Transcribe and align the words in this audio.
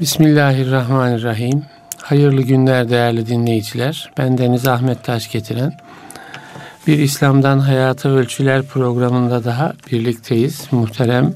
Bismillahirrahmanirrahim. 0.00 1.62
Hayırlı 2.02 2.42
günler 2.42 2.90
değerli 2.90 3.26
dinleyiciler. 3.26 4.10
Ben 4.18 4.38
Deniz 4.38 4.66
Ahmet 4.66 5.04
Taş 5.04 5.32
getiren 5.32 5.72
bir 6.86 6.98
İslam'dan 6.98 7.58
Hayata 7.58 8.08
Ölçüler 8.08 8.62
programında 8.62 9.44
daha 9.44 9.72
birlikteyiz. 9.92 10.66
Muhterem 10.70 11.34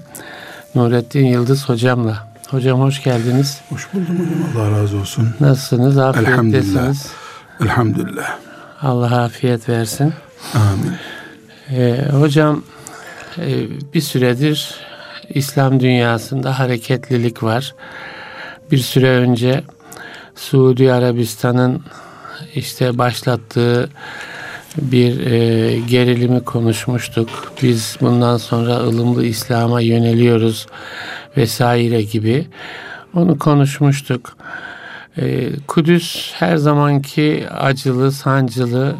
Nurettin 0.74 1.24
Yıldız 1.24 1.68
hocamla. 1.68 2.29
Hocam 2.48 2.80
hoş 2.80 3.02
geldiniz. 3.02 3.60
Hoş 3.68 3.88
buldum 3.94 4.18
hocam. 4.18 4.66
Allah 4.66 4.80
razı 4.80 4.96
olsun. 4.96 5.34
Nasılsınız? 5.40 5.98
Afiyettesiniz. 5.98 6.66
Elhamdülillah. 6.66 6.95
Elhamdülillah. 7.61 8.38
Allah 8.82 9.22
afiyet 9.22 9.68
versin. 9.68 10.12
Amin. 10.54 10.93
Ee, 11.70 12.04
hocam 12.12 12.62
e, 13.38 13.46
bir 13.95 14.00
süredir 14.00 14.75
İslam 15.29 15.80
dünyasında 15.80 16.59
hareketlilik 16.59 17.43
var. 17.43 17.75
Bir 18.71 18.79
süre 18.79 19.09
önce 19.11 19.62
Suudi 20.35 20.93
Arabistan'ın 20.93 21.82
işte 22.54 22.99
başlattığı 22.99 23.90
bir 24.76 25.26
e, 25.26 25.79
gerilimi 25.79 26.45
konuşmuştuk. 26.45 27.29
Biz 27.62 27.96
bundan 28.00 28.36
sonra 28.36 28.76
ılımlı 28.76 29.25
İslam'a 29.25 29.81
yöneliyoruz 29.81 30.67
vesaire 31.36 32.03
gibi. 32.03 32.47
Onu 33.14 33.39
konuşmuştuk. 33.39 34.36
E, 35.17 35.50
Kudüs 35.67 36.33
her 36.34 36.56
zamanki 36.56 37.47
acılı, 37.50 38.12
sancılı 38.12 38.95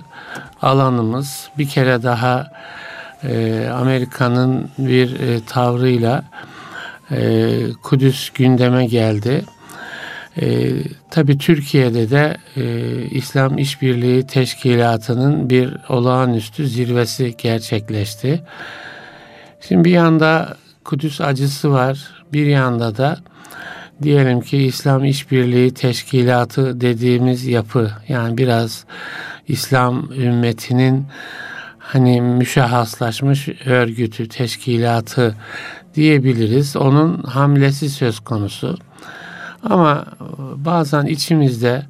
alanımız. 0.63 1.49
Bir 1.59 1.69
kere 1.69 2.03
daha 2.03 2.47
e, 3.25 3.67
Amerika'nın 3.75 4.71
bir 4.79 5.21
e, 5.21 5.41
tavrıyla 5.47 6.25
e, 7.11 7.51
Kudüs 7.83 8.31
gündeme 8.31 8.87
geldi. 8.87 9.45
E, 10.41 10.73
Tabi 11.11 11.39
Türkiye'de 11.39 12.11
de 12.11 12.37
e, 12.57 12.63
İslam 13.11 13.59
İşbirliği 13.59 14.27
Teşkilatı'nın 14.27 15.51
bir 15.51 15.77
olağanüstü 15.89 16.67
zirvesi 16.69 17.35
gerçekleşti. 17.39 18.43
Şimdi 19.61 19.85
bir 19.85 19.91
yanda 19.91 20.57
Kudüs 20.85 21.21
acısı 21.21 21.73
var, 21.73 22.11
bir 22.33 22.47
yanda 22.47 22.97
da 22.97 23.19
diyelim 24.03 24.41
ki 24.41 24.59
İslam 24.59 25.05
İşbirliği 25.05 25.75
Teşkilatı 25.75 26.81
dediğimiz 26.81 27.47
yapı 27.47 27.91
yani 28.09 28.39
biraz 28.39 28.85
İslam 29.49 30.13
ümmetinin 30.13 31.07
hani 31.79 32.21
müşahhaslaşmış 32.21 33.49
örgütü, 33.67 34.29
teşkilatı 34.29 35.35
diyebiliriz. 35.95 36.77
Onun 36.77 37.23
hamlesi 37.23 37.91
söz 37.91 38.21
konusu. 38.21 38.79
Ama 39.63 40.05
bazen 40.57 41.07
içimizde 41.07 41.87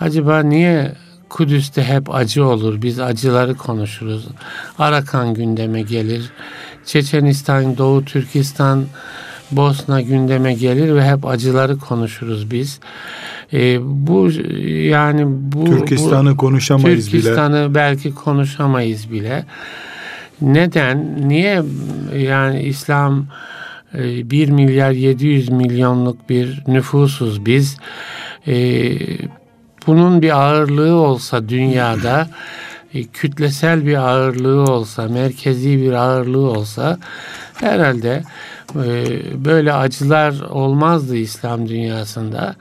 acaba 0.00 0.42
niye 0.42 0.92
Kudüs'te 1.28 1.84
hep 1.84 2.14
acı 2.14 2.46
olur? 2.46 2.82
Biz 2.82 3.00
acıları 3.00 3.54
konuşuruz. 3.54 4.28
Arakan 4.78 5.34
gündeme 5.34 5.82
gelir. 5.82 6.30
Çeçenistan, 6.84 7.78
Doğu 7.78 8.04
Türkistan, 8.04 8.84
Bosna 9.52 10.00
gündeme 10.00 10.54
gelir 10.54 10.94
ve 10.94 11.04
hep 11.04 11.26
acıları 11.26 11.78
konuşuruz 11.78 12.50
biz. 12.50 12.80
E, 13.52 13.78
bu 13.82 14.30
yani 14.88 15.22
bu 15.26 15.64
Türkistan'ı 15.64 16.36
konuşamayız 16.36 17.10
Türkistan'ı 17.10 17.64
bile. 17.64 17.74
belki 17.74 18.14
konuşamayız 18.14 19.12
bile. 19.12 19.44
Neden? 20.40 21.28
Niye 21.28 21.62
yani 22.16 22.62
İslam 22.62 23.26
1 23.94 24.48
e, 24.48 24.50
milyar 24.50 24.90
700 24.90 25.48
milyonluk 25.48 26.28
bir 26.28 26.62
nüfusuz 26.66 27.46
biz. 27.46 27.76
E, 28.46 28.54
bunun 29.86 30.22
bir 30.22 30.38
ağırlığı 30.42 30.94
olsa 30.94 31.48
dünyada 31.48 32.28
e, 32.94 33.04
kütlesel 33.04 33.86
bir 33.86 33.96
ağırlığı 33.96 34.62
olsa, 34.62 35.08
merkezi 35.08 35.78
bir 35.78 35.92
ağırlığı 35.92 36.50
olsa 36.50 36.98
herhalde 37.54 38.22
böyle 39.34 39.72
acılar 39.72 40.40
olmazdı 40.40 41.16
İslam 41.16 41.68
dünyasında 41.68 42.54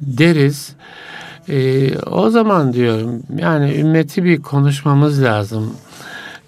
deriz. 0.00 0.72
o 2.10 2.30
zaman 2.30 2.72
diyorum 2.72 3.22
yani 3.38 3.74
ümmeti 3.74 4.24
bir 4.24 4.42
konuşmamız 4.42 5.22
lazım. 5.22 5.74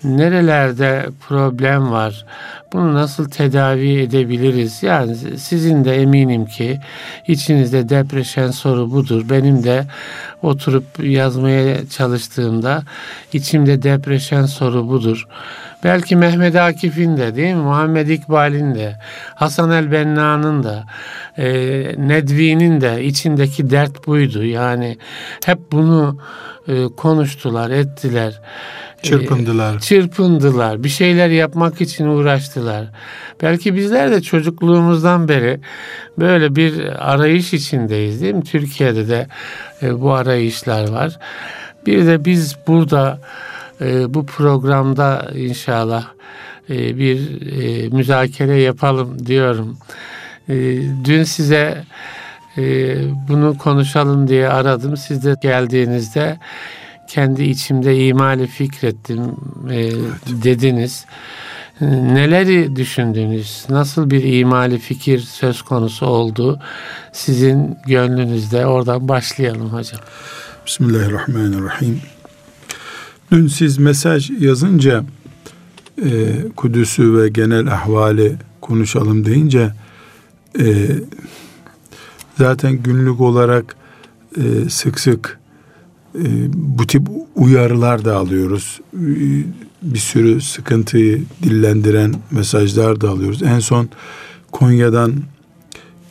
Nerelerde 0.05 1.07
problem 1.29 1.91
var? 1.91 2.25
Bunu 2.73 2.95
nasıl 2.95 3.31
tedavi 3.31 4.01
edebiliriz? 4.01 4.83
Yani 4.83 5.17
sizin 5.39 5.85
de 5.85 6.03
eminim 6.03 6.47
ki 6.47 6.81
içinizde 7.27 7.89
depreşen 7.89 8.51
soru 8.51 8.91
budur. 8.91 9.29
Benim 9.31 9.65
de 9.65 9.85
oturup 10.43 10.85
yazmaya 10.99 11.89
çalıştığımda 11.89 12.83
içimde 13.33 13.83
depreşen 13.83 14.47
soru 14.47 14.89
budur. 14.89 15.27
Belki 15.85 16.17
Mehmet 16.17 16.57
Akif'in 16.57 17.17
de 17.17 17.37
değil 17.37 17.55
mi? 17.55 17.63
Muhammed 17.63 18.09
İkbal'in 18.09 18.75
de, 18.75 18.97
Hasan 19.35 19.71
el 19.71 19.93
Benna'nın 19.93 20.63
da, 20.63 20.85
e, 21.39 21.49
Nedvi'nin 21.99 22.81
de 22.81 23.05
içindeki 23.05 23.71
dert 23.71 24.07
buydu. 24.07 24.45
Yani 24.45 24.99
hep 25.45 25.59
bunu 25.73 26.19
e, 26.69 26.85
konuştular, 26.97 27.71
ettiler. 27.71 28.41
Çırpındılar. 29.03 29.77
E, 29.77 29.81
çırpındılar. 29.81 30.85
Bir 30.85 30.89
şeyler 30.89 31.29
yapmak 31.29 31.81
için 31.81 32.07
uğraştılar. 32.07 32.87
Belki 33.43 33.75
bizler 33.75 34.11
de 34.11 34.23
çocukluğumuzdan 34.23 35.29
beri 35.29 35.61
böyle 36.19 36.57
bir 36.57 36.83
arayış 37.13 37.53
içindeyiz 37.53 38.23
değil 38.23 38.35
mi? 38.35 38.45
Türkiye'de 38.45 39.09
de 39.09 39.27
e, 39.83 40.01
bu 40.01 40.13
arayışlar 40.13 40.89
var. 40.89 41.19
Bir 41.87 42.07
de 42.07 42.25
biz 42.25 42.57
burada 42.67 43.21
e, 43.81 44.15
bu 44.15 44.27
programda 44.27 45.31
inşallah 45.35 46.05
e, 46.71 46.99
bir 46.99 47.19
e, 47.63 47.89
müzakere 47.89 48.61
yapalım 48.61 49.27
diyorum. 49.27 49.79
E, 50.49 50.55
dün 51.05 51.23
size 51.23 51.85
e, 52.59 52.97
bunu 53.29 53.59
konuşalım 53.59 54.29
diye 54.29 54.49
aradım. 54.49 54.97
Siz 54.97 55.25
de 55.25 55.35
geldiğinizde 55.43 56.39
kendi 57.11 57.43
içimde 57.45 58.07
imali 58.07 58.47
fikrettim 58.47 59.21
e, 59.71 59.77
evet. 59.77 59.95
dediniz. 60.27 61.05
Neleri 61.81 62.77
düşündünüz? 62.77 63.65
Nasıl 63.69 64.11
bir 64.11 64.23
imali 64.23 64.79
fikir 64.79 65.19
söz 65.19 65.63
konusu 65.63 66.07
oldu 66.07 66.61
sizin 67.13 67.77
gönlünüzde? 67.87 68.67
Oradan 68.67 69.09
başlayalım 69.09 69.69
hocam. 69.69 70.01
Bismillahirrahmanirrahim. 70.67 72.01
Dün 73.33 73.47
siz 73.47 73.79
mesaj 73.79 74.31
yazınca 74.31 75.05
e, 76.05 76.09
Kudüs'ü 76.57 77.19
ve 77.19 77.29
genel 77.29 77.73
ahvali 77.73 78.37
konuşalım 78.61 79.25
deyince 79.25 79.73
e, 80.61 80.87
zaten 82.39 82.73
günlük 82.73 83.21
olarak 83.21 83.77
e, 84.37 84.71
sık 84.71 85.01
sık 85.01 85.40
e, 86.15 86.25
bu 86.55 86.87
tip 86.87 87.09
uyarılar 87.37 88.05
da 88.05 88.17
alıyoruz. 88.17 88.81
E, 88.95 89.05
bir 89.83 89.99
sürü 89.99 90.41
sıkıntıyı 90.41 91.25
dillendiren 91.43 92.15
mesajlar 92.31 93.01
da 93.01 93.11
alıyoruz. 93.11 93.43
En 93.43 93.59
son 93.59 93.89
Konya'dan 94.53 95.13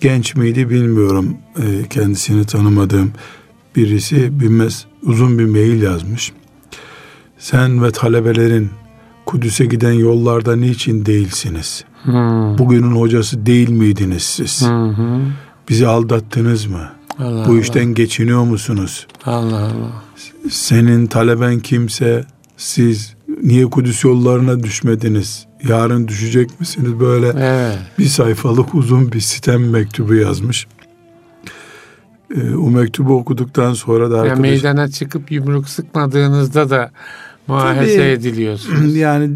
genç 0.02 0.36
miydi 0.36 0.70
bilmiyorum 0.70 1.38
e, 1.58 1.88
kendisini 1.90 2.46
tanımadığım 2.46 3.12
birisi 3.76 4.40
bir 4.40 4.48
mes 4.48 4.86
uzun 5.04 5.40
bir 5.40 5.46
mail 5.46 5.82
yazmış. 5.82 6.32
Sen 7.38 7.84
ve 7.84 7.92
talebelerin 7.92 8.70
Kudüs'e 9.26 9.66
giden 9.66 9.92
yollarda 9.92 10.56
niçin 10.56 11.06
değilsiniz? 11.06 11.86
Hmm. 12.04 12.58
Bugünün 12.58 12.96
hocası 12.96 13.46
değil 13.46 13.70
miydiniz 13.70 14.24
siz? 14.24 14.62
Hmm. 14.68 15.26
Bizi 15.70 15.88
aldattınız 15.88 16.66
mı? 16.66 16.99
Allah 17.20 17.48
Bu 17.48 17.52
Allah. 17.52 17.60
işten 17.60 17.86
geçiniyor 17.86 18.44
musunuz? 18.44 19.08
Allah 19.26 19.58
Allah. 19.58 20.04
Senin 20.50 21.08
taleben 21.08 21.60
kimse 21.60 22.26
siz 22.58 23.16
niye 23.44 23.66
Kudüs 23.66 24.04
yollarına 24.04 24.64
düşmediniz? 24.64 25.46
Yarın 25.68 26.08
düşecek 26.08 26.60
misiniz? 26.60 27.00
Böyle 27.00 27.28
evet. 27.28 27.78
bir 28.00 28.06
sayfalık 28.06 28.76
uzun 28.76 29.12
bir 29.12 29.20
sitem 29.20 29.70
mektubu 29.70 30.16
yazmış. 30.16 30.68
Ee, 32.36 32.56
o 32.56 32.70
mektubu 32.70 33.18
okuduktan 33.18 33.74
sonra 33.74 34.12
da 34.12 34.20
arkadaş... 34.20 34.38
Ya 34.38 34.42
meydana 34.42 34.88
çıkıp 34.88 35.32
yumruk 35.32 35.70
sıkmadığınızda 35.70 36.70
da 36.70 36.92
muahese 37.48 37.98
Tabii, 37.98 38.08
ediliyorsunuz. 38.08 38.96
Yani 39.00 39.32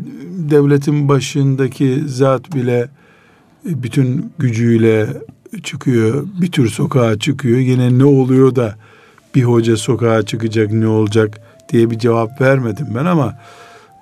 devletin 0.50 1.09
başındaki 1.09 2.03
zat 2.07 2.56
bile 2.56 2.89
e, 3.69 3.83
bütün 3.83 4.31
gücüyle 4.39 5.07
çıkıyor. 5.63 6.25
Bir 6.41 6.51
tür 6.51 6.69
sokağa 6.69 7.19
çıkıyor. 7.19 7.57
Yine 7.59 7.97
ne 8.00 8.05
oluyor 8.05 8.55
da 8.55 8.75
bir 9.35 9.44
hoca 9.44 9.77
sokağa 9.77 10.23
çıkacak 10.25 10.71
ne 10.71 10.88
olacak 10.88 11.39
diye 11.69 11.91
bir 11.91 12.00
cevap 12.00 12.41
vermedim 12.41 12.88
ben 12.95 13.05
ama 13.05 13.35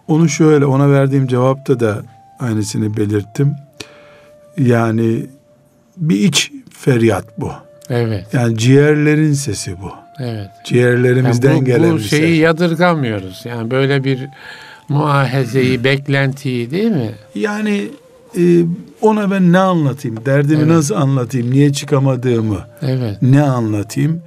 onu 0.07 0.29
şöyle 0.29 0.65
ona 0.65 0.91
verdiğim 0.91 1.27
cevapta 1.27 1.79
da 1.79 2.01
aynısını 2.39 2.97
belirttim. 2.97 3.53
Yani 4.57 5.25
bir 5.97 6.19
iç 6.19 6.51
feryat 6.79 7.25
bu. 7.39 7.51
Evet. 7.89 8.27
Yani 8.33 8.57
ciğerlerin 8.57 9.33
sesi 9.33 9.75
bu. 9.81 9.91
Evet. 10.19 10.49
Ciğerlerimizden 10.65 11.49
Yani 11.51 11.61
bu, 11.61 11.65
gelen 11.65 11.91
bu 11.91 11.97
bir 11.97 12.03
şeyi 12.03 12.21
ses. 12.35 12.39
yadırgamıyoruz. 12.39 13.41
Yani 13.45 13.71
böyle 13.71 14.03
bir 14.03 14.27
muahezeyi, 14.89 15.83
beklentiyi 15.83 16.71
değil 16.71 16.91
mi? 16.91 17.11
Yani 17.35 17.87
e, 18.37 18.63
ona 19.01 19.31
ben 19.31 19.51
ne 19.53 19.59
anlatayım? 19.59 20.25
Derdimi 20.25 20.57
Evet. 20.59 20.67
nasıl 20.71 20.95
anlatayım? 20.95 21.51
Niye 21.51 21.73
çıkamadığımı 21.73 22.57
Evet. 22.81 23.21
ne 23.21 23.41
anlatayım? 23.41 24.21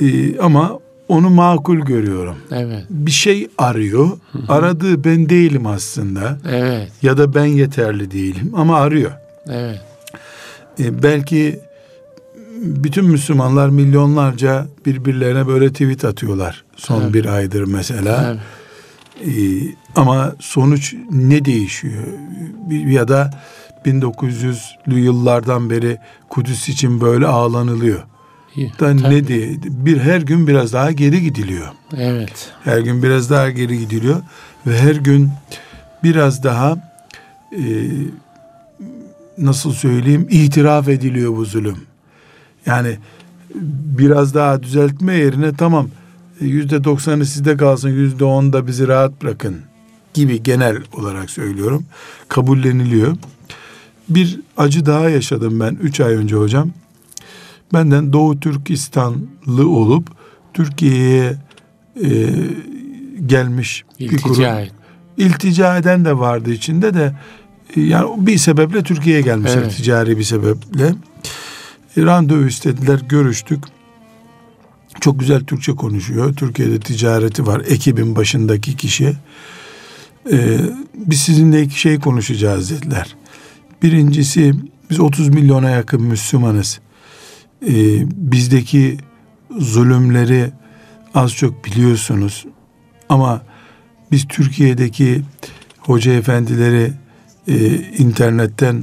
E, 0.00 0.38
ama 0.38 0.78
onu 1.08 1.30
makul 1.30 1.78
görüyorum. 1.78 2.36
Evet. 2.52 2.84
Bir 2.90 3.10
şey 3.10 3.48
arıyor. 3.58 4.08
Aradığı 4.48 5.04
ben 5.04 5.28
değilim 5.28 5.66
aslında. 5.66 6.38
Evet. 6.50 6.92
Ya 7.02 7.18
da 7.18 7.34
ben 7.34 7.44
yeterli 7.44 8.10
değilim 8.10 8.52
ama 8.56 8.76
arıyor. 8.76 9.10
Evet. 9.48 9.80
E, 10.80 11.02
belki 11.02 11.60
bütün 12.64 13.04
Müslümanlar 13.04 13.68
milyonlarca 13.68 14.66
birbirlerine 14.86 15.46
böyle 15.46 15.72
tweet 15.72 16.04
atıyorlar. 16.04 16.64
Son 16.76 17.02
Evet. 17.02 17.14
bir 17.14 17.26
aydır 17.26 17.64
mesela. 17.64 18.24
Evet. 18.30 18.40
Ee, 19.26 19.30
ama 19.96 20.34
sonuç 20.40 20.94
ne 21.10 21.44
değişiyor? 21.44 22.04
Bir- 22.70 22.86
Ya 22.86 23.08
da 23.08 23.30
1900'lü 23.86 24.98
yıllardan 24.98 25.70
beri 25.70 25.98
Kudüs 26.28 26.68
için 26.68 27.00
böyle 27.00 27.26
ağlanılıyor. 27.26 27.98
Da 28.58 28.66
Tabii. 28.78 29.02
ne 29.02 29.26
diye 29.26 29.50
bir 29.64 30.00
her 30.00 30.20
gün 30.20 30.46
biraz 30.46 30.72
daha 30.72 30.92
geri 30.92 31.22
gidiliyor. 31.22 31.66
Evet. 31.96 32.52
Her 32.64 32.78
gün 32.78 33.02
biraz 33.02 33.30
daha 33.30 33.50
geri 33.50 33.78
gidiliyor 33.78 34.20
ve 34.66 34.78
her 34.78 34.94
gün 34.94 35.30
biraz 36.04 36.44
daha 36.44 36.76
e, 37.52 37.62
nasıl 39.38 39.72
söyleyeyim 39.72 40.26
itiraf 40.30 40.88
ediliyor 40.88 41.36
bu 41.36 41.44
zulüm. 41.44 41.76
Yani 42.66 42.96
biraz 43.98 44.34
daha 44.34 44.62
düzeltme 44.62 45.14
yerine 45.14 45.52
tamam 45.56 45.88
yüzde 46.40 46.84
doksanı 46.84 47.26
sizde 47.26 47.56
kalsın 47.56 47.88
yüzde 47.88 48.24
on 48.24 48.52
da 48.52 48.66
bizi 48.66 48.88
rahat 48.88 49.22
bırakın 49.22 49.56
gibi 50.14 50.42
genel 50.42 50.76
olarak 50.92 51.30
söylüyorum 51.30 51.84
kabulleniliyor. 52.28 53.16
Bir 54.08 54.40
acı 54.56 54.86
daha 54.86 55.10
yaşadım 55.10 55.60
ben 55.60 55.78
üç 55.82 56.00
ay 56.00 56.14
önce 56.14 56.36
hocam. 56.36 56.70
Benden 57.72 58.12
Doğu 58.12 58.40
Türkistanlı 58.40 59.68
olup 59.68 60.08
Türkiye'ye 60.54 61.36
e, 62.04 62.34
gelmiş 63.26 63.84
bir 64.00 64.08
grup. 64.08 64.26
İltica 64.26 64.60
et. 64.60 64.72
İltica 65.16 65.76
eden 65.78 66.04
de 66.04 66.18
vardı 66.18 66.50
içinde 66.50 66.94
de 66.94 67.14
e, 67.76 67.80
yani 67.80 68.26
bir 68.26 68.38
sebeple 68.38 68.82
Türkiye'ye 68.82 69.22
gelmişler 69.22 69.58
Evet. 69.62 69.76
ticari 69.76 70.18
bir 70.18 70.22
sebeple. 70.22 70.94
E, 71.96 72.02
randevu 72.02 72.46
istediler, 72.46 73.00
görüştük. 73.08 73.64
Çok 75.00 75.20
güzel 75.20 75.44
Türkçe 75.44 75.72
konuşuyor. 75.72 76.34
Türkiye'de 76.34 76.80
ticareti 76.80 77.46
var. 77.46 77.62
Ekibin 77.68 78.16
başındaki 78.16 78.76
kişi. 78.76 79.16
E, 80.32 80.58
biz 80.94 81.20
sizinle 81.20 81.62
iki 81.62 81.80
şey 81.80 81.98
konuşacağız 81.98 82.70
dediler. 82.70 83.16
Birincisi 83.82 84.54
biz 84.90 85.00
30 85.00 85.28
milyona 85.28 85.70
yakın 85.70 86.02
Müslümanız. 86.02 86.80
E, 87.68 87.72
bizdeki 88.32 88.98
zulümleri 89.58 90.50
az 91.14 91.34
çok 91.34 91.64
biliyorsunuz. 91.64 92.46
Ama 93.08 93.42
biz 94.12 94.28
Türkiye'deki 94.28 95.22
hoca 95.78 96.12
efendileri 96.12 96.92
e, 97.48 97.76
internetten 97.98 98.82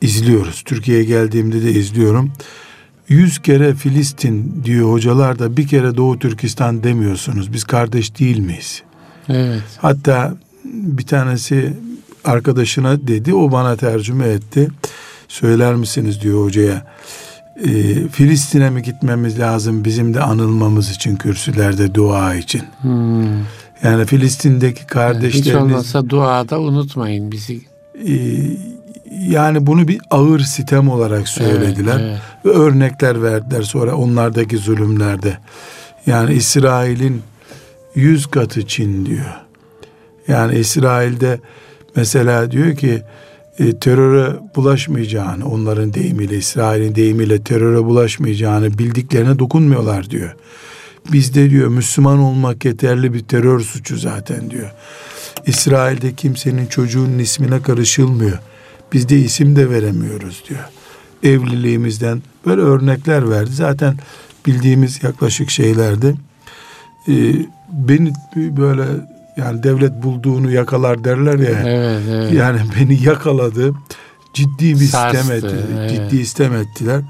izliyoruz. 0.00 0.62
Türkiye'ye 0.62 1.04
geldiğimde 1.04 1.62
de 1.62 1.72
izliyorum. 1.72 2.32
Yüz 3.12 3.38
kere 3.38 3.74
Filistin 3.74 4.62
diyor 4.64 4.90
hocalar 4.92 5.38
da 5.38 5.56
bir 5.56 5.66
kere 5.68 5.96
Doğu 5.96 6.18
Türkistan 6.18 6.82
demiyorsunuz. 6.82 7.52
Biz 7.52 7.64
kardeş 7.64 8.18
değil 8.18 8.38
miyiz? 8.38 8.82
Evet. 9.28 9.62
Hatta 9.78 10.34
bir 10.64 11.02
tanesi 11.06 11.72
arkadaşına 12.24 13.06
dedi 13.06 13.34
o 13.34 13.52
bana 13.52 13.76
tercüme 13.76 14.28
etti. 14.28 14.68
Söyler 15.28 15.74
misiniz 15.74 16.20
diyor 16.20 16.44
hocaya. 16.44 16.86
E, 17.64 17.68
Filistin'e 18.08 18.70
mi 18.70 18.82
gitmemiz 18.82 19.38
lazım 19.38 19.84
bizim 19.84 20.14
de 20.14 20.20
anılmamız 20.20 20.90
için 20.90 21.16
kürsülerde 21.16 21.94
dua 21.94 22.34
için. 22.34 22.62
Hmm. 22.82 23.38
Yani 23.82 24.06
Filistin'deki 24.06 24.80
Hiç 24.82 24.88
kardeşleriniz 24.88 25.62
olmazsa 25.62 26.08
duada 26.08 26.60
unutmayın 26.60 27.32
bizi. 27.32 27.60
e, 28.08 28.12
yani 29.18 29.66
bunu 29.66 29.88
bir 29.88 30.00
ağır 30.10 30.40
sitem 30.40 30.88
olarak 30.88 31.28
söylediler 31.28 32.00
Evet, 32.00 32.18
ve 32.44 32.50
örnekler 32.50 33.22
verdiler 33.22 33.62
sonra 33.62 33.94
onlardaki 33.94 34.58
zulümlerde. 34.58 35.38
Yani 36.06 36.34
İsrail'in 36.34 37.22
yüz 37.94 38.26
katı 38.26 38.66
Çin 38.66 39.06
diyor. 39.06 39.34
Yani 40.28 40.58
İsrail'de 40.58 41.40
mesela 41.96 42.50
diyor 42.50 42.76
ki 42.76 43.02
e, 43.58 43.78
teröre 43.78 44.36
bulaşmayacağını 44.56 45.48
onların 45.48 45.94
deyimiyle 45.94 46.36
İsrail'in 46.36 46.94
deyimiyle 46.94 47.42
teröre 47.42 47.84
bulaşmayacağını 47.84 48.78
bildiklerine 48.78 49.38
dokunmuyorlar 49.38 50.10
diyor. 50.10 50.36
Bizde 51.12 51.50
diyor 51.50 51.68
Müslüman 51.68 52.18
olmak 52.18 52.64
yeterli 52.64 53.14
bir 53.14 53.20
terör 53.20 53.60
suçu 53.60 53.96
zaten 53.96 54.50
diyor. 54.50 54.70
İsrail'de 55.46 56.14
kimsenin 56.14 56.66
çocuğunun 56.66 57.18
ismine 57.18 57.62
karışılmıyor. 57.62 58.38
Biz 58.92 59.08
de 59.08 59.18
isim 59.18 59.56
de 59.56 59.70
veremiyoruz 59.70 60.42
diyor. 60.48 60.60
Evliliğimizden 61.22 62.22
böyle 62.46 62.60
örnekler 62.60 63.30
verdi. 63.30 63.50
Zaten 63.52 63.96
bildiğimiz 64.46 65.02
yaklaşık 65.02 65.50
şeylerdi. 65.50 66.14
Ee, 67.08 67.12
beni 67.72 68.12
böyle 68.36 68.84
yani 69.36 69.62
devlet 69.62 70.02
bulduğunu 70.02 70.50
yakalar 70.50 71.04
derler 71.04 71.38
ya. 71.38 71.62
Evet, 71.70 72.02
evet. 72.10 72.32
Yani 72.32 72.60
beni 72.80 73.02
yakaladı. 73.02 73.74
Ciddi 74.34 74.80
bir 74.80 74.86
Sarstı, 74.86 75.18
istem 75.18 75.36
etti. 75.36 75.56
evet. 75.78 75.90
Ciddi 75.90 76.16
istem 76.16 76.56
ettiler. 76.56 77.00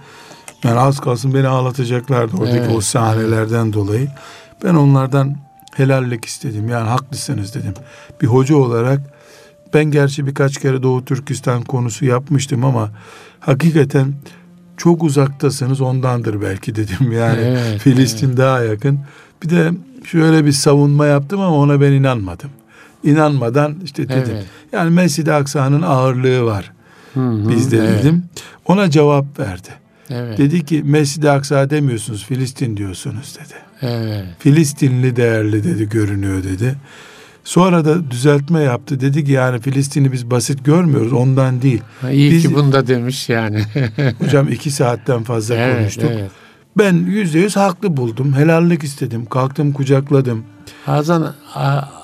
Yani 0.64 0.78
az 0.80 1.00
kalsın 1.00 1.34
beni 1.34 1.48
ağlatacaklardı 1.48 2.36
oradaki 2.36 2.58
Evet, 2.58 2.76
o 2.76 2.80
sahnelerden 2.80 3.72
dolayı. 3.72 4.08
Ben 4.64 4.74
onlardan 4.74 5.36
helallik 5.74 6.24
istedim. 6.24 6.68
Yani 6.68 6.88
haklısınız 6.88 7.54
dedim. 7.54 7.74
Bir 8.22 8.26
hoca 8.26 8.56
olarak 8.56 9.00
ben 9.74 9.84
gerçi 9.84 10.26
birkaç 10.26 10.58
kere 10.58 10.82
Doğu 10.82 11.04
Türkistan 11.04 11.62
konusu 11.62 12.04
yapmıştım 12.04 12.64
ama 12.64 12.90
hakikaten 13.40 14.14
çok 14.76 15.02
uzaktasınız 15.02 15.80
ondandır 15.80 16.42
belki 16.42 16.74
dedim. 16.74 17.12
Yani 17.12 17.40
Evet, 17.40 17.80
Filistin 17.80 18.36
daha 18.36 18.60
yakın. 18.60 19.00
Bir 19.42 19.50
de 19.50 19.70
şöyle 20.04 20.44
bir 20.44 20.52
savunma 20.52 21.06
yaptım 21.06 21.40
ama 21.40 21.56
ona 21.56 21.80
ben 21.80 21.92
inanmadım. 21.92 22.50
İnanmadan 23.04 23.76
işte 23.84 24.08
dedim. 24.08 24.34
Evet. 24.34 24.46
Yani 24.72 24.90
Mescid-i 24.90 25.32
Aksa'nın 25.32 25.82
ağırlığı 25.82 26.44
var 26.44 26.72
Hı 27.14 27.20
hı, 27.20 27.48
bizde 27.48 27.78
evet, 27.78 27.98
dedim. 27.98 28.24
Ona 28.66 28.90
cevap 28.90 29.38
verdi. 29.38 29.68
Evet. 30.10 30.38
Dedi 30.38 30.64
ki 30.64 30.82
Mescid-i 30.84 31.30
Aksa 31.30 31.70
demiyorsunuz 31.70 32.24
Filistin 32.24 32.76
diyorsunuz 32.76 33.38
dedi. 33.40 33.54
Evet. 33.82 34.24
Filistinli 34.38 35.16
değerli 35.16 35.64
dedi 35.64 35.88
görünüyor 35.88 36.44
dedi. 36.44 36.74
Sonra 37.44 37.84
da 37.84 38.10
düzeltme 38.10 38.60
yaptı. 38.60 39.00
Dedi 39.00 39.24
ki 39.24 39.32
yani 39.32 39.60
Filistin'i 39.60 40.12
biz 40.12 40.30
basit 40.30 40.64
görmüyoruz 40.64 41.12
ondan 41.12 41.62
değil. 41.62 41.80
Ha, 42.00 42.10
İyi 42.10 42.30
Biz- 42.32 42.42
ki 42.42 42.54
bunu 42.54 42.72
da 42.72 42.86
demiş 42.86 43.28
yani. 43.28 43.62
Hocam 44.18 44.48
iki 44.48 44.70
saatten 44.70 45.22
fazla 45.22 45.54
evet, 45.54 45.78
konuştuk. 45.78 46.10
evet. 46.12 46.30
Ben 46.78 46.94
yüzde 46.94 47.38
yüz 47.38 47.56
haklı 47.56 47.96
buldum. 47.96 48.32
Helallik 48.36 48.82
istedim. 48.84 49.26
Kalktım 49.26 49.72
kucakladım. 49.72 50.44
Bazen 50.86 51.22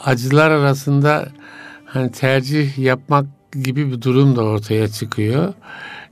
acılar 0.05 0.51
arasında 0.51 1.29
hani 1.85 2.13
tercih 2.13 2.79
yapmak 2.79 3.27
gibi 3.65 3.93
bir 3.93 4.03
durum 4.03 4.37
da 4.37 4.43
ortaya 4.43 4.89
çıkıyor. 4.89 5.55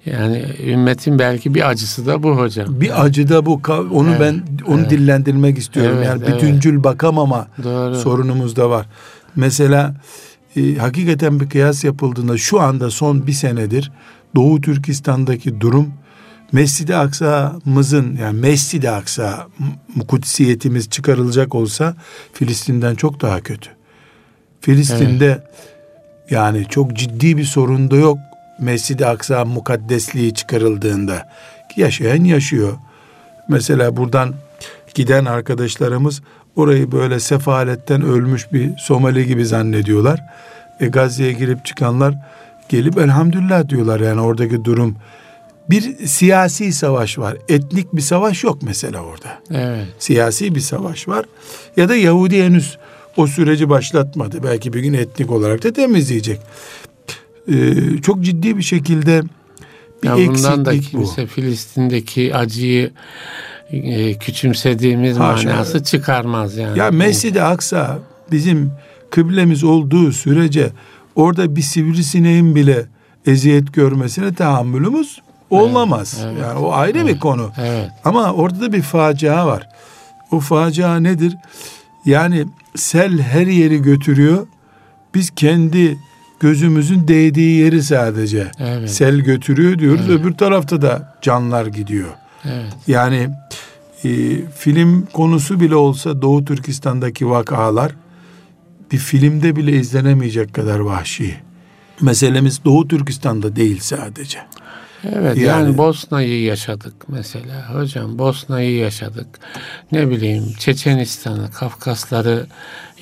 Yani 0.07 0.45
ümmetin 0.67 1.19
belki 1.19 1.55
bir 1.55 1.69
acısı 1.69 2.07
da 2.07 2.23
bu 2.23 2.37
hocam. 2.39 2.81
Bir 2.81 3.05
acı 3.05 3.29
da 3.29 3.47
bu. 3.47 3.61
Onu 3.93 4.09
Evet, 4.11 4.21
ben 4.21 4.43
onu 4.67 4.81
evet. 4.81 4.91
dillendirmek 4.91 5.59
istiyorum. 5.59 5.95
Evet, 5.97 6.07
yani 6.07 6.23
evet. 6.27 6.35
bütüncül 6.43 6.85
bakamama 6.85 7.49
Doğru. 7.65 7.95
sorunumuz 7.95 8.57
da 8.57 8.71
var. 8.71 8.87
Mesela 9.37 9.95
e, 10.57 10.75
hakikaten 10.75 11.41
bir 11.41 11.49
kıyas 11.49 11.85
yapıldığında 11.85 12.39
şu 12.39 12.61
anda 12.61 12.91
son 12.91 13.27
bir 13.27 13.33
senedir 13.33 13.93
Doğu 14.35 14.61
Türkistan'daki 14.61 15.61
durum 15.61 15.93
Mescid-i 16.53 16.97
Aksa'mızın 16.97 18.17
yani 18.17 18.41
Mescid-i 18.41 18.91
Aksa 18.91 19.47
kutsiyetimiz 20.09 20.91
çıkarılacak 20.91 21.55
olsa 21.55 21.95
Filistin'den 22.33 22.95
çok 22.95 23.21
daha 23.21 23.41
kötü. 23.41 23.71
Filistin'de 24.61 25.45
yani 26.31 26.67
çok 26.69 26.97
ciddi 26.97 27.37
bir 27.37 27.45
sorun 27.45 27.91
da 27.91 27.97
yok 27.97 28.19
Mescid-i 28.61 29.07
Aksa 29.07 29.45
mukaddesliği 29.45 30.35
çıkarıldığında. 30.35 31.29
Yaşayan 31.77 32.25
yaşıyor. 32.25 32.73
Mesela 33.49 33.97
buradan 33.97 34.35
giden 34.95 35.25
arkadaşlarımız 35.25 36.23
orayı 36.57 36.93
böyle 36.93 37.21
sefaletten 37.21 38.03
ölmüş 38.03 38.53
bir 38.53 38.77
Somali 38.79 39.27
gibi 39.27 39.47
zannediyorlar. 39.47 40.23
E, 40.81 40.87
Gazze'ye 40.87 41.33
girip 41.33 41.65
çıkanlar 41.65 42.15
gelip 42.69 42.99
elhamdülillah 42.99 43.69
diyorlar 43.69 44.01
yani 44.01 44.21
oradaki 44.21 44.65
durum 44.65 44.97
Bir 45.71 46.07
siyasi 46.07 46.73
savaş 46.73 47.19
var. 47.19 47.37
Etnik 47.49 47.93
bir 47.93 48.01
savaş 48.01 48.45
yok 48.45 48.59
mesela 48.63 49.01
orada. 49.01 49.43
Evet. 49.51 49.87
Siyasi 49.99 50.55
bir 50.55 50.61
savaş 50.61 51.09
var. 51.09 51.25
Ya 51.77 51.89
da 51.89 51.97
Yahudi 51.97 52.43
henüz 52.43 52.79
o 53.17 53.27
süreci 53.27 53.69
başlatmadı. 53.71 54.43
Belki 54.43 54.73
bir 54.73 54.81
gün 54.81 54.93
etnik 54.93 55.31
olarak 55.31 55.63
da 55.65 55.73
temizleyecek. 55.73 56.41
Ee, 57.53 57.75
çok 58.03 58.21
ciddi 58.25 58.57
bir 58.57 58.63
şekilde 58.63 59.23
bir 60.03 60.09
Ya 60.09 60.17
bundan 60.17 60.65
da 60.65 60.73
eksiklik 60.73 61.01
bu. 61.01 61.05
kimse 61.05 61.27
Filistin'deki 61.27 62.35
acıyı 62.35 62.91
e, 63.71 64.15
küçümsediğimiz 64.15 65.19
Haşa. 65.19 65.49
manası 65.49 65.85
çıkarmaz 65.85 66.57
yani. 66.57 66.79
Ya 66.79 66.91
Mescid-i 66.91 67.43
Aksa 67.43 67.99
bizim 68.33 68.73
kıblemiz 69.11 69.65
olduğu 69.65 70.13
sürece 70.13 70.71
orada 71.15 71.57
bir 71.57 71.63
sivrisineğin 71.63 72.55
bile 72.55 72.87
eziyet 73.27 73.73
görmesine 73.73 74.35
tahammülümüz 74.35 75.21
olamaz. 75.51 76.19
evet. 76.25 76.39
Yani 76.43 76.59
o 76.59 76.73
ayrı 76.73 77.07
bir 77.07 77.19
konu. 77.19 77.51
Evet. 77.59 77.91
Ama 78.05 78.33
orada 78.33 78.61
da 78.61 78.73
bir 78.73 78.83
facia 78.83 79.47
var. 79.47 79.69
O 80.33 80.41
facia 80.41 80.97
nedir? 81.01 81.37
Yani 82.05 82.47
sel 82.75 83.19
her 83.21 83.47
yeri 83.47 83.83
götürüyor. 83.83 84.47
Biz 85.15 85.31
kendi 85.31 85.99
gözümüzün 86.41 87.09
değdiği 87.09 87.61
yeri 87.61 87.83
sadece 87.83 88.51
Evet. 88.59 88.91
sel 88.91 89.17
götürüyor 89.17 89.79
diyoruz. 89.79 90.09
Öbür 90.11 90.33
tarafta 90.35 90.83
da 90.83 91.15
canlar 91.23 91.67
gidiyor. 91.67 92.09
Evet. 92.53 92.73
Yani 92.87 93.31
e, 94.05 94.09
film 94.57 95.07
konusu 95.13 95.61
bile 95.61 95.77
olsa 95.77 96.23
Doğu 96.23 96.45
Türkistan'daki 96.45 97.31
vakalar 97.31 97.93
bir 98.93 98.99
filmde 98.99 99.57
bile 99.57 99.73
izlenemeyecek 99.73 100.55
kadar 100.55 100.79
vahşi. 100.79 101.37
Meselemiz 102.01 102.65
Doğu 102.65 102.89
Türkistan'da 102.89 103.57
değil 103.57 103.79
sadece. 103.81 104.39
Evet 105.05 105.37
Yani- 105.37 105.67
yani, 105.67 105.79
Bosna'yı 105.79 106.43
yaşadık 106.43 106.95
mesela 107.09 107.75
hocam 107.75 108.19
Bosna'yı 108.19 108.77
yaşadık 108.77 109.27
ne 109.93 110.11
bileyim 110.11 110.53
Çeçenistan'ı 110.59 111.51
Kafkasları 111.51 112.47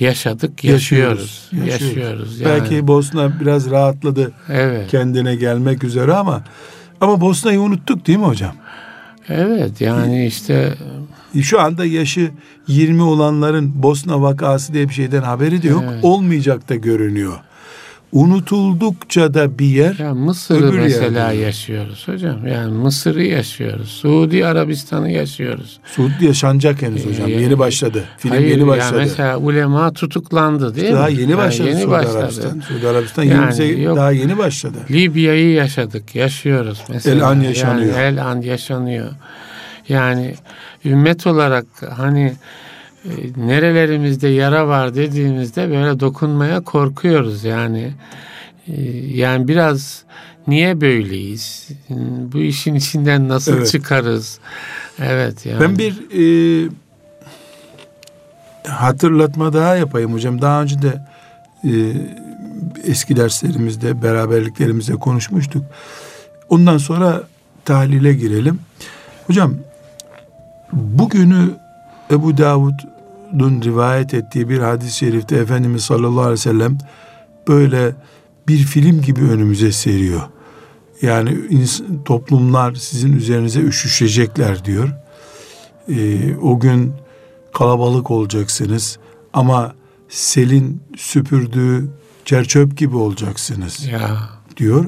yaşadık 0.01 0.65
yaşıyoruz 0.65 1.49
Yaşıyoruz, 1.53 1.83
yaşıyoruz, 1.83 2.41
yani. 2.41 2.51
Belki 2.51 2.87
Bosna 2.87 3.41
biraz 3.41 3.71
rahatladı 3.71 4.33
evet 4.49 4.91
kendine 4.91 5.37
gelmek 5.37 5.85
üzere 5.85 6.15
ama 6.15 6.45
ama 7.01 7.21
Bosna'yı 7.21 7.61
unuttuk 7.61 8.07
değil 8.07 8.19
mi 8.19 8.25
hocam? 8.25 8.55
Evet 9.29 9.81
yani 9.81 10.27
işte 10.27 10.75
Şu 11.43 11.61
anda 11.61 11.85
yaşı 11.85 12.31
20 12.69 13.03
olanların 13.03 13.83
Bosna 13.83 14.23
vakası 14.23 14.73
diye 14.75 14.89
bir 14.89 14.95
şeyden 14.95 15.23
haberi 15.23 15.63
de 15.63 15.69
yok. 15.69 15.85
Evet. 15.93 16.05
Olmayacak 16.05 16.69
da 16.69 16.75
görünüyor. 16.75 17.35
Unutuldukça 18.15 19.35
da 19.35 19.59
bir 19.59 19.67
yer 19.67 19.95
ya 19.99 20.15
Mısır'ı 20.15 20.69
Öbür 20.69 20.79
mesela 20.79 21.33
yerde. 21.33 21.45
yaşıyoruz 21.47 22.09
hocam 22.09 22.47
yani 22.47 22.73
Mısır'ı 22.73 23.23
yaşıyoruz 23.25 23.89
Suudi 23.89 24.47
Arabistan'ı 24.47 25.11
yaşıyoruz 25.11 25.81
Suudi 25.85 26.25
yaşanacak 26.25 26.83
henüz 26.83 27.07
hocam. 27.07 27.29
Ee, 27.29 27.33
Yeni 27.33 27.59
başladı. 27.59 28.05
Film 28.19 28.31
Hayır, 28.33 28.47
yeni 28.49 28.59
yani 28.61 28.69
başladı. 28.69 28.99
mesela 29.01 29.37
ulema 29.39 29.93
tutuklandı 29.93 30.75
değil 30.77 30.93
daha 30.93 31.07
mi? 31.07 31.13
yeni 31.13 31.31
Yani 31.31 31.37
başladı 31.39 31.69
yeni 31.69 31.79
Suudi 31.81 31.91
başladı. 31.91 32.19
Arabistan. 32.19 32.61
Suudi 32.61 32.89
Arabistan 32.89 33.23
Yani 33.23 33.41
28 33.41 33.79
yok. 33.85 33.97
daha 33.97 34.13
yeni 34.13 34.39
başladı. 34.39 34.77
Libya'yı 34.91 35.51
yaşadık, 35.53 36.15
yaşıyoruz 36.15 36.83
mesela. 36.89 37.17
El 37.17 37.27
an 37.29 37.41
yaşanıyor. 37.41 37.97
Yani 37.99 38.03
el 38.19 38.25
an 38.27 38.41
yaşanıyor. 38.41 39.09
Yani 39.89 40.35
ümmet 40.85 41.27
olarak 41.27 41.67
hani 41.97 42.33
nerelerimizde 43.37 44.29
yara 44.29 44.69
var 44.69 44.95
dediğimizde 44.95 45.71
böyle 45.71 46.01
dokunmaya 46.01 46.61
korkuyoruz 46.61 47.45
yani. 47.45 47.93
E, 48.69 48.73
Yani 49.17 49.49
biraz 49.49 50.03
niye 50.47 50.81
böyleyiz? 50.81 51.69
Bu 52.33 52.39
işin 52.39 52.75
içinden 52.75 53.29
nasıl 53.29 53.57
Evet. 53.57 53.71
çıkarız? 53.71 54.39
Evet 54.99 55.47
yani. 55.47 55.61
Ben 55.61 55.79
bir 55.79 55.95
e, 56.67 56.69
hatırlatma 58.69 59.53
daha 59.53 59.77
yapayım 59.77 60.13
hocam. 60.13 60.43
Daha 60.43 60.63
önce 60.63 60.77
de 60.83 61.01
e, 61.65 61.73
eski 62.85 63.17
derslerimizde, 63.17 64.03
beraberliklerimizde 64.03 64.95
konuşmuştuk. 64.95 65.65
Ondan 66.49 66.79
sonra 66.79 67.23
tahlile 67.65 68.13
girelim. 68.13 68.59
Hocam 69.27 69.55
bugünü 70.73 71.51
Ebu 72.11 72.39
Davud'un 73.33 73.63
rivayet 73.63 74.15
ettiği 74.15 74.49
bir 74.49 74.59
hadis-i 74.59 74.97
şerifte 74.97 75.37
Efendimiz 75.37 75.85
sallallahu 75.85 76.21
aleyhi 76.21 76.33
ve 76.33 76.37
sellem 76.37 76.79
böyle 77.49 77.95
bir 78.49 78.59
film 78.59 79.03
gibi 79.03 79.21
önümüze 79.21 79.73
seriyor. 79.73 80.23
Yani 81.03 81.39
toplumlar 82.05 82.75
sizin 82.75 83.17
üzerinize 83.17 83.61
üşüşecekler 83.61 84.65
diyor. 84.65 84.89
Ee, 85.89 86.37
o 86.37 86.61
gün 86.61 86.93
kalabalık 87.55 88.11
olacaksınız 88.11 88.99
ama 89.33 89.75
selin 90.09 90.83
süpürdüğü 90.97 91.89
çerçöp 92.25 92.77
gibi 92.77 92.97
olacaksınız 92.97 93.87
ya 93.87 94.19
diyor. 94.57 94.87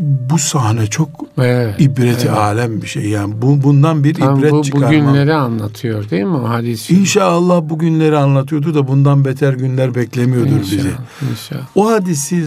Bu 0.00 0.38
sahne 0.38 0.86
çok 0.86 1.08
evet. 1.38 1.80
ibreti 1.80 2.26
evet. 2.26 2.38
alem 2.38 2.82
bir 2.82 2.86
şey 2.86 3.08
yani. 3.08 3.42
Bu 3.42 3.62
bundan 3.62 4.04
bir 4.04 4.14
Tam 4.14 4.38
ibret 4.38 4.52
bu 4.52 4.62
çıkarmak. 4.62 4.90
bugünleri 4.90 5.34
anlatıyor 5.34 6.10
değil 6.10 6.24
mi 6.24 6.36
o 6.36 6.48
hadis? 6.48 6.90
İnşallah 6.90 7.62
bu 7.64 7.78
günleri 7.78 8.16
anlatıyordu 8.16 8.74
da 8.74 8.88
bundan 8.88 9.24
beter 9.24 9.52
günler 9.52 9.94
beklemiyordur 9.94 10.60
bizi. 10.60 10.76
İnşallah, 10.76 11.30
inşallah. 11.30 11.66
O 11.74 11.90
hadisi 11.90 12.46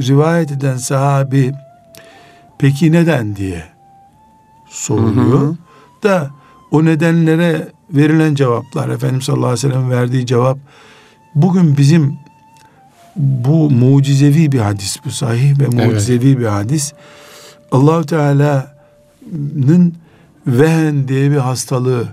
rivayet 0.00 0.52
eden 0.52 0.76
sahabi 0.76 1.52
peki 2.58 2.92
neden 2.92 3.36
diye 3.36 3.64
soruluyor. 4.68 5.40
Hı 5.40 5.46
hı. 5.46 5.56
Da 6.02 6.30
o 6.70 6.84
nedenlere 6.84 7.68
verilen 7.90 8.34
cevaplar 8.34 8.88
Efendimiz 8.88 9.24
sallallahu 9.24 9.46
aleyhi 9.46 9.66
ve 9.68 9.72
sellem 9.72 9.90
verdiği 9.90 10.26
cevap 10.26 10.58
bugün 11.34 11.76
bizim 11.76 12.21
bu 13.16 13.70
mucizevi 13.70 14.52
bir 14.52 14.58
hadis 14.58 14.96
bu 15.04 15.10
sahih 15.10 15.60
ve 15.60 15.66
mucizevi 15.66 16.38
bir 16.38 16.46
hadis. 16.46 16.92
Allahu 17.72 18.06
Teala'nın 18.06 19.94
vehen 20.46 21.08
diye 21.08 21.30
bir 21.30 21.36
hastalığı 21.36 22.08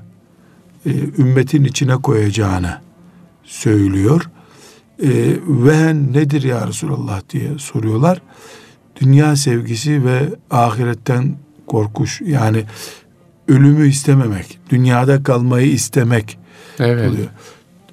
e, 0.86 0.90
ümmetin 1.18 1.64
içine 1.64 1.96
koyacağını 1.96 2.78
söylüyor. 3.44 4.30
E, 5.04 5.10
vehen 5.48 6.14
nedir 6.14 6.44
ya 6.44 6.68
Resulallah 6.68 7.22
diye 7.30 7.58
soruyorlar. 7.58 8.22
Dünya 9.02 9.36
sevgisi 9.36 10.06
ve 10.06 10.22
ahiretten 10.52 11.36
korkuş 11.68 12.22
yani 12.22 12.64
ölümü 13.48 13.88
istememek, 13.88 14.60
dünyada 14.70 15.24
kalmayı 15.24 15.72
istemek 15.72 16.38
Evet. 16.80 17.10
oluyor. 17.12 17.28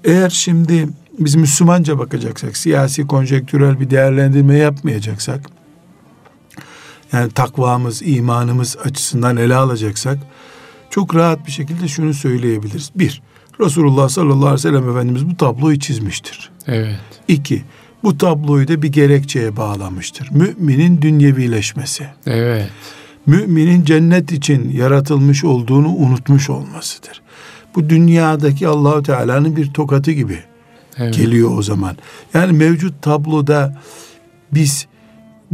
Eğer 0.04 0.30
şimdi 0.30 0.88
biz 1.18 1.34
Müslümanca 1.34 1.98
bakacaksak, 1.98 2.56
siyasi 2.56 3.06
konjektürel 3.06 3.80
bir 3.80 3.90
değerlendirme 3.90 4.56
yapmayacaksak, 4.56 5.40
yani 7.12 7.30
takvamız, 7.30 8.02
imanımız 8.04 8.76
açısından 8.84 9.36
ele 9.36 9.54
alacaksak, 9.54 10.18
çok 10.90 11.14
rahat 11.14 11.46
bir 11.46 11.52
şekilde 11.52 11.88
şunu 11.88 12.14
söyleyebiliriz. 12.14 12.90
Bir, 12.94 13.22
Resulullah 13.60 14.08
sallallahu 14.08 14.36
aleyhi 14.36 14.54
ve 14.54 14.58
sellem 14.58 14.90
Efendimiz 14.90 15.26
bu 15.26 15.36
tabloyu 15.36 15.78
çizmiştir. 15.78 16.50
Evet. 16.66 16.98
İki, 17.28 17.64
bu 18.02 18.18
tabloyu 18.18 18.68
da 18.68 18.82
bir 18.82 18.88
gerekçeye 18.88 19.56
bağlamıştır. 19.56 20.30
Müminin 20.30 21.02
dünyevileşmesi. 21.02 22.06
Evet. 22.26 22.70
Müminin 23.26 23.84
cennet 23.84 24.32
için 24.32 24.70
yaratılmış 24.70 25.44
olduğunu 25.44 25.88
unutmuş 25.88 26.50
olmasıdır. 26.50 27.22
Bu 27.74 27.90
dünyadaki 27.90 28.68
Allahu 28.68 29.02
Teala'nın 29.02 29.56
bir 29.56 29.72
tokatı 29.72 30.12
gibi 30.12 30.38
Evet. 30.98 31.14
geliyor 31.14 31.58
o 31.58 31.62
zaman. 31.62 31.96
Yani 32.34 32.52
mevcut 32.52 33.02
tabloda 33.02 33.78
biz 34.52 34.86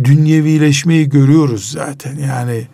dünyevileşmeyi 0.05 1.09
görüyoruz 1.09 1.71
zaten. 1.71 2.17
Yani 2.17 2.67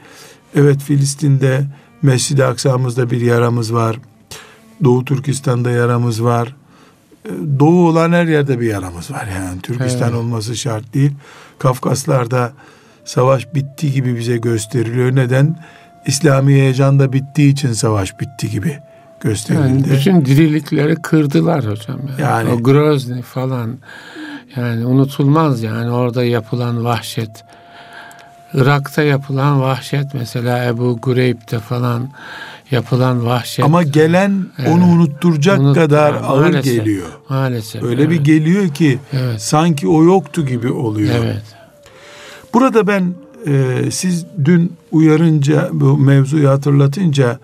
evet 0.54 0.80
Filistin'de 0.80 1.66
Mescid-i 2.02 2.44
Aksa'mızda 2.44 3.10
bir 3.10 3.20
yaramız 3.20 3.75
var. 3.75 3.96
Doğu 4.84 5.04
Türkistan'da 5.04 5.70
yaramız 5.70 6.25
var. 6.25 6.56
Ee, 7.25 7.30
Doğu 7.58 7.88
olan 7.88 8.12
her 8.12 8.25
yerde 8.26 8.60
bir 8.60 8.66
yaramız 8.66 9.10
var 9.10 9.28
yani. 9.34 9.60
Türkistan 9.60 10.08
Evet. 10.08 10.18
olması 10.18 10.56
şart 10.56 10.94
değil. 10.94 11.12
Kafkaslar'da 11.58 12.52
savaş 13.04 13.54
bitti 13.54 13.92
gibi 13.92 14.16
bize 14.16 14.37
gösteriliyor. 14.37 15.16
Neden? 15.16 15.64
İslami 16.06 16.52
heyecan 16.52 16.98
da 16.98 17.12
bittiği 17.12 17.52
için 17.52 17.72
savaş 17.72 18.20
bitti 18.20 18.50
gibi 18.50 18.78
Yani 19.25 19.32
gösterildi. 19.32 19.90
bütün 19.90 20.25
dirilikleri 20.25 20.96
kırdılar 20.96 21.58
hocam. 21.66 21.98
Yani. 22.10 22.20
Yani- 22.20 22.50
O 22.50 22.62
Grozny 22.62 23.22
falan 23.22 23.78
yani 24.56 24.87
unutulmaz 24.87 25.62
yani 25.62 25.90
orada 25.90 26.25
yapılan 26.25 26.84
vahşet. 26.84 27.30
Irak'ta 28.54 29.02
yapılan 29.02 29.60
vahşet 29.60 30.14
mesela 30.14 30.64
Ebu 30.64 30.98
Gureyb'de 31.02 31.58
falan 31.58 32.10
yapılan 32.70 33.26
vahşet. 33.26 33.64
Ama 33.64 33.82
gelen 33.82 34.46
Evet. 34.58 34.68
onu 34.70 34.84
unutturacak 34.84 35.58
Unut- 35.58 35.75
kadar 35.75 36.16
Ha, 36.16 36.26
ağır 36.26 36.40
maalesef. 36.40 36.64
geliyor. 36.75 37.06
maalesef. 37.28 37.82
Öyle 37.82 38.10
bir 38.10 38.16
evet. 38.16 38.26
geliyor 38.26 38.68
ki 38.68 38.98
Evet. 39.12 39.42
sanki 39.42 39.88
o 39.88 40.04
yoktu 40.04 40.46
gibi 40.46 40.72
oluyor. 40.72 41.14
Evet. 41.25 41.42
Burada 42.54 42.87
ben 42.87 43.14
e, 43.46 43.75
siz 43.90 44.26
dün 44.44 44.72
uyarınca 44.92 45.68
bu 45.72 45.98
mevzuyu 45.98 46.48
hatırlatınca 46.50 47.38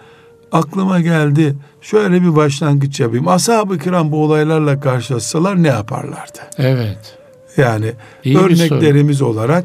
aklıma 0.54 1.00
geldi. 1.00 1.56
Şöyle 1.80 2.22
bir 2.22 2.36
başlangıç 2.36 3.00
yapayım. 3.00 3.28
Ashab-ı 3.28 3.78
kiram 3.78 4.12
bu 4.12 4.22
olaylarla 4.24 4.80
karşılaşsalar 4.80 5.62
ne 5.62 5.68
yaparlardı? 5.68 6.38
Evet. 6.58 7.18
Yani 7.56 7.92
İyi 8.24 8.38
örneklerimiz 8.38 9.22
olarak 9.22 9.64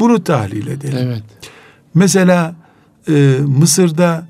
bunu 0.00 0.24
tahlil 0.24 0.66
edelim. 0.66 0.98
Evet. 1.00 1.22
Mesela 1.94 2.54
e, 3.08 3.38
Mısır'da 3.46 4.26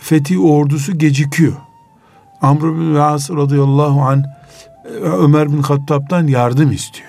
Fethi 0.00 0.38
ordusu 0.38 0.98
gecikiyor. 0.98 1.52
Amr 2.42 2.62
bin 2.62 2.94
As 2.94 3.30
radıyallahu 3.30 4.00
an 4.02 4.24
e, 4.84 4.88
Ömer 4.98 5.52
bin 5.52 5.62
Hattab'dan 5.62 6.26
yardım 6.26 6.72
istiyor. 6.72 7.08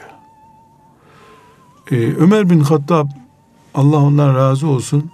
E, 1.91 1.95
Ömer 1.95 2.49
bin 2.49 2.59
Hattab 2.59 3.07
Allah 3.73 3.97
ondan 3.97 4.35
razı 4.35 4.67
olsun. 4.67 5.11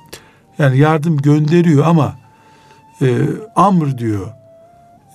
Yani 0.57 0.77
yardım 0.77 1.17
gönderiyor 1.17 1.85
ama 1.85 2.18
e, 3.01 3.17
Amr 3.55 3.97
diyor. 3.97 4.27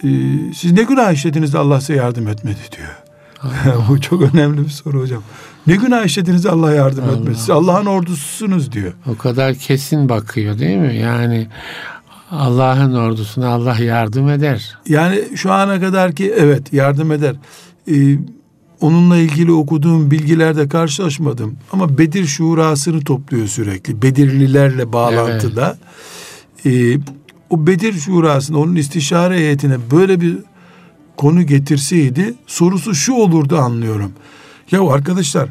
E, 0.04 0.08
siz 0.54 0.72
ne 0.72 0.82
günah 0.82 1.12
işlediniz 1.12 1.52
de 1.52 1.58
Allah 1.58 1.80
size 1.80 1.94
yardım 1.94 2.28
etmedi 2.28 2.60
diyor. 2.76 3.04
Bu 3.88 4.00
çok 4.00 4.34
önemli 4.34 4.64
bir 4.64 4.70
soru 4.70 5.00
hocam. 5.00 5.22
Ne 5.66 5.76
günah 5.76 6.04
işlediniz 6.04 6.46
Allah 6.46 6.74
yardım 6.74 7.04
Allah. 7.04 7.12
etmedi. 7.12 7.38
Siz 7.38 7.50
Allah'ın 7.50 7.86
ordususunuz 7.86 8.72
diyor. 8.72 8.92
O 9.06 9.16
kadar 9.16 9.54
kesin 9.54 10.08
bakıyor 10.08 10.58
değil 10.58 10.78
mi? 10.78 10.96
Yani 10.96 11.48
Allah'ın 12.30 12.94
ordusuna 12.94 13.48
Allah 13.48 13.76
yardım 13.76 14.28
eder. 14.28 14.78
Yani 14.88 15.24
şu 15.34 15.52
ana 15.52 15.80
kadar 15.80 16.12
ki 16.12 16.34
evet 16.36 16.72
yardım 16.72 17.12
eder. 17.12 17.36
Ee, 17.90 18.18
onunla 18.80 19.16
ilgili 19.16 19.52
okuduğum 19.52 20.10
bilgilerde 20.10 20.68
karşılaşmadım. 20.68 21.56
Ama 21.72 21.98
Bedir 21.98 22.26
şurasını 22.26 23.04
topluyor 23.04 23.46
sürekli. 23.46 24.02
Bedirlilerle 24.02 24.92
bağlantıda. 24.92 25.78
Ee, 26.66 26.98
o 27.54 27.66
Bedir 27.66 27.92
şurasında 27.92 28.58
onun 28.58 28.76
istişare 28.76 29.36
heyetine 29.36 29.76
böyle 29.90 30.20
bir 30.20 30.38
konu 31.16 31.42
getirseydi 31.42 32.34
sorusu 32.46 32.94
şu 32.94 33.12
olurdu 33.12 33.58
anlıyorum. 33.58 34.12
Ya 34.70 34.88
arkadaşlar 34.88 35.48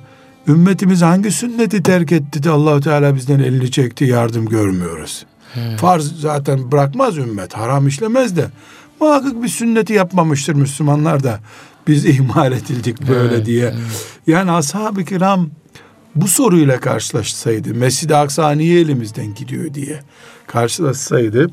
ümmetimiz 0.48 1.02
hangi 1.02 1.32
sünneti 1.32 1.84
terk 1.84 2.12
etti 2.12 2.44
de 2.44 2.50
Allahu 2.50 2.82
Teala 2.82 3.16
bizden 3.16 3.40
elini 3.40 3.72
çekti 3.72 4.06
yardım 4.06 4.46
görmüyoruz. 4.46 5.26
Evet. 5.56 5.80
Farz 5.80 6.12
zaten 6.20 6.72
bırakmaz 6.72 7.18
ümmet. 7.18 7.54
Haram 7.54 7.88
işlemez 7.88 8.36
de. 8.38 8.46
Muhakkak 9.02 9.44
bir 9.44 9.48
sünneti 9.48 9.94
yapmamıştır 9.94 10.54
Müslümanlar 10.54 11.24
da. 11.24 11.40
Biz 11.88 12.06
ihmal 12.16 12.52
edildik 12.52 13.08
böyle 13.10 13.36
Evet, 13.36 13.46
diye. 13.46 13.66
evet. 13.66 14.18
Yani 14.28 14.52
ashab-ı 14.52 15.04
kiram 15.06 15.50
bu 16.16 16.28
soruyla 16.28 16.80
karşılaşsaydı, 16.80 17.74
Mescid-i 17.74 18.16
Aksa 18.16 18.52
niye 18.52 18.80
elimizden 18.80 19.36
gidiyor 19.36 19.74
diye 19.74 20.00
karşılaşsaydı 20.48 21.52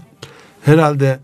herhalde 0.64 1.19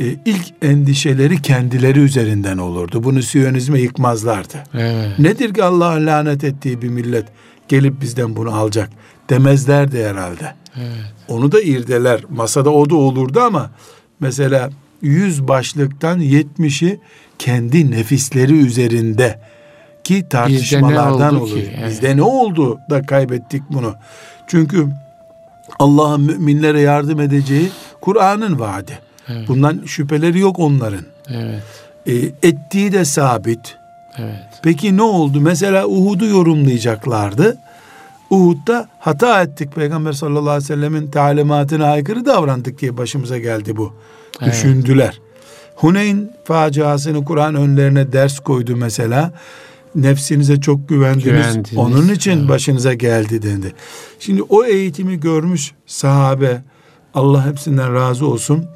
e, 0.00 0.04
ilk 0.24 0.44
endişeleri 0.62 1.42
kendileri 1.42 1.98
üzerinden 1.98 2.58
olurdu. 2.58 3.04
Bunu 3.04 3.22
Siyonizme 3.22 3.80
yıkmazlardı. 3.80 4.64
Evet. 4.74 5.18
Nedir 5.18 5.54
ki 5.54 5.64
Allah'ın 5.64 6.06
lanet 6.06 6.44
ettiği 6.44 6.82
bir 6.82 6.88
millet 6.88 7.24
gelip 7.68 8.00
bizden 8.00 8.36
bunu 8.36 8.54
alacak 8.54 8.90
demezlerdi 9.30 10.04
herhalde. 10.04 10.54
Evet. 10.76 11.12
Onu 11.28 11.52
da 11.52 11.62
irdeler. 11.62 12.20
Masada 12.28 12.70
o 12.70 12.90
da 12.90 12.96
olurdu 12.96 13.40
ama 13.40 13.70
mesela 14.20 14.70
yüz 15.02 15.48
başlıktan 15.48 16.18
yetmişi 16.18 17.00
kendi 17.38 17.90
nefisleri 17.90 18.58
üzerinde 18.58 19.40
ki 20.04 20.28
tartışmalardan 20.30 21.40
olur. 21.40 21.48
ki? 21.48 21.74
Evet. 21.78 21.90
Bizde 21.90 22.16
ne 22.16 22.22
oldu 22.22 22.78
da 22.90 23.02
kaybettik 23.02 23.62
bunu? 23.70 23.94
Çünkü 24.46 24.86
Allah'ın 25.78 26.20
müminlere 26.20 26.80
yardım 26.80 27.20
edeceği 27.20 27.70
Kur'an'ın 28.04 28.60
vaadi. 28.60 28.98
Evet. 29.28 29.48
Bundan 29.48 29.82
şüpheleri 29.86 30.38
yok 30.38 30.58
onların. 30.58 31.04
Evet. 31.28 31.62
E, 32.06 32.48
ettiği 32.48 32.92
de 32.92 33.04
sabit. 33.04 33.76
Evet. 34.18 34.60
Peki 34.62 34.96
ne 34.96 35.02
oldu? 35.02 35.40
Mesela 35.40 35.86
Uhud'u 35.86 36.26
yorumlayacaklardı. 36.26 37.56
Uhud'da 38.30 38.88
hata 38.98 39.42
ettik. 39.42 39.74
Peygamber 39.74 40.12
sallallahu 40.12 40.50
aleyhi 40.50 40.64
ve 40.64 40.74
sellemin 40.74 41.10
talimatına 41.10 41.86
aykırı 41.86 42.26
davrandık 42.26 42.80
diye 42.80 42.96
başımıza 42.96 43.38
geldi 43.38 43.76
bu. 43.76 43.94
Evet. 44.42 44.52
Düşündüler. 44.52 45.20
Huneyn 45.76 46.30
faciasını 46.44 47.24
Kur'an 47.24 47.54
önlerine 47.54 48.12
ders 48.12 48.38
koydu 48.38 48.76
mesela. 48.76 49.32
Nefsinize 49.94 50.60
çok 50.60 50.88
güvendiniz. 50.88 51.24
Güvendiniz, 51.24 51.76
Onun 51.76 52.08
için 52.08 52.38
evet. 52.38 52.48
başınıza 52.48 52.94
geldi 52.94 53.42
dendi. 53.42 53.72
Şimdi 54.18 54.42
o 54.42 54.64
eğitimi 54.64 55.20
görmüş 55.20 55.72
sahabe 55.86 56.62
Allah 57.14 57.46
hepsinden 57.46 57.94
razı 57.94 58.26
olsun. 58.26 58.66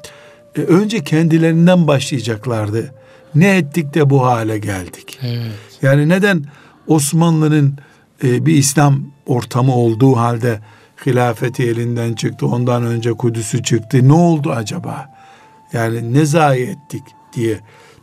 E, 0.55 0.61
önce 0.61 1.03
kendilerinden 1.03 1.87
başlayacaklardı. 1.87 2.93
Ne 3.35 3.57
ettik 3.57 3.93
de 3.93 4.09
bu 4.09 4.25
hale 4.25 4.59
geldik. 4.59 5.19
Evet. 5.21 5.51
Yani 5.81 6.09
neden 6.09 6.45
Osmanlı'nın 6.87 7.77
e, 8.23 8.45
bir 8.45 8.53
İslam 8.53 9.03
ortamı 9.25 9.75
olduğu 9.75 10.15
halde 10.15 10.59
hilafeti 11.05 11.63
elinden 11.63 12.13
çıktı. 12.13 12.47
Ondan 12.47 12.83
önce 12.83 13.13
Kudüs'ü 13.13 13.63
çıktı. 13.63 14.07
Ne 14.07 14.13
oldu 14.13 14.51
acaba? 14.51 15.09
Yani 15.73 16.13
ne 16.13 16.25
zayi 16.25 16.65
ettik 16.65 17.03
diye 17.35 17.59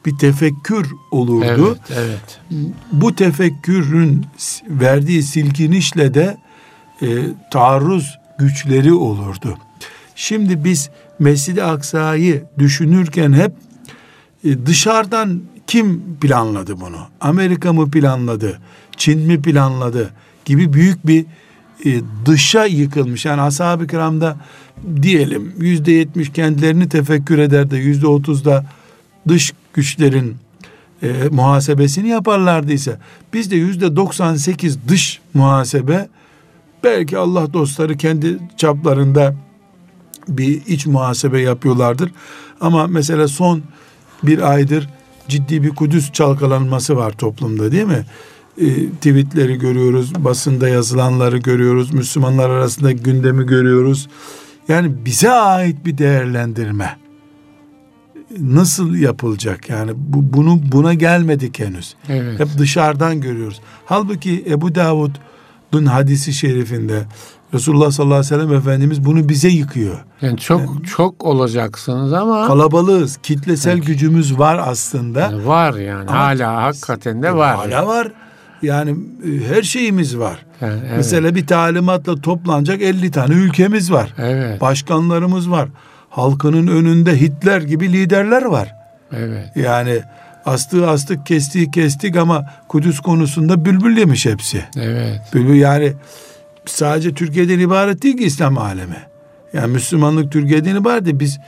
bir 0.06 0.18
tefekkür 0.18 0.90
olurdu. 1.10 1.78
Evet. 1.90 1.98
Evet. 1.98 2.40
Bu 2.92 3.14
tefekkürün 3.14 4.26
verdiği 4.68 5.22
silkinişle 5.22 6.14
de 6.14 6.36
e, 7.02 7.06
taarruz 7.50 8.18
güçleri 8.38 8.92
olurdu. 8.92 9.58
Şimdi 10.16 10.64
biz 10.64 10.90
Mescid-i 11.18 11.62
Aksa'yı 11.62 12.44
düşünürken 12.58 13.32
hep 13.32 13.52
e, 14.44 14.66
dışarıdan 14.66 15.40
kim 15.66 16.16
planladı 16.20 16.80
bunu? 16.80 16.98
Amerika 17.20 17.72
mı 17.72 17.90
planladı? 17.90 18.58
Çin 18.96 19.20
mi 19.20 19.42
planladı? 19.42 20.10
Gibi 20.44 20.72
büyük 20.72 21.06
bir 21.06 21.26
e, 21.84 22.00
dışa 22.26 22.64
yıkılmış. 22.64 23.24
Yani 23.24 23.40
ashab-ı 23.40 23.86
kiramda 23.86 24.36
diyelim 25.02 25.54
yüzde 25.58 25.92
yetmiş 25.92 26.32
kendilerini 26.32 26.88
tefekkür 26.88 27.38
eder 27.38 27.70
de 27.70 27.76
yüzde 27.76 28.06
otuz 28.06 28.44
da 28.44 28.66
dış 29.28 29.52
güçlerin 29.74 30.36
e, 31.02 31.12
muhasebesini 31.30 32.08
yaparlardıysa 32.08 32.98
bizde 33.34 33.56
yüzde 33.56 33.96
98 33.96 34.88
dış 34.88 35.20
muhasebe 35.34 36.08
belki 36.84 37.18
Allah 37.18 37.52
dostları 37.52 37.96
kendi 37.96 38.38
çaplarında 38.56 39.34
bir 40.28 40.66
iç 40.66 40.86
muhasebe 40.86 41.40
yapıyorlardır. 41.40 42.10
Ama 42.60 42.86
mesela 42.86 43.28
son 43.28 43.62
bir 44.22 44.52
aydır 44.52 44.88
ciddi 45.28 45.62
bir 45.62 45.70
Kudüs 45.70 46.12
çalkalanması 46.12 46.96
var 46.96 47.12
toplumda 47.12 47.72
değil 47.72 47.86
mi? 47.86 48.06
E, 48.60 48.90
tweetleri 48.90 49.58
görüyoruz, 49.58 50.24
basında 50.24 50.68
yazılanları 50.68 51.38
görüyoruz, 51.38 51.94
Müslümanlar 51.94 52.50
arasında 52.50 52.92
gündemi 52.92 53.46
görüyoruz. 53.46 54.08
Yani 54.68 55.04
bize 55.04 55.30
ait 55.30 55.86
bir 55.86 55.98
değerlendirme 55.98 56.96
nasıl 58.40 58.94
yapılacak? 58.94 59.68
Yani 59.68 59.92
bu, 59.96 60.32
bunu 60.32 60.60
buna 60.72 60.94
gelmedik 60.94 61.58
henüz. 61.58 61.94
Evet. 62.08 62.40
Hep 62.40 62.48
dışarıdan 62.58 63.20
görüyoruz. 63.20 63.60
Halbuki 63.86 64.44
Ebu 64.50 64.74
Davud'un 64.74 65.86
hadisi 65.86 66.32
şerifinde 66.32 67.04
Resulullah 67.54 67.90
sallallahu 67.90 68.18
aleyhi 68.18 68.34
ve 68.34 68.38
sellem 68.38 68.54
Efendimiz 68.54 69.04
bunu 69.04 69.28
bize 69.28 69.48
yıkıyor. 69.48 70.04
Yani 70.22 70.38
çok 70.38 70.86
çok 70.86 71.24
olacaksınız 71.24 72.12
ama 72.12 72.46
Kalabalığız, 72.46 73.16
kitlesel 73.22 73.78
gücümüz 73.78 74.38
var 74.38 74.60
aslında. 74.66 75.20
yani 75.20 75.46
var 75.46 75.74
yani. 75.74 76.10
Ama- 76.10 76.18
hala 76.18 76.62
hakikaten 76.62 77.22
de 77.22 77.34
var. 77.36 77.56
Hala 77.56 77.86
var. 77.86 78.12
Yani 78.62 78.90
e, 78.90 79.54
her 79.54 79.62
şeyimiz 79.62 80.18
var. 80.18 80.46
Yani, 80.60 80.80
evet. 80.80 80.92
Mesela 80.96 81.34
bir 81.34 81.46
talimatla 81.46 82.20
toplanacak 82.20 82.82
50 82.82 83.10
tane 83.10 83.34
ülkemiz 83.34 83.92
var. 83.92 84.14
Evet. 84.18 84.60
Başkanlarımız 84.60 85.50
var. 85.50 85.68
Halkının 86.10 86.66
önünde 86.66 87.20
Hitler 87.20 87.60
gibi 87.60 87.92
liderler 87.92 88.42
var. 88.42 88.74
Evet. 89.12 89.56
Yani 89.56 90.00
astığı 90.46 90.88
astık, 90.90 91.26
kestiği 91.26 91.70
kestik 91.70 92.16
ama 92.16 92.44
Kudüs 92.68 93.00
konusunda 93.00 93.64
bülbül 93.64 93.96
yemiş 93.96 94.26
hepsi. 94.26 94.64
Evet. 94.76 95.20
Bülbül 95.34 95.54
yani 95.54 95.92
sadece 96.66 97.14
Türkiye'den 97.14 97.58
ibaret 97.58 98.02
değil 98.02 98.16
ki 98.16 98.24
İslam 98.24 98.58
alemi. 98.58 98.96
Yani 99.52 99.72
Müslümanlık 99.72 100.32
Türkiye'den 100.32 100.76
ibaret 100.76 101.04
değil. 101.04 101.20
Biz 101.20 101.38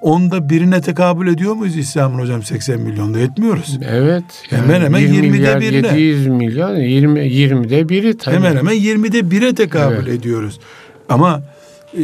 onda 0.00 0.48
birine 0.50 0.80
tekabül 0.80 1.28
ediyor 1.28 1.54
muyuz 1.54 1.76
İslam'ın 1.76 2.18
hocam 2.18 2.42
80 2.42 2.80
milyonda 2.80 3.18
etmiyoruz. 3.20 3.78
Evet. 3.90 4.24
Hemen 4.50 4.80
hemen 4.80 5.02
1 5.02 5.08
20'de 5.08 5.28
milyar 5.30 5.60
birine. 5.60 5.86
700 5.86 6.26
milyon 6.26 6.76
20 6.76 7.20
20'de 7.20 7.88
biri 7.88 8.18
tabii. 8.18 8.34
Hemen 8.36 8.56
hemen 8.56 8.74
20'de 8.76 9.30
bire 9.30 9.54
tekabül 9.54 9.96
Evet. 9.96 10.08
ediyoruz. 10.08 10.60
Ama 11.08 11.42
e, 11.98 12.02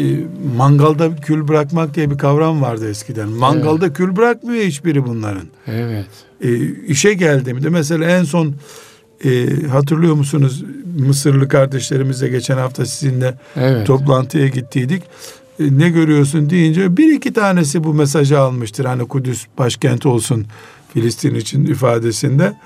mangalda 0.56 1.16
kül 1.16 1.48
bırakmak 1.48 1.94
diye 1.94 2.10
bir 2.10 2.18
kavram 2.18 2.62
vardı 2.62 2.90
eskiden. 2.90 3.28
Mangalda 3.28 3.92
kül 3.92 4.16
bırakmıyor 4.16 4.64
hiçbiri 4.64 5.06
bunların. 5.06 5.48
Evet. 5.66 6.06
E, 6.40 6.58
işe 6.86 7.14
geldiğimde 7.14 7.68
mesela 7.68 8.04
en 8.04 8.24
son 8.24 8.54
e, 9.24 9.46
hatırlıyor 9.66 10.14
musunuz 10.14 10.64
Mısırlı 10.98 11.48
kardeşlerimizle 11.48 12.28
geçen 12.28 12.56
hafta 12.58 12.86
sizinle 12.86 13.34
Evet. 13.56 13.86
toplantıya 13.86 14.48
gittiydik. 14.48 15.02
E, 15.60 15.78
ne 15.78 15.90
görüyorsun 15.90 16.50
deyince 16.50 16.96
bir 16.96 17.12
iki 17.12 17.32
tanesi 17.32 17.84
bu 17.84 17.94
mesajı 17.94 18.38
almıştır. 18.40 18.84
Hani 18.84 19.08
Kudüs 19.08 19.46
başkent 19.58 20.06
olsun 20.06 20.46
Filistin 20.94 21.34
için 21.34 21.64
ifadesinde. 21.66 22.56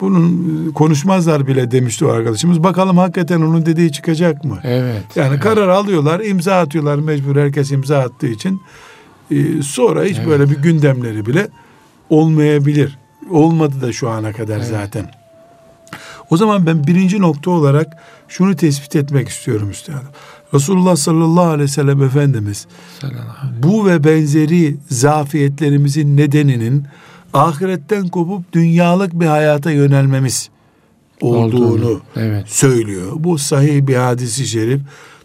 Bunun 0.00 0.70
konuşmazlar 0.72 1.46
bile 1.46 1.70
demişti 1.70 2.04
o 2.04 2.08
arkadaşımız. 2.08 2.62
Bakalım 2.62 2.98
hakikaten 2.98 3.40
onun 3.40 3.66
dediği 3.66 3.92
çıkacak 3.92 4.44
mı? 4.44 4.58
Evet. 4.64 5.04
Yani 5.16 5.28
evet. 5.28 5.40
karar 5.40 5.68
alıyorlar, 5.68 6.20
imza 6.20 6.60
atıyorlar 6.60 6.96
mecbur 6.96 7.36
herkes 7.36 7.72
imza 7.72 7.98
attığı 7.98 8.26
için. 8.26 8.60
Ee, 9.30 9.62
sonra 9.62 10.04
hiç 10.04 10.16
Evet. 10.18 10.28
böyle 10.28 10.50
bir 10.50 10.56
gündemleri 10.56 11.26
bile 11.26 11.48
olmayabilir. 12.10 12.98
Olmadı 13.30 13.74
da 13.82 13.92
şu 13.92 14.08
ana 14.08 14.32
kadar 14.32 14.56
Evet. 14.56 14.66
zaten. 14.66 15.10
O 16.34 16.36
zaman 16.36 16.66
ben 16.66 16.86
birinci 16.86 17.20
nokta 17.20 17.50
olarak 17.50 17.96
şunu 18.28 18.56
tespit 18.56 18.96
etmek 18.96 19.28
istiyorum 19.28 19.70
üstadım. 19.70 20.08
Resulullah 20.54 20.96
sallallahu 20.96 21.44
aleyhi 21.44 21.62
ve 21.62 21.68
sellem 21.68 22.02
Efendimiz 22.02 22.66
bu 23.62 23.86
ve 23.86 24.04
benzeri 24.04 24.76
zafiyetlerimizin 24.90 26.16
nedeninin 26.16 26.84
ahiretten 27.34 28.08
kopup 28.08 28.52
dünyalık 28.52 29.20
bir 29.20 29.26
hayata 29.26 29.70
yönelmemiz 29.70 30.50
olduğunu 31.20 32.00
Evet. 32.16 32.48
söylüyor. 32.48 33.12
Bu 33.16 33.38
sahih 33.38 33.86
bir 33.86 33.96
hadisi 33.96 34.46
şerif. 34.46 34.80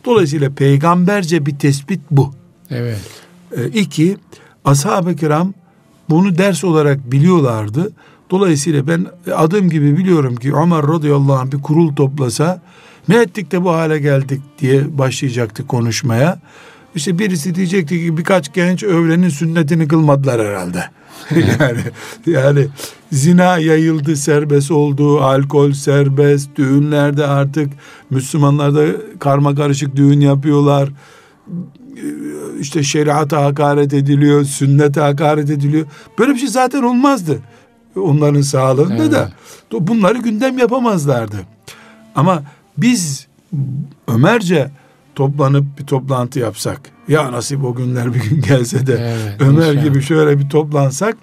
Dolayısıyla 0.06 0.50
peygamberce 0.50 1.46
bir 1.46 1.60
tespit 1.60 2.02
bu. 2.12 2.34
Evet. 2.70 3.00
E, 3.58 3.68
iki, 3.68 4.18
ashab-ı 4.66 5.16
kiram 5.16 5.54
bunu 6.10 6.38
ders 6.38 6.64
olarak 6.64 7.12
biliyorlardı. 7.12 7.92
Dolayısıyla 8.30 8.88
ben 8.88 9.06
adım 9.36 9.70
gibi 9.70 9.98
biliyorum 9.98 10.36
ki 10.36 10.56
Ömer 10.56 10.88
radıyallahu 10.88 11.34
anh 11.34 11.52
bir 11.52 11.62
kurul 11.62 11.96
toplasa 11.96 12.62
ne 13.08 13.18
ettik 13.18 13.52
de 13.52 13.64
bu 13.64 13.72
hale 13.72 14.00
geldik 14.00 14.42
diye 14.60 14.98
başlayacaktı 14.98 15.68
konuşmaya. 15.68 16.40
İşte 16.96 17.20
birisi 17.20 17.56
diyecekti 17.56 18.06
ki 18.06 18.18
birkaç 18.18 18.54
genç 18.54 18.84
öğlenin 18.84 19.30
sünnetini 19.30 19.88
kılmadılar 19.88 20.48
herhalde. 20.48 20.84
yani 21.60 21.80
yani 22.26 22.68
zina 23.12 23.58
yayıldı, 23.58 24.16
serbest 24.16 24.72
oldu, 24.72 25.22
alkol 25.22 25.72
serbest, 25.72 26.56
düğünlerde 26.56 27.26
artık 27.26 27.74
Müslümanlar 28.10 28.76
da 28.76 28.86
karma 29.20 29.56
karışık 29.56 29.96
düğün 29.96 30.20
yapıyorlar 30.20 30.90
işte 32.60 32.84
şeriata 32.84 33.46
hakaret 33.46 33.94
ediliyor, 33.94 34.44
sünnete 34.44 35.02
hakaret 35.02 35.50
ediliyor. 35.50 35.86
Böyle 36.20 36.34
bir 36.34 36.40
şey 36.40 36.50
zaten 36.50 36.84
olmazdı. 36.84 37.40
Onların 37.96 38.42
sağlığında 38.42 38.96
Evet. 39.04 39.12
da 39.12 39.32
bunları 39.88 40.18
gündem 40.18 40.58
yapamazlardı. 40.58 41.38
Ama 42.16 42.44
biz 42.78 43.28
Ömerce 44.08 44.72
toplanıp 45.16 45.66
bir 45.80 45.86
toplantı 45.86 46.40
yapsak, 46.40 46.82
ya 47.08 47.32
nasip 47.32 47.64
o 47.66 47.76
günler 47.76 48.14
bir 48.14 48.20
gün 48.30 48.42
gelse 48.42 48.88
de 48.88 48.94
Evet, 49.00 49.42
Ömer 49.42 49.68
inşallah. 49.70 49.84
gibi 49.84 50.02
şöyle 50.02 50.40
bir 50.40 50.50
toplansak, 50.50 51.18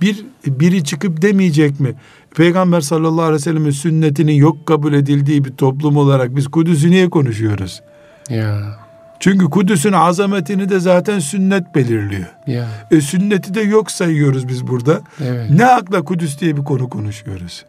bir 0.00 0.26
biri 0.46 0.84
çıkıp 0.84 1.22
demeyecek 1.22 1.80
mi? 1.80 1.94
Peygamber 2.36 2.80
sallallahu 2.80 3.22
aleyhi 3.22 3.34
ve 3.34 3.38
sellem'in 3.38 3.70
sünnetinin 3.70 4.32
yok 4.32 4.66
kabul 4.66 4.92
edildiği 4.92 5.44
bir 5.44 5.50
toplum 5.52 5.96
olarak 5.96 6.36
biz 6.36 6.48
Kudüs'ü 6.48 6.90
niye 6.90 7.10
konuşuyoruz? 7.10 7.82
Ya. 8.30 8.78
Çünkü 9.20 9.44
Kudüs'ün 9.44 9.92
azametini 9.92 10.68
de 10.68 10.80
zaten 10.80 11.18
sünnet 11.18 11.74
belirliyor. 11.74 12.26
Ya. 12.46 12.68
E 12.90 13.00
sünneti 13.00 13.54
de 13.54 13.60
yok 13.60 13.90
sayıyoruz 13.90 14.48
biz 14.48 14.66
burada. 14.66 15.00
Evet. 15.24 15.50
Ne 15.50 15.66
akla 15.66 16.02
Kudüs 16.02 16.40
diye 16.40 16.56
bir 16.56 16.64
konu 16.64 16.88
konuşuyoruz. 16.88 17.64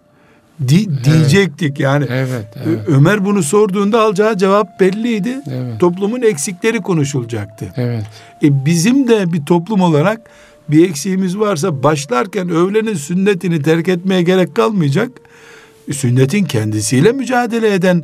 Di- 0.67 1.03
Diyecektik 1.03 1.79
yani. 1.79 2.05
Evet. 2.09 2.45
Evet. 2.65 2.79
Ömer 2.87 3.25
bunu 3.25 3.43
sorduğunda 3.43 4.01
alacağı 4.01 4.37
cevap 4.37 4.79
belliydi. 4.79 5.41
Evet. 5.51 5.79
Toplumun 5.79 6.21
eksikleri 6.21 6.81
konuşulacaktı. 6.81 7.65
Evet. 7.75 8.03
E 8.43 8.65
bizim 8.65 9.07
de 9.07 9.33
bir 9.33 9.45
toplum 9.45 9.81
olarak 9.81 10.21
bir 10.69 10.89
eksiğimiz 10.89 11.39
varsa 11.39 11.83
başlarken 11.83 12.49
öğlenin 12.49 12.93
sünnetini 12.93 13.61
terk 13.61 13.87
etmeye 13.87 14.21
gerek 14.21 14.55
kalmayacak. 14.55 15.09
E, 15.87 15.93
Sünnetin 15.93 16.45
kendisiyle 16.45 17.11
mücadele 17.11 17.73
eden 17.73 18.03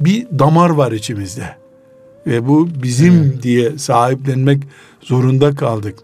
bir 0.00 0.26
damar 0.38 0.70
var 0.70 0.92
içimizde. 0.92 1.56
Ve 2.26 2.48
bu 2.48 2.68
bizim 2.82 3.42
diye 3.42 3.78
sahiplenmek 3.78 4.62
zorunda 5.00 5.54
kaldık. 5.54 5.98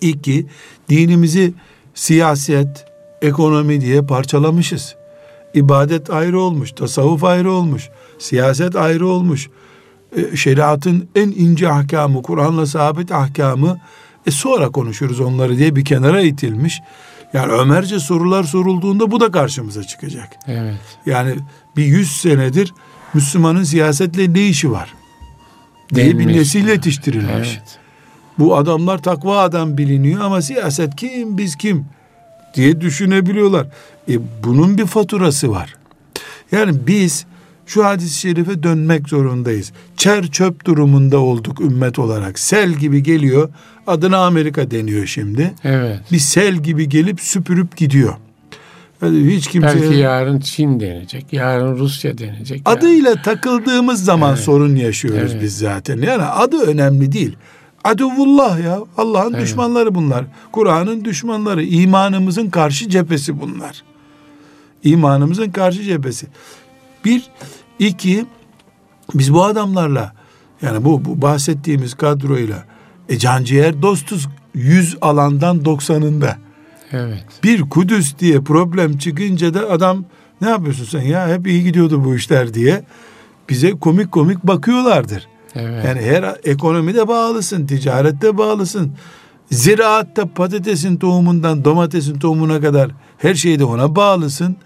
İki, 0.00 0.46
dinimizi 0.88 1.54
siyaset, 1.94 2.86
ekonomi 3.22 3.80
diye 3.80 4.02
parçalamışız. 4.02 4.94
İbadet 5.54 6.10
ayrı 6.10 6.40
olmuş, 6.40 6.72
tasavvuf 6.72 7.24
ayrı 7.24 7.52
olmuş, 7.52 7.88
siyaset 8.18 8.76
ayrı 8.76 9.06
olmuş. 9.06 9.48
E, 10.16 10.36
şeriatın 10.36 11.08
en 11.14 11.28
ince 11.28 11.68
ahkamı, 11.68 12.22
Kur'an'la 12.22 12.66
sabit 12.66 13.12
ahkamı 13.12 13.78
e 14.26 14.30
sonra 14.30 14.68
konuşuruz 14.68 15.20
onları 15.20 15.58
diye 15.58 15.76
bir 15.76 15.84
kenara 15.84 16.20
itilmiş. 16.20 16.80
Yani 17.32 17.52
Ömerce 17.52 18.00
sorular 18.00 18.44
sorulduğunda 18.44 19.10
bu 19.10 19.20
da 19.20 19.30
karşımıza 19.30 19.84
çıkacak. 19.84 20.28
Evet. 20.46 20.78
Yani 21.06 21.34
bir 21.76 21.84
yüz 21.84 22.12
senedir 22.12 22.74
Müslümanın 23.14 23.62
siyasetle 23.62 24.34
ne 24.34 24.46
işi 24.46 24.70
var? 24.70 24.94
Diye 25.94 26.18
bir 26.18 26.26
nesil 26.26 26.68
yetiştirilmiş. 26.68 27.48
Evet. 27.58 27.78
Bu 28.38 28.56
adamlar 28.56 28.98
takva 28.98 29.38
adam 29.38 29.78
biliniyor 29.78 30.20
ama 30.20 30.42
siyaset 30.42 30.96
kim 30.96 31.38
biz 31.38 31.56
kim 31.56 31.84
diye 32.54 32.80
düşünebiliyorlar. 32.80 33.66
E 34.08 34.18
bunun 34.44 34.78
bir 34.78 34.86
faturası 34.86 35.50
var. 35.50 35.74
Yani 36.52 36.86
biz 36.86 37.26
şu 37.66 37.84
hadis-i 37.84 38.18
şerife 38.18 38.62
dönmek 38.62 39.08
zorundayız. 39.08 39.72
Çer 39.96 40.26
çöp 40.26 40.64
durumunda 40.64 41.18
olduk 41.18 41.60
ümmet 41.60 41.98
olarak. 41.98 42.38
Sel 42.38 42.72
gibi 42.72 43.02
geliyor. 43.02 43.48
Adına 43.86 44.26
Amerika 44.26 44.70
deniyor 44.70 45.06
şimdi. 45.06 45.54
Evet. 45.64 46.00
Bir 46.12 46.18
sel 46.18 46.54
gibi 46.54 46.88
gelip 46.88 47.20
süpürüp 47.20 47.76
gidiyor. 47.76 48.14
Yani 49.02 49.34
hiç 49.36 49.46
kimse 49.46 49.68
Belki 49.82 49.94
yarın 49.94 50.40
Çin 50.40 50.80
denecek. 50.80 51.32
Yarın 51.32 51.78
Rusya 51.78 52.18
denecek. 52.18 52.62
yarın- 52.66 52.78
adıyla 52.78 53.22
takıldığımız 53.22 54.04
zaman 54.04 54.30
Evet. 54.34 54.40
sorun 54.44 54.76
yaşıyoruz 54.76 55.32
Evet. 55.32 55.42
biz 55.42 55.58
zaten. 55.58 55.98
Yani 55.98 56.22
adı 56.22 56.56
önemli 56.62 57.12
değil. 57.12 57.36
Aduvullah 57.84 58.64
ya. 58.64 58.78
Allah'ın 58.96 59.32
Evet. 59.34 59.42
düşmanları 59.42 59.94
bunlar. 59.94 60.24
Kur'an'ın 60.52 61.04
düşmanları. 61.04 61.64
imanımızın 61.64 62.50
karşı 62.50 62.88
cephesi 62.88 63.40
bunlar. 63.40 63.82
İmanımızın 64.84 65.50
karşı 65.50 65.82
cephesi. 65.82 66.26
Bir, 67.04 67.22
iki, 67.78 68.26
biz 69.14 69.34
bu 69.34 69.44
adamlarla 69.44 70.12
yani 70.62 70.84
bu, 70.84 71.04
bu 71.04 71.22
bahsettiğimiz 71.22 71.94
kadroyla 71.94 72.64
e, 73.08 73.18
canciğer 73.18 73.82
dostuz. 73.82 74.28
Yüz 74.54 74.96
alandan 75.00 75.64
doksanında. 75.64 76.36
Evet. 76.92 77.24
Bir 77.44 77.60
Kudüs 77.60 78.18
diye 78.18 78.40
problem 78.40 78.98
çıkınca 78.98 79.54
da 79.54 79.70
adam 79.70 80.04
ne 80.40 80.48
yapıyorsun 80.48 80.84
sen 80.84 81.02
ya 81.02 81.28
hep 81.28 81.46
iyi 81.46 81.64
gidiyordu 81.64 82.04
bu 82.04 82.14
işler 82.14 82.54
diye 82.54 82.84
bize 83.48 83.70
komik 83.70 84.12
komik 84.12 84.44
bakıyorlardır. 84.44 85.28
Evet. 85.54 85.84
Yani 85.84 86.00
her 86.00 86.36
ekonomide 86.44 87.08
bağlısın, 87.08 87.66
ticarette 87.66 88.38
bağlısın. 88.38 88.92
Ziraatta 89.50 90.26
patatesin 90.34 90.96
tohumundan 90.96 91.64
domatesin 91.64 92.18
tohumuna 92.18 92.60
kadar 92.60 92.90
her 93.18 93.34
şeyde 93.34 93.64
ona 93.64 93.96
bağlısın. 93.96 94.56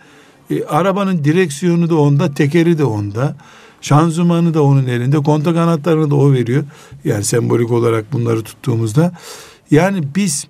E, 0.50 0.64
arabanın 0.64 1.24
direksiyonu 1.24 1.90
da 1.90 1.96
onda, 1.96 2.34
tekeri 2.34 2.78
de 2.78 2.84
onda. 2.84 3.36
Şanzımanı 3.80 4.54
da 4.54 4.62
onun 4.62 4.86
elinde, 4.86 5.16
kontak 5.16 5.56
anahtarını 5.56 6.10
da 6.10 6.14
o 6.14 6.32
veriyor. 6.32 6.64
Yani 7.04 7.24
sembolik 7.24 7.70
olarak 7.70 8.12
bunları 8.12 8.42
tuttuğumuzda. 8.42 9.12
Yani 9.70 10.02
biz 10.16 10.46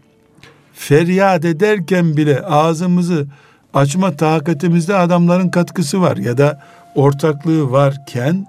feryat 0.89 1.45
ederken 1.45 2.17
bile 2.17 2.41
ağzımızı 2.41 3.27
açma 3.75 4.17
takatimizde 4.17 4.97
adamların 4.97 5.49
katkısı 5.49 6.01
var 6.01 6.17
ya 6.17 6.39
da 6.39 6.61
ortaklığı 6.95 7.71
varken 7.71 8.47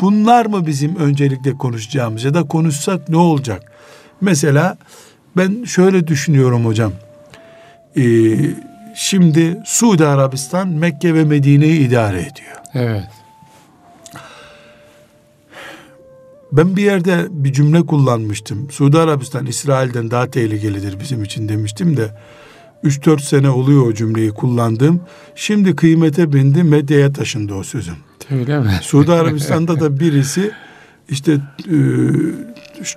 bunlar 0.00 0.46
mı 0.46 0.66
bizim 0.66 0.96
öncelikle 0.96 1.52
konuşacağımız 1.52 2.24
ya 2.24 2.34
da 2.34 2.42
konuşsak 2.42 3.08
ne 3.08 3.16
olacak? 3.16 3.72
Mesela 4.20 4.76
ben 5.36 5.64
şöyle 5.64 6.06
düşünüyorum 6.06 6.66
hocam. 6.66 6.92
Ee, 7.96 8.02
şimdi 8.94 9.60
Suudi 9.64 10.06
Arabistan 10.06 10.68
Mekke 10.68 11.14
ve 11.14 11.24
Medine'yi 11.24 11.88
idare 11.88 12.18
ediyor. 12.18 12.56
Evet. 12.74 13.08
Ben 16.52 16.76
bir 16.76 16.82
yerde 16.82 17.26
bir 17.30 17.52
cümle 17.52 17.86
kullanmıştım. 17.86 18.70
Suudi 18.70 18.98
Arabistan 18.98 19.46
İsrail'den 19.46 20.10
daha 20.10 20.30
tehlikelidir 20.30 21.00
bizim 21.00 21.22
için 21.24 21.48
demiştim 21.48 21.96
de 21.96 22.10
3-4 22.84 23.20
sene 23.22 23.50
oluyor 23.50 23.86
o 23.86 23.94
cümleyi 23.94 24.30
kullandığım. 24.30 25.00
Şimdi 25.34 25.76
kıymete 25.76 26.32
bindi 26.32 26.62
medyaya 26.62 27.12
taşındı 27.12 27.54
o 27.54 27.62
sözüm. 27.62 27.94
Öyle 28.30 28.60
mi? 28.60 28.70
Suudi 28.82 29.12
Arabistan'da 29.12 29.80
da 29.80 30.00
birisi 30.00 30.50
işte 31.08 31.32
e, 31.32 31.76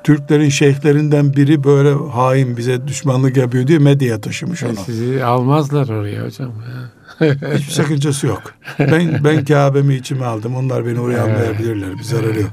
Türklerin 0.04 0.50
şeyhlerinden 0.50 1.34
biri 1.36 1.64
böyle 1.64 1.94
hain 2.12 2.58
bize 2.58 2.88
düşmanlık 2.88 3.38
yapıyor 3.38 3.68
diye 3.68 3.80
medyaya 3.80 4.22
taşımış 4.22 4.64
onu. 4.64 4.76
Sizi 4.86 5.24
almazlar 5.24 5.90
oraya 5.90 6.26
hocam. 6.26 6.50
ya. 6.50 6.92
Hiçbir 7.56 7.72
sakıncası 7.74 8.28
yok. 8.28 8.54
Ben 8.80 9.22
ben 9.24 9.46
Kabe'mi 9.46 9.96
içime 9.96 10.26
aldım. 10.26 10.56
Onlar 10.56 10.86
beni 10.86 11.00
oraya 11.00 11.24
almayabilirler. 11.24 11.98
Bir 11.98 12.04
zararı 12.04 12.42
yok. 12.42 12.52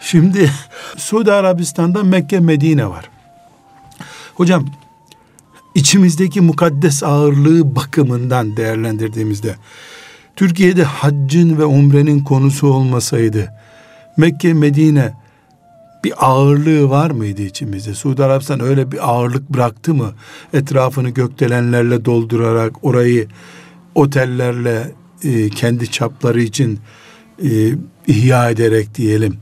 Şimdi 0.00 0.50
Suudi 0.96 1.32
Arabistan'da 1.32 2.02
Mekke 2.02 2.40
Medine 2.40 2.86
var. 2.90 3.10
Hocam 4.34 4.66
içimizdeki 5.74 6.40
mukaddes 6.40 7.02
ağırlığı 7.02 7.76
bakımından 7.76 8.56
değerlendirdiğimizde 8.56 9.56
Türkiye'de 10.36 10.84
haccın 10.84 11.58
ve 11.58 11.64
umrenin 11.64 12.20
konusu 12.20 12.68
olmasaydı 12.68 13.52
Mekke 14.16 14.54
Medine 14.54 15.12
bir 16.04 16.12
ağırlığı 16.18 16.90
var 16.90 17.10
mıydı 17.10 17.42
içimizde? 17.42 17.94
Suudi 17.94 18.24
Arabistan 18.24 18.60
öyle 18.60 18.92
bir 18.92 19.10
ağırlık 19.10 19.50
bıraktı 19.50 19.94
mı? 19.94 20.12
Etrafını 20.52 21.10
gökdelenlerle 21.10 22.04
doldurarak 22.04 22.84
orayı 22.84 23.28
otellerle 23.94 24.92
e, 25.24 25.48
kendi 25.48 25.90
çapları 25.90 26.42
için 26.42 26.80
e, 27.44 27.48
ihya 28.06 28.50
ederek 28.50 28.94
diyelim. 28.94 29.38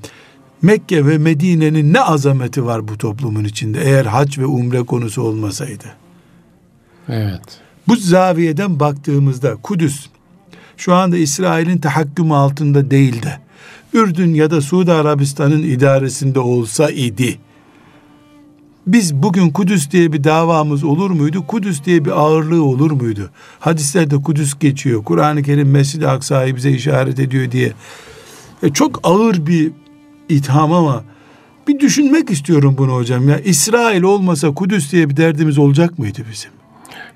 Mekke 0.62 1.06
ve 1.06 1.18
Medine'nin 1.18 1.94
ne 1.94 2.00
azameti 2.00 2.66
var 2.66 2.88
bu 2.88 2.98
toplumun 2.98 3.44
içinde 3.44 3.80
eğer 3.84 4.04
hac 4.04 4.38
ve 4.38 4.46
umre 4.46 4.82
konusu 4.82 5.22
olmasaydı? 5.22 5.84
Evet. 7.08 7.60
Bu 7.88 7.96
zaviyeden 7.96 8.80
baktığımızda 8.80 9.56
Kudüs 9.56 10.06
şu 10.76 10.94
anda 10.94 11.16
İsrail'in 11.16 11.78
tahakkümü 11.78 12.34
altında 12.34 12.90
değil 12.90 13.22
de 13.22 13.38
Ürdün 13.92 14.34
ya 14.34 14.50
da 14.50 14.60
Suudi 14.60 14.92
Arabistan'ın 14.92 15.62
idaresinde 15.62 16.40
olsa 16.40 16.90
idi. 16.90 17.38
Biz 18.86 19.14
bugün 19.14 19.50
Kudüs 19.50 19.90
diye 19.90 20.12
bir 20.12 20.24
davamız 20.24 20.84
olur 20.84 21.10
muydu? 21.10 21.46
Kudüs 21.46 21.84
diye 21.84 22.04
bir 22.04 22.10
ağırlığı 22.10 22.62
olur 22.62 22.90
muydu? 22.90 23.30
Hadislerde 23.60 24.16
Kudüs 24.22 24.58
geçiyor. 24.58 25.04
Kur'an-ı 25.04 25.42
Kerim 25.42 25.70
Mescid-i 25.70 26.08
Aksa'yı 26.08 26.56
bize 26.56 26.70
işaret 26.70 27.18
ediyor 27.18 27.50
diye. 27.50 27.72
E 28.62 28.72
çok 28.72 29.00
ağır 29.02 29.46
bir 29.46 29.72
itham 30.28 30.72
ama 30.72 31.02
bir 31.68 31.80
düşünmek 31.80 32.30
istiyorum 32.30 32.74
bunu 32.78 32.94
hocam 32.94 33.28
ya. 33.28 33.38
İsrail 33.38 34.02
olmasa 34.02 34.54
Kudüs 34.54 34.92
diye 34.92 35.10
bir 35.10 35.16
derdimiz 35.16 35.58
olacak 35.58 35.98
mıydı 35.98 36.20
bizim? 36.30 36.50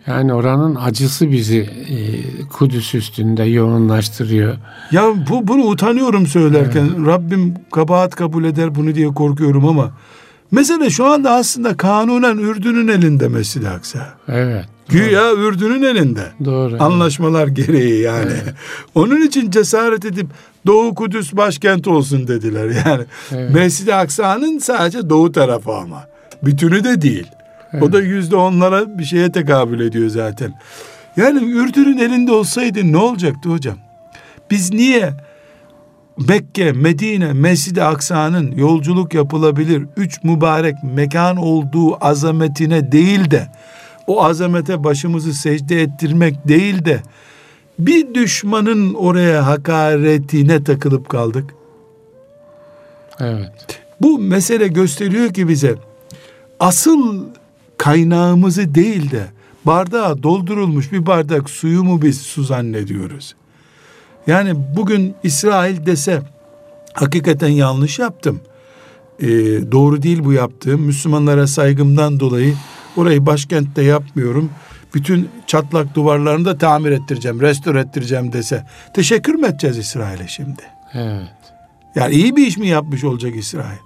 Yani 0.07 0.35
oranın 0.35 0.75
acısı 0.75 1.31
bizi 1.31 1.59
e, 1.59 1.97
Kudüs 2.53 2.95
üstünde 2.95 3.45
yoğunlaştırıyor. 3.45 4.57
Ya 4.93 5.03
bu 5.31 5.49
bunu 5.49 5.63
utanıyorum 5.63 6.27
söylerken. 6.27 6.85
Evet. 6.85 7.07
Rabbim 7.07 7.55
kabahat 7.73 8.15
kabul 8.15 8.45
eder 8.45 8.75
bunu 8.75 8.95
diye 8.95 9.09
korkuyorum 9.09 9.69
ama 9.69 9.91
mesele 10.51 10.91
şu 10.91 11.07
anda 11.07 11.31
aslında 11.31 11.77
kanunen 11.77 12.39
Ürdün'ün 12.39 12.89
elinde 12.89 13.29
Mescid-i 13.29 13.69
Aksa. 13.69 14.15
Evet. 14.29 14.65
Güya 14.89 15.33
Ürdün'ün 15.33 15.83
elinde. 15.83 16.25
Doğru. 16.45 16.77
Anlaşmalar 16.83 17.47
evet. 17.47 17.57
gereği 17.57 18.03
yani. 18.03 18.33
Evet. 18.45 18.55
Onun 18.95 19.23
için 19.27 19.51
cesaret 19.51 20.05
edip 20.05 20.27
Doğu 20.67 20.95
Kudüs 20.95 21.33
başkent 21.33 21.89
olsun 21.89 22.29
dediler. 22.29 22.69
Yani 22.87 23.05
evet. 23.33 23.55
Mescid-i 23.55 23.95
Aksa'nın 23.95 24.59
sadece 24.59 25.11
doğu 25.11 25.33
tarafı 25.33 25.73
ama. 25.73 26.07
Bütünü 26.43 26.85
de 26.85 27.03
değil. 27.03 27.27
Evet. 27.73 27.83
O 27.83 27.93
da 27.93 28.01
yüzde 28.01 28.37
onlara 28.37 28.99
bir 28.99 29.05
şeye 29.05 29.33
tekabül 29.33 29.81
ediyor 29.81 30.09
zaten. 30.09 30.55
Yani 31.17 31.51
Ürdün'ün 31.51 31.99
elinde 31.99 32.33
olsaydı 32.33 32.93
ne 32.93 32.97
olacaktı 32.97 33.49
hocam? 33.49 33.77
Biz 34.51 34.73
niye 34.73 35.13
Mekke, 36.29 36.73
Medine, 36.73 37.33
Mescid-i 37.33 37.83
Aksa'nın 37.83 38.53
yolculuk 38.57 39.15
yapılabilir 39.15 39.83
üç 39.97 40.25
mübarek 40.25 40.75
mekan 40.83 41.37
olduğu 41.37 42.05
azametine 42.05 42.93
değil 42.93 43.31
de 43.31 43.49
o 44.07 44.25
azamete 44.25 44.85
başımızı 44.85 45.35
secde 45.35 45.83
ettirmek 45.83 46.49
değil 46.49 46.85
de 46.85 47.03
bir 47.79 48.15
düşmanın 48.15 48.95
oraya 48.95 49.47
hakaretine 49.47 50.65
takılıp 50.65 51.09
kaldık. 51.09 51.55
Evet. 53.21 53.81
Bu 54.01 54.19
mesele 54.19 54.69
gösteriyor 54.69 55.35
ki 55.35 55.49
bize 55.49 55.75
asıl 56.61 57.25
kaynağımızı 57.79 58.75
değil 58.75 59.11
de 59.11 59.27
bardağa 59.65 60.23
doldurulmuş 60.23 60.93
bir 60.93 61.07
bardak 61.07 61.51
suyu 61.51 61.85
mu 61.85 62.03
biz 62.03 62.21
su 62.21 62.43
zannediyoruz? 62.43 63.35
Yani 64.27 64.53
bugün 64.77 65.15
İsrail 65.23 65.87
dese 65.87 66.23
hakikaten 66.93 67.49
yanlış 67.49 67.99
yaptım. 67.99 68.41
Ee, 69.21 69.27
doğru 69.73 70.03
değil 70.03 70.25
bu 70.25 70.33
yaptığım. 70.33 70.81
Müslümanlara 70.81 71.47
saygımdan 71.47 72.21
dolayı 72.21 72.55
orayı 72.97 73.27
başkentte 73.27 73.83
yapmıyorum. 73.83 74.51
Bütün 74.95 75.31
çatlak 75.47 75.95
duvarlarını 75.95 76.45
da 76.45 76.59
tamir 76.59 76.91
ettireceğim, 76.91 77.41
restore 77.41 77.81
ettireceğim 77.81 78.33
dese. 78.33 78.67
Teşekkür 78.95 79.35
mü 79.35 79.47
edeceğiz 79.47 79.79
İsrail'e 79.79 80.29
şimdi? 80.29 80.63
Evet. 80.95 81.29
Yani 81.95 82.15
iyi 82.15 82.37
bir 82.37 82.47
iş 82.47 82.59
mi 82.59 82.69
yapmış 82.69 83.05
olacak 83.05 83.37
İsrail? 83.37 83.79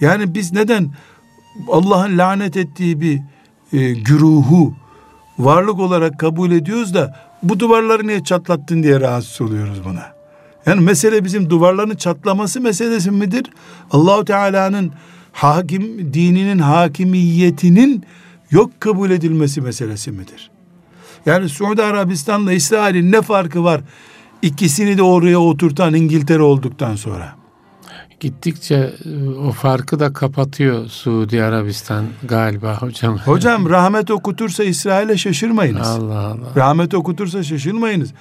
Yani 0.00 0.34
biz 0.34 0.52
neden 0.52 0.90
Allah'ın 1.68 2.18
lanet 2.18 2.56
ettiği 2.56 3.00
bir 3.00 3.20
e, 3.72 3.92
güruhu 3.92 4.74
varlık 5.38 5.78
olarak 5.78 6.18
kabul 6.18 6.50
ediyoruz 6.50 6.94
da 6.94 7.16
bu 7.42 7.60
duvarları 7.60 8.06
niye 8.06 8.24
çatlattın 8.24 8.82
diye 8.82 9.00
rahatsız 9.00 9.40
oluyoruz 9.40 9.84
buna. 9.84 10.16
Yani 10.66 10.80
mesele 10.80 11.24
bizim 11.24 11.50
duvarların 11.50 11.96
çatlaması 11.96 12.60
meselesi 12.60 13.10
midir? 13.10 13.46
Allahu 13.90 14.24
Teala'nın 14.24 14.92
hakim 15.32 16.14
dininin 16.14 16.58
hakimiyetinin 16.58 18.04
yok 18.50 18.80
kabul 18.80 19.10
edilmesi 19.10 19.60
meselesi 19.60 20.12
midir? 20.12 20.50
Yani 21.26 21.48
Suudi 21.48 21.82
Arabistan'la 21.82 22.52
İsrail'in 22.52 23.12
ne 23.12 23.22
farkı 23.22 23.64
var? 23.64 23.80
İkisini 24.42 24.98
de 24.98 25.02
oraya 25.02 25.40
oturtan 25.40 25.94
İngiltere 25.94 26.42
olduktan 26.42 26.96
sonra 26.96 27.36
gittikçe 28.20 28.94
e, 29.04 29.28
o 29.28 29.52
farkı 29.52 30.00
da 30.00 30.12
kapatıyor 30.12 30.88
Suudi 30.88 31.42
Arabistan 31.42 32.04
galiba 32.28 32.82
hocam. 32.82 33.18
Hocam 33.24 33.70
rahmet 33.70 34.10
okutursa 34.10 34.64
İsrail'e 34.64 35.16
şaşırmayınız. 35.16 35.88
Allah 35.88 36.18
Allah. 36.18 36.52
Rahmet 36.56 36.94
okutursa 36.94 37.42
şaşırmayınız. 37.42 38.12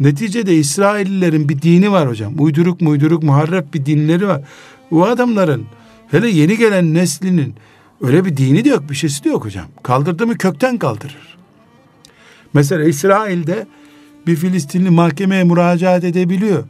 Neticede 0.00 0.54
İsraillilerin 0.54 1.48
bir 1.48 1.62
dini 1.62 1.92
var 1.92 2.08
hocam. 2.08 2.34
Uyduruk 2.38 2.80
muyduruk 2.80 3.22
muharref 3.22 3.74
bir 3.74 3.86
dinleri 3.86 4.28
var. 4.28 4.42
O 4.90 5.04
adamların 5.04 5.66
hele 6.10 6.28
yeni 6.28 6.58
gelen 6.58 6.94
neslinin 6.94 7.54
öyle 8.02 8.24
bir 8.24 8.36
dini 8.36 8.64
de 8.64 8.68
yok 8.68 8.90
bir 8.90 8.94
şeysi 8.94 9.24
de 9.24 9.28
yok 9.28 9.44
hocam. 9.44 9.66
Kaldırdı 9.82 10.26
mı 10.26 10.38
kökten 10.38 10.78
kaldırır. 10.78 11.38
Mesela 12.54 12.84
İsrail'de 12.84 13.66
bir 14.26 14.36
Filistinli 14.36 14.90
mahkemeye 14.90 15.44
müracaat 15.44 16.04
edebiliyor 16.04 16.64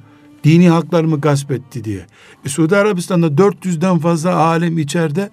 dini 0.45 0.69
haklarımı 0.69 1.21
gasp 1.21 1.51
etti 1.51 1.85
diye. 1.85 2.07
E, 2.45 2.49
Suudi 2.49 2.77
Arabistan'da 2.77 3.27
400'den 3.27 3.99
fazla 3.99 4.35
alim 4.35 4.79
içeride. 4.79 5.31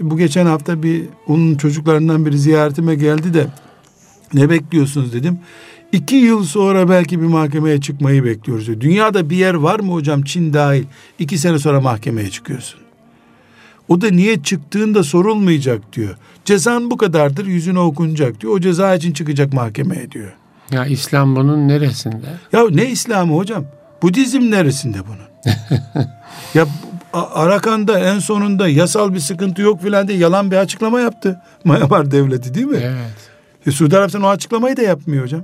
Bu 0.00 0.18
geçen 0.18 0.46
hafta 0.46 0.82
bir 0.82 1.04
onun 1.26 1.54
çocuklarından 1.54 2.26
biri 2.26 2.38
ziyaretime 2.38 2.94
geldi 2.94 3.34
de 3.34 3.46
ne 4.34 4.50
bekliyorsunuz 4.50 5.12
dedim. 5.12 5.38
İki 5.92 6.16
yıl 6.16 6.44
sonra 6.44 6.88
belki 6.88 7.20
bir 7.20 7.26
mahkemeye 7.26 7.80
çıkmayı 7.80 8.24
bekliyoruz. 8.24 8.80
Dünyada 8.80 9.30
bir 9.30 9.36
yer 9.36 9.54
var 9.54 9.80
mı 9.80 9.92
hocam 9.92 10.22
Çin 10.22 10.52
dahil? 10.52 10.84
İki 11.18 11.38
sene 11.38 11.58
sonra 11.58 11.80
mahkemeye 11.80 12.30
çıkıyorsun. 12.30 12.79
O 13.90 14.00
da 14.00 14.10
niye 14.10 14.42
çıktığında 14.42 15.02
sorulmayacak 15.02 15.92
diyor. 15.92 16.16
Cezan 16.44 16.90
bu 16.90 16.96
kadardır 16.96 17.46
yüzüne 17.46 17.78
okunacak 17.78 18.40
diyor. 18.40 18.52
O 18.52 18.60
ceza 18.60 18.94
için 18.94 19.12
çıkacak 19.12 19.52
mahkemeye 19.52 20.10
diyor. 20.10 20.32
Ya 20.70 20.86
İslam 20.86 21.36
bunun 21.36 21.68
neresinde? 21.68 22.26
Ya 22.52 22.68
ne 22.70 22.90
İslam'ı 22.90 23.36
hocam? 23.36 23.64
Budizm 24.02 24.50
neresinde 24.50 24.98
bunun? 25.06 25.54
ya 26.54 26.66
Arakan'da 27.12 27.98
en 27.98 28.18
sonunda 28.18 28.68
yasal 28.68 29.14
bir 29.14 29.20
sıkıntı 29.20 29.62
yok 29.62 29.82
filan 29.82 30.08
diye 30.08 30.18
yalan 30.18 30.50
bir 30.50 30.56
açıklama 30.56 31.00
yaptı. 31.00 31.40
Myanmar 31.64 32.10
devleti 32.10 32.54
değil 32.54 32.66
mi? 32.66 32.78
Evet. 32.82 33.30
E, 33.66 33.70
Suudi 33.70 33.96
Arabistan 33.96 34.22
o 34.22 34.28
açıklamayı 34.28 34.76
da 34.76 34.82
yapmıyor 34.82 35.24
hocam. 35.24 35.42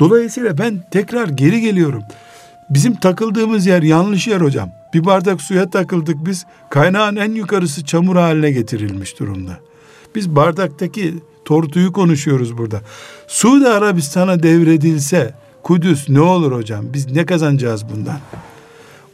Dolayısıyla 0.00 0.58
ben 0.58 0.84
tekrar 0.90 1.28
geri 1.28 1.60
geliyorum. 1.60 2.02
Bizim 2.70 2.94
takıldığımız 2.94 3.66
yer 3.66 3.82
yanlış 3.82 4.26
yer 4.26 4.40
hocam. 4.40 4.70
Bir 4.96 5.06
bardak 5.06 5.42
suya 5.42 5.70
takıldık 5.70 6.26
biz. 6.26 6.46
Kaynağın 6.70 7.16
en 7.16 7.32
yukarısı 7.32 7.84
çamur 7.84 8.16
haline 8.16 8.50
getirilmiş 8.50 9.18
durumda. 9.18 9.58
Biz 10.14 10.36
bardaktaki 10.36 11.14
tortuyu 11.44 11.92
konuşuyoruz 11.92 12.58
burada. 12.58 12.80
Suudi 13.28 13.68
Arabistan'a 13.68 14.42
devredilse 14.42 15.34
Kudüs 15.62 16.08
ne 16.08 16.20
olur 16.20 16.52
hocam? 16.52 16.84
Biz 16.92 17.12
ne 17.12 17.26
kazanacağız 17.26 17.84
bundan? 17.88 18.18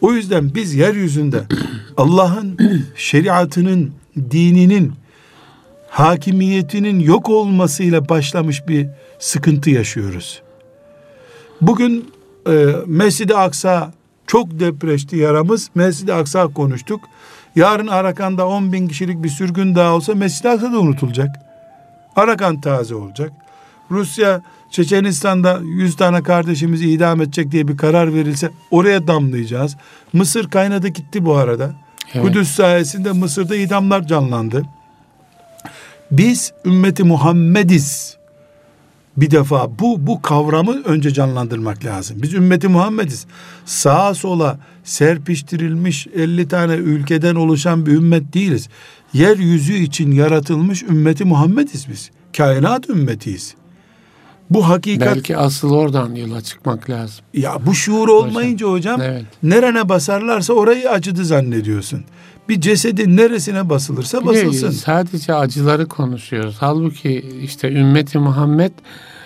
O 0.01 0.13
yüzden 0.13 0.55
biz 0.55 0.75
yeryüzünde 0.75 1.43
Allah'ın 1.97 2.59
şeriatının, 2.97 3.93
dininin, 4.31 4.93
hakimiyetinin 5.89 7.01
yok 7.01 7.29
olmasıyla 7.29 8.09
başlamış 8.09 8.69
bir 8.69 8.87
sıkıntı 9.19 9.71
yaşıyoruz. 9.71 10.43
Bugün 11.61 12.11
e, 12.49 12.67
Mescid-i 12.87 13.35
Aksa 13.35 13.93
çok 14.33 14.61
depreşti 14.61 15.17
yaramız. 15.17 15.71
Mescid-i 15.75 16.13
Aksa 16.13 16.49
konuştuk. 16.49 17.01
Yarın 17.57 17.87
Arakan'da 17.87 18.47
10 18.47 18.73
bin 18.73 18.89
kişilik 18.89 19.23
bir 19.23 19.29
sürgün 19.29 19.75
daha 19.75 19.95
olsa 19.95 20.15
Mescid-i 20.15 20.49
Aksa 20.49 20.73
da 20.73 20.79
unutulacak. 20.79 21.29
Arakan 22.17 22.61
taze 22.61 22.95
olacak. 22.95 23.33
Rusya 23.91 24.43
Çeçenistan'da 24.71 25.61
100 25.63 25.97
tane 25.97 26.23
kardeşimizi 26.23 26.91
idam 26.91 27.21
edecek 27.21 27.53
diye 27.53 27.69
bir 27.69 27.77
karar 27.77 28.15
verilse 28.15 28.51
oraya 28.71 29.07
damlayacağız. 29.07 29.77
Mısır 30.13 30.51
kaynadı 30.51 30.89
gitti 30.89 31.25
bu 31.25 31.35
arada. 31.35 31.75
Evet. 32.15 32.27
Kudüs 32.27 32.49
sayesinde 32.49 33.13
Mısır'da 33.13 33.57
idamlar 33.57 34.07
canlandı. 34.07 34.63
Biz 36.11 36.53
ümmeti 36.65 37.05
Muhammediz. 37.05 38.17
Bir 39.17 39.31
defa 39.31 39.79
bu 39.79 40.07
bu 40.07 40.23
kavramı 40.23 40.83
önce 40.85 41.11
canlandırmak 41.11 41.85
lazım. 41.85 42.17
Biz 42.23 42.35
ümmeti 42.35 42.69
Muhammediz. 42.69 43.27
Sağa 43.65 44.15
sola 44.15 44.59
serpiştirilmiş 44.85 46.07
50 46.07 46.49
tane 46.49 46.75
ülkeden 46.75 47.35
oluşan 47.35 47.87
bir 47.87 47.93
ümmet 47.93 48.35
değiliz. 48.35 48.69
Yeryüzü 49.13 49.75
için 49.75 50.11
yaratılmış 50.13 50.83
ümmeti 50.83 51.25
Muhammediz 51.25 51.87
biz. 51.91 52.11
Kainat 52.37 52.91
ümmetiyiz. 52.91 53.55
Bu 54.51 54.69
hakikat 54.69 55.17
Belki 55.17 55.37
asıl 55.37 55.71
oradan 55.71 56.15
yola 56.15 56.41
çıkmak 56.41 56.91
lazım. 56.91 57.25
ya 57.35 57.59
bu 57.67 57.75
şuur 57.75 58.09
olmayınca 58.09 58.67
hocam, 58.67 59.01
Evet. 59.01 59.25
nerene 59.43 59.89
basarlarsa 59.89 60.53
orayı 60.53 60.91
acıdı 60.91 61.25
zannediyorsun. 61.25 62.05
Bir 62.49 62.61
cesedin 62.61 63.17
neresine 63.17 63.71
basılırsa 63.71 64.27
basılsın. 64.27 64.71
sadece 64.71 65.35
acıları 65.35 65.89
konuşuyoruz. 65.89 66.57
Halbuki 66.61 67.25
işte 67.43 67.73
ümmeti 67.73 68.19
Muhammed 68.19 68.73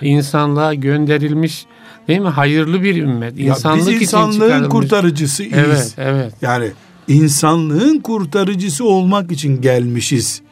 insanlığa 0.01 0.75
gönderilmiş 0.75 1.67
değil 2.09 2.21
mi? 2.21 2.29
Hayırlı 2.29 2.83
bir 2.83 3.03
ümmet. 3.03 3.39
Ya 3.39 3.47
İnsanlık 3.47 3.89
biz 3.89 4.03
insanlığın 4.03 4.69
kurtarıcısıyız. 4.69 5.53
Evet, 5.55 5.95
evet. 5.99 6.35
Yani 6.43 6.71
insanlığın 7.09 7.99
kurtarıcısı 7.99 8.85
olmak 8.85 9.33
için 9.33 9.61
gelmişiz. 9.61 10.43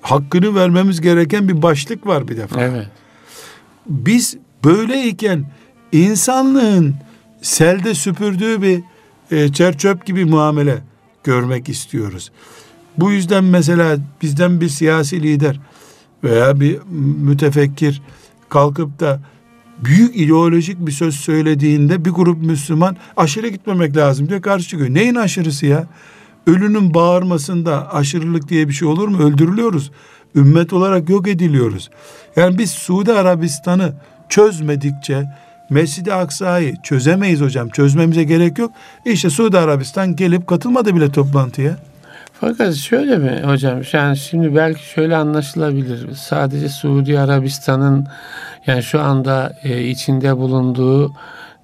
Hakkını 0.00 0.54
vermemiz 0.54 1.00
gereken 1.00 1.48
bir 1.48 1.62
başlık 1.62 2.06
var 2.06 2.28
bir 2.28 2.36
defa. 2.36 2.60
Evet. 2.60 2.86
Biz 3.86 4.36
böyleyken 4.64 5.44
insanlığın 5.92 6.94
selde 7.42 7.94
süpürdüğü 7.94 8.62
bir 8.62 8.82
e, 9.30 9.52
çerçöp 9.52 10.06
gibi 10.06 10.24
muamele 10.24 10.78
görmek 11.24 11.68
istiyoruz. 11.68 12.30
Bu 12.98 13.10
yüzden 13.12 13.44
mesela 13.44 13.96
bizden 14.22 14.60
bir 14.60 14.68
siyasi 14.68 15.22
lider 15.22 15.60
veya 16.24 16.60
bir 16.60 16.78
mütefekkir 17.20 18.02
kalkıp 18.48 19.00
da 19.00 19.20
büyük 19.84 20.16
ideolojik 20.16 20.86
bir 20.86 20.92
söz 20.92 21.14
söylediğinde 21.14 22.04
bir 22.04 22.10
grup 22.10 22.42
Müslüman 22.42 22.96
aşırı 23.16 23.48
gitmemek 23.48 23.96
lazım 23.96 24.28
diye 24.28 24.40
karşı 24.40 24.68
çıkıyor. 24.68 24.94
Neyin 24.94 25.14
aşırısı 25.14 25.66
ya? 25.66 25.86
Ölünün 26.46 26.94
bağırmasında 26.94 27.94
aşırılık 27.94 28.48
diye 28.48 28.68
bir 28.68 28.72
şey 28.72 28.88
olur 28.88 29.08
mu? 29.08 29.22
Öldürülüyoruz. 29.22 29.90
Ümmet 30.34 30.72
olarak 30.72 31.08
yok 31.08 31.28
ediliyoruz. 31.28 31.90
Yani 32.36 32.58
biz 32.58 32.70
Suudi 32.70 33.12
Arabistan'ı 33.12 33.94
çözmedikçe 34.28 35.24
Mescid-i 35.70 36.12
Aksa'yı 36.14 36.74
çözemeyiz 36.82 37.40
hocam. 37.40 37.68
Çözmemize 37.68 38.24
gerek 38.24 38.58
yok. 38.58 38.72
İşte 39.04 39.30
Suudi 39.30 39.58
Arabistan 39.58 40.16
gelip 40.16 40.46
katılmadı 40.46 40.96
bile 40.96 41.10
toplantıya. 41.12 41.76
Fakat 42.40 42.74
şöyle 42.74 43.16
mi 43.16 43.42
hocam? 43.44 43.80
Yani 43.92 44.16
şimdi 44.16 44.54
belki 44.56 44.84
şöyle 44.88 45.16
anlaşılabilir. 45.16 46.14
Sadece 46.14 46.68
Suudi 46.68 47.18
Arabistan'ın 47.20 48.06
yani 48.66 48.82
şu 48.82 49.00
anda 49.00 49.56
e, 49.64 49.82
içinde 49.84 50.36
bulunduğu 50.36 51.12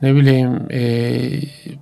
ne 0.03 0.15
bileyim 0.15 0.59
e, 0.71 0.81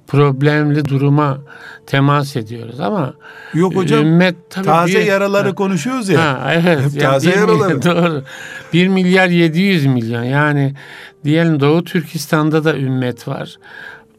problemli 0.07 0.85
duruma 0.85 1.39
temas 1.87 2.37
ediyoruz 2.37 2.81
ama 2.81 3.15
Yok 3.55 3.77
hocam. 3.77 4.01
ümmet 4.07 4.35
tabii 4.51 4.67
taze 4.67 4.99
bir- 5.01 5.05
yaraları 5.05 5.49
Ha. 5.49 5.55
konuşuyoruz 5.55 6.09
ya. 6.09 6.21
Ha, 6.21 6.53
evet. 6.55 6.79
Hep 6.81 7.03
Yani 7.03 7.13
taze 7.13 7.31
milyar- 7.31 7.37
yaraları. 7.39 7.83
Doğru. 7.83 8.23
1 8.73 8.89
milyar 8.89 9.29
700 9.29 9.87
milyon. 9.87 10.23
Yani 10.23 10.75
diyelim 11.25 11.61
Doğu 11.61 11.85
Türkistan'da 11.85 12.65
da 12.65 12.77
ümmet 12.77 13.29
var. 13.29 13.57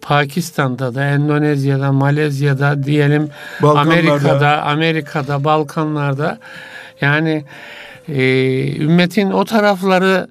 Pakistan'da 0.02 0.96
da, 0.96 1.06
Endonezya'da, 1.06 1.92
Malezya'da, 1.92 2.84
diyelim. 2.84 3.30
Amerika'da, 3.64 4.62
Amerika'da, 4.62 5.44
Balkanlar'da. 5.44 6.38
Yani 7.02 7.46
e, 8.08 8.76
ümmetin 8.78 9.32
o 9.32 9.46
tarafları 9.46 10.28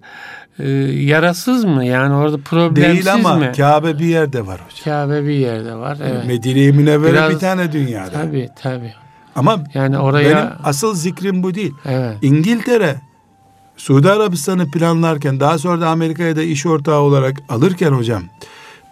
e, 0.59 0.69
yarasız 1.03 1.65
mı? 1.65 1.85
Yani 1.85 2.15
orada 2.15 2.37
problemsiz 2.39 3.07
Değil 3.07 3.15
ama 3.15 3.35
mi? 3.37 3.53
Kabe 3.57 3.99
bir 3.99 4.05
yerde 4.07 4.47
var 4.47 4.61
hocam. 4.61 4.85
Kabe 5.09 5.23
bir 5.25 5.35
yerde 5.35 5.75
var. 5.75 5.99
Evet. 6.05 6.27
Medine-i 6.27 6.73
Münevvere 6.73 7.13
Biraz- 7.13 7.31
bir 7.35 7.39
tane 7.39 7.73
dünyada. 7.73 8.11
Tabii 8.11 8.49
tabii. 8.63 8.95
Ama 9.37 9.65
Yani 9.75 9.99
oraya 9.99 10.37
benim 10.37 10.49
asıl 10.65 10.95
zikrim 10.95 11.43
bu 11.43 11.55
değil. 11.55 11.75
evet. 11.87 12.17
İngiltere 12.23 12.97
Suudi 13.83 14.11
Arabistan'ı 14.11 14.71
planlarken 14.71 15.41
daha 15.41 15.59
sonra 15.59 15.81
da 15.81 15.89
Amerika'ya 15.89 16.37
da 16.37 16.43
iş 16.43 16.67
ortağı 16.67 17.01
olarak 17.01 17.37
alırken 17.49 17.93
hocam 17.93 18.23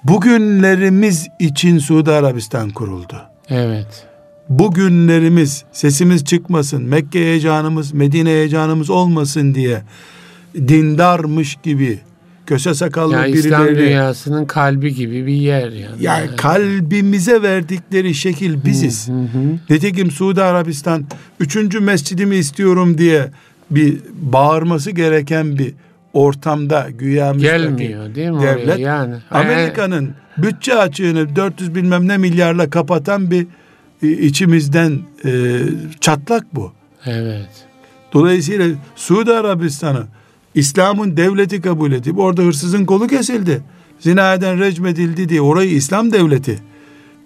bugünlerimiz 0.05 1.29
için 1.39 1.79
Suudi 1.79 2.11
Arabistan 2.11 2.71
kuruldu. 2.71 3.23
Evet. 3.49 4.07
Bugünlerimiz 4.49 5.65
sesimiz 5.73 6.25
çıkmasın, 6.25 6.83
Mekke 6.83 7.19
heyecanımız, 7.21 7.93
Medine 7.93 8.31
heyecanımız 8.31 8.91
olmasın 8.91 9.55
diye 9.55 9.83
dindarmış 10.55 11.57
gibi 11.63 11.99
köse 12.47 12.75
sakallı 12.75 13.15
Ya 13.15 13.27
İslam 13.27 13.67
birileri 13.67 13.87
dünyasının 13.87 14.45
kalbi 14.45 14.95
gibi 14.95 15.27
bir 15.27 15.35
yer 15.35 15.69
yani. 15.71 16.03
yani 16.03 16.27
Evet. 16.29 16.37
kalbimize 16.37 17.43
verdikleri 17.43 18.15
şekil 18.15 18.65
biziz. 18.65 19.09
Hı 19.09 19.13
hı. 19.13 19.59
Nitekim 19.71 20.11
Suudi 20.11 20.43
Arabistan 20.43 21.05
üçüncü 21.41 21.81
mescidimi 21.81 22.37
istiyorum 22.37 22.99
diye 22.99 23.31
bir 23.71 23.99
bağırması 24.15 24.91
gereken 24.91 25.59
bir 25.59 25.75
ortamda 26.13 26.89
güya 26.91 27.33
Gelmiyor 27.33 28.15
değil 28.15 28.31
mi 28.31 28.43
devlet. 28.43 28.79
yani? 28.79 29.15
Amerika'nın 29.31 30.15
bütçe 30.39 30.75
açığını 30.75 31.37
400 31.37 31.75
bilmem 31.75 32.09
ne 32.09 32.17
milyarla 32.19 32.71
kapatan 32.71 33.31
bir 33.31 33.47
e, 34.03 34.09
içimizden 34.09 34.99
e, 35.25 35.61
çatlak 36.01 36.55
bu. 36.55 36.73
Evet. 37.07 37.49
Dolayısıyla 38.13 38.67
Suudi 38.97 39.33
Arabistan'ı 39.33 40.03
İslam'ın 40.55 41.17
devleti 41.17 41.61
kabul 41.61 41.93
edip 41.93 42.19
orada 42.19 42.43
hırsızın 42.43 42.85
kolu 42.85 43.07
kesildi. 43.07 43.63
Zina 44.01 44.35
eden 44.35 44.61
recm 44.61 44.87
edildi 44.87 45.29
diye 45.29 45.41
orayı 45.41 45.71
İslam 45.71 46.13
devleti 46.13 46.59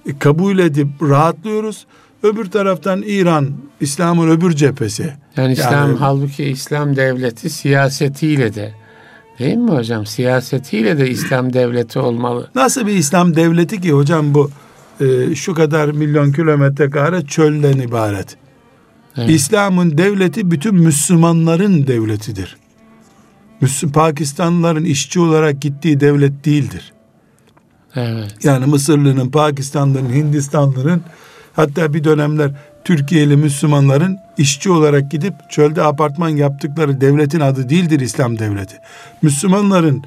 e, 0.07 0.19
kabul 0.19 0.59
edip 0.59 0.89
rahatlıyoruz. 1.03 1.87
Öbür 2.25 2.51
taraftan 2.51 3.03
İran, 3.07 3.51
İslam'ın 3.81 4.29
öbür 4.31 4.53
cephesi. 4.53 5.15
Yani 5.37 5.53
İslam 5.53 5.73
Yani- 5.73 5.99
halbuki 5.99 6.45
İslam 6.45 6.97
devleti 6.97 7.51
siyasetiyle 7.51 8.55
de 8.55 8.75
değil 9.39 9.57
mi 9.57 9.71
hocam? 9.71 10.07
Siyasetiyle 10.07 10.99
de 10.99 11.11
İslam 11.11 11.53
devleti 11.53 11.99
olmalı. 11.99 12.51
Nasıl 12.55 12.87
bir 12.87 12.93
İslam 12.93 13.37
devleti 13.37 13.81
ki 13.81 13.93
hocam 13.93 14.35
bu 14.35 14.51
e, 15.01 15.35
şu 15.35 15.55
kadar 15.55 15.89
milyon 15.89 16.33
kilometre 16.33 16.91
kare 16.91 17.27
çölden 17.27 17.79
ibaret. 17.79 18.37
Evet. 19.17 19.31
İslam'ın 19.31 19.99
devleti 19.99 20.51
bütün 20.51 20.75
Müslümanların 20.75 21.87
devletidir. 21.87 22.57
Müslü 23.61 23.93
Pakistanlıların 23.93 24.85
işçi 24.85 25.21
olarak 25.21 25.61
gittiği 25.61 26.01
devlet 26.01 26.45
değildir. 26.45 26.93
Evet. 27.95 28.35
Yani 28.43 28.67
Mısırlı'nın, 28.67 29.31
Pakistanlı'nın, 29.31 30.13
Hindistanlı'nın 30.13 31.03
hatta 31.55 31.95
bir 31.95 32.05
dönemler 32.05 32.51
Türkiye'li 32.85 33.37
Müslümanların 33.37 34.19
işçi 34.38 34.71
olarak 34.71 35.11
gidip 35.11 35.35
çölde 35.51 35.83
apartman 35.83 36.29
yaptıkları 36.29 37.01
devletin 37.01 37.40
adı 37.40 37.69
değildir 37.69 38.01
İslam 38.01 38.38
devleti. 38.38 38.77
Müslümanların 39.23 40.05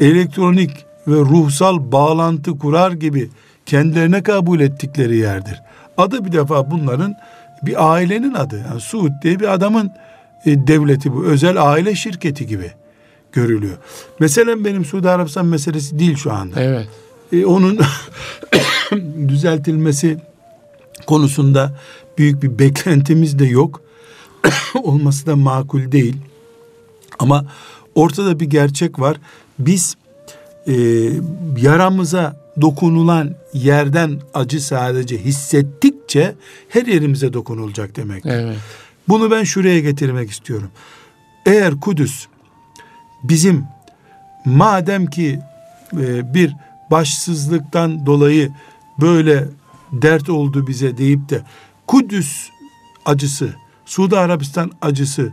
elektronik 0.00 0.70
ve 1.06 1.16
ruhsal 1.16 1.92
bağlantı 1.92 2.58
kurar 2.58 2.92
gibi 2.92 3.30
kendilerine 3.66 4.22
kabul 4.22 4.60
ettikleri 4.60 5.16
yerdir. 5.16 5.62
Adı 5.96 6.24
bir 6.24 6.32
defa 6.32 6.70
bunların 6.70 7.14
bir 7.62 7.92
ailenin 7.92 8.34
adı. 8.34 8.64
Yani 8.68 8.80
Suud 8.80 9.10
diye 9.22 9.40
bir 9.40 9.52
adamın 9.52 9.90
e, 10.46 10.66
devleti 10.66 11.12
bu. 11.12 11.24
Özel 11.24 11.62
aile 11.62 11.94
şirketi 11.94 12.46
gibi 12.46 12.70
görülüyor. 13.32 13.76
Mesela 14.20 14.64
benim 14.64 14.84
Suudi 14.84 15.08
Arabistan 15.10 15.46
meselesi 15.46 15.98
değil 15.98 16.16
şu 16.16 16.32
anda 16.32 16.60
Evet. 16.60 16.88
e, 17.32 17.46
onun 17.46 17.78
düzeltilmesi 19.28 20.18
konusunda 21.06 21.78
büyük 22.18 22.42
bir 22.42 22.58
beklentimiz 22.58 23.38
de 23.38 23.44
yok. 23.44 23.80
Olması 24.82 25.26
da 25.26 25.36
makul 25.36 25.92
değil. 25.92 26.16
Ama 27.18 27.46
ortada 27.94 28.40
bir 28.40 28.46
gerçek 28.46 28.98
var. 28.98 29.16
Biz 29.58 29.96
e, 30.66 30.74
yaramıza 31.56 32.36
dokunulan 32.60 33.34
yerden 33.54 34.20
acı 34.34 34.60
sadece 34.60 35.18
hissettikçe 35.24 36.34
her 36.68 36.86
yerimize 36.86 37.32
dokunulacak 37.32 37.96
demek. 37.96 38.26
Evet. 38.26 38.56
Bunu 39.08 39.30
ben 39.30 39.44
şuraya 39.44 39.80
getirmek 39.80 40.30
istiyorum. 40.30 40.70
Eğer 41.46 41.80
Kudüs 41.80 42.26
bizim 43.22 43.64
madem 44.44 45.06
ki 45.06 45.40
e, 45.92 46.34
bir 46.34 46.56
başsızlıktan 46.90 48.06
dolayı 48.06 48.50
böyle 49.00 49.48
dert 49.92 50.28
oldu 50.30 50.66
bize 50.66 50.98
deyip 50.98 51.28
de 51.28 51.42
Kudüs 51.86 52.48
acısı, 53.04 53.54
Suudi 53.84 54.18
Arabistan 54.18 54.70
acısı 54.82 55.32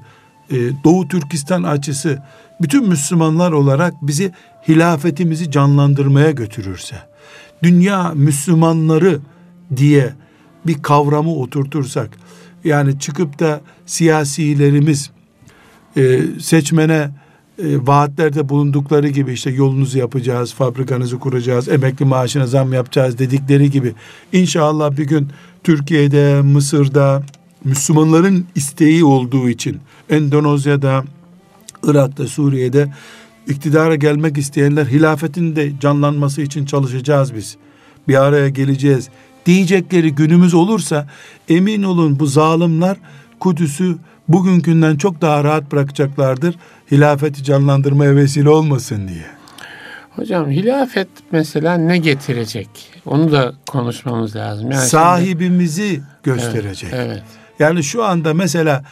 e, 0.51 0.55
Doğu 0.83 1.07
Türkistan 1.07 1.63
açısı 1.63 2.23
bütün 2.61 2.87
Müslümanlar 2.87 3.51
olarak 3.51 3.93
bizi 4.01 4.31
hilafetimizi 4.67 5.51
canlandırmaya 5.51 6.31
götürürse, 6.31 6.95
dünya 7.63 8.11
Müslümanları 8.15 9.19
diye 9.75 10.13
bir 10.67 10.81
kavramı 10.81 11.35
oturtursak, 11.35 12.09
yani 12.63 12.99
çıkıp 12.99 13.39
da 13.39 13.61
siyasilerimiz 13.85 15.11
e, 15.97 16.21
seçmene 16.39 17.11
e, 17.63 17.87
vaatlerde 17.87 18.49
bulundukları 18.49 19.09
gibi 19.09 19.33
işte 19.33 19.49
yolunuzu 19.49 19.97
yapacağız, 19.97 20.53
fabrikanızı 20.53 21.19
kuracağız, 21.19 21.69
emekli 21.69 22.05
maaşına 22.05 22.47
zam 22.47 22.73
yapacağız 22.73 23.19
dedikleri 23.19 23.71
gibi 23.71 23.93
inşallah 24.33 24.97
bir 24.97 25.03
gün 25.03 25.27
Türkiye'de, 25.63 26.41
Mısır'da 26.41 27.23
Müslümanların 27.63 28.45
isteği 28.55 29.05
olduğu 29.05 29.49
için 29.49 29.77
Endonezya'da, 30.09 31.03
Irak'ta, 31.83 32.27
Suriye'de 32.27 32.93
iktidara 33.47 33.95
gelmek 33.95 34.37
isteyenler 34.37 34.85
hilafetin 34.85 35.55
de 35.55 35.71
canlanması 35.79 36.41
için 36.41 36.65
çalışacağız 36.65 37.35
biz. 37.35 37.57
Bir 38.07 38.23
araya 38.23 38.49
geleceğiz 38.49 39.09
diyecekleri 39.45 40.15
günümüz 40.15 40.53
olursa 40.53 41.07
emin 41.49 41.83
olun 41.83 42.19
bu 42.19 42.25
zalimler 42.25 42.97
Kudüs'ü 43.39 43.97
bugünkünden 44.27 44.97
çok 44.97 45.21
daha 45.21 45.43
rahat 45.43 45.71
bırakacaklardır. 45.71 46.55
Hilafeti 46.91 47.43
canlandırmaya 47.43 48.15
vesile 48.15 48.49
olmasın 48.49 49.07
diye. 49.07 49.25
Hocam 50.09 50.51
hilafet 50.51 51.07
mesela 51.31 51.77
ne 51.77 51.97
getirecek? 51.97 52.69
Onu 53.05 53.31
da 53.31 53.53
konuşmamız 53.67 54.35
lazım. 54.35 54.71
Yani 54.71 54.85
Sahibimizi 54.85 55.87
şimdi, 55.87 56.03
gösterecek. 56.23 56.89
Evet, 56.93 57.07
evet. 57.07 57.23
Yani 57.59 57.83
şu 57.83 58.03
anda 58.03 58.33
mesela 58.33 58.83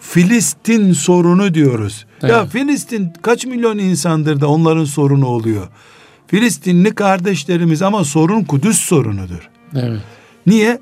Filistin 0.00 0.92
sorunu 0.92 1.54
diyoruz. 1.54 2.06
Evet. 2.22 2.30
Ya 2.30 2.46
Filistin 2.46 3.12
kaç 3.22 3.46
milyon 3.46 3.78
insandır 3.78 4.40
da 4.40 4.48
onların 4.48 4.84
sorunu 4.84 5.26
oluyor. 5.26 5.68
Filistinli 6.26 6.94
kardeşlerimiz 6.94 7.82
ama 7.82 8.04
sorun 8.04 8.44
Kudüs 8.44 8.78
sorunudur. 8.78 9.50
Evet. 9.74 10.00
Niye? 10.46 10.80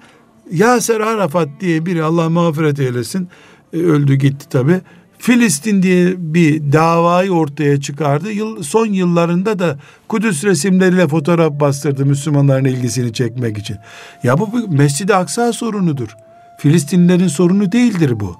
Yaser 0.50 1.00
Arafat 1.00 1.48
diye 1.60 1.86
biri 1.86 2.02
Allah 2.02 2.30
mağfiret 2.30 2.80
eylesin 2.80 3.28
e, 3.72 3.76
öldü 3.76 4.14
gitti 4.14 4.48
tabi. 4.48 4.80
Filistin 5.24 5.82
diye 5.82 6.14
bir 6.18 6.72
davayı 6.72 7.32
ortaya 7.32 7.80
çıkardı. 7.80 8.32
Yıl, 8.32 8.62
son 8.62 8.86
yıllarında 8.86 9.58
da 9.58 9.78
Kudüs 10.08 10.44
resimleriyle 10.44 11.08
fotoğraf 11.08 11.60
bastırdı 11.60 12.06
Müslümanların 12.06 12.64
ilgisini 12.64 13.12
çekmek 13.12 13.58
için. 13.58 13.76
Ya 14.22 14.38
bu 14.38 14.68
Mescid-i 14.68 15.14
Aksa 15.14 15.52
sorunudur. 15.52 16.16
Filistinlerin 16.58 17.28
sorunu 17.28 17.72
değildir 17.72 18.20
bu. 18.20 18.36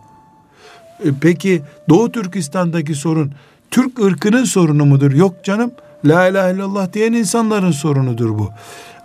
E, 1.05 1.09
peki 1.20 1.62
Doğu 1.89 2.12
Türkistan'daki 2.12 2.95
sorun 2.95 3.32
Türk 3.70 4.01
ırkının 4.01 4.45
sorunu 4.45 4.85
mudur? 4.85 5.12
Yok 5.12 5.45
canım. 5.45 5.70
La 6.05 6.28
ilahe 6.28 6.55
illallah 6.55 6.93
diyen 6.93 7.12
insanların 7.12 7.70
sorunudur 7.70 8.39
bu. 8.39 8.51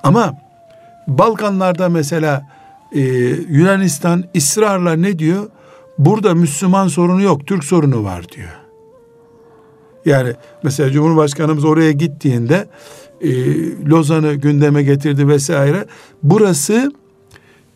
Ama 0.03 0.33
Balkanlarda 1.07 1.89
mesela 1.89 2.47
e, 2.91 3.01
Yunanistan 3.49 4.23
ısrarla 4.35 4.93
ne 4.93 5.19
diyor? 5.19 5.49
Burada 5.99 6.35
Müslüman 6.35 6.87
sorunu 6.87 7.21
yok, 7.21 7.47
Türk 7.47 7.63
sorunu 7.63 8.03
var 8.03 8.25
diyor. 8.35 8.49
Yani 10.05 10.33
mesela 10.63 10.91
Cumhurbaşkanımız 10.91 11.65
oraya 11.65 11.91
gittiğinde 11.91 12.67
e, 13.21 13.29
Lozan'ı 13.85 14.33
gündeme 14.33 14.83
getirdi 14.83 15.27
vesaire. 15.27 15.85
Burası 16.23 16.91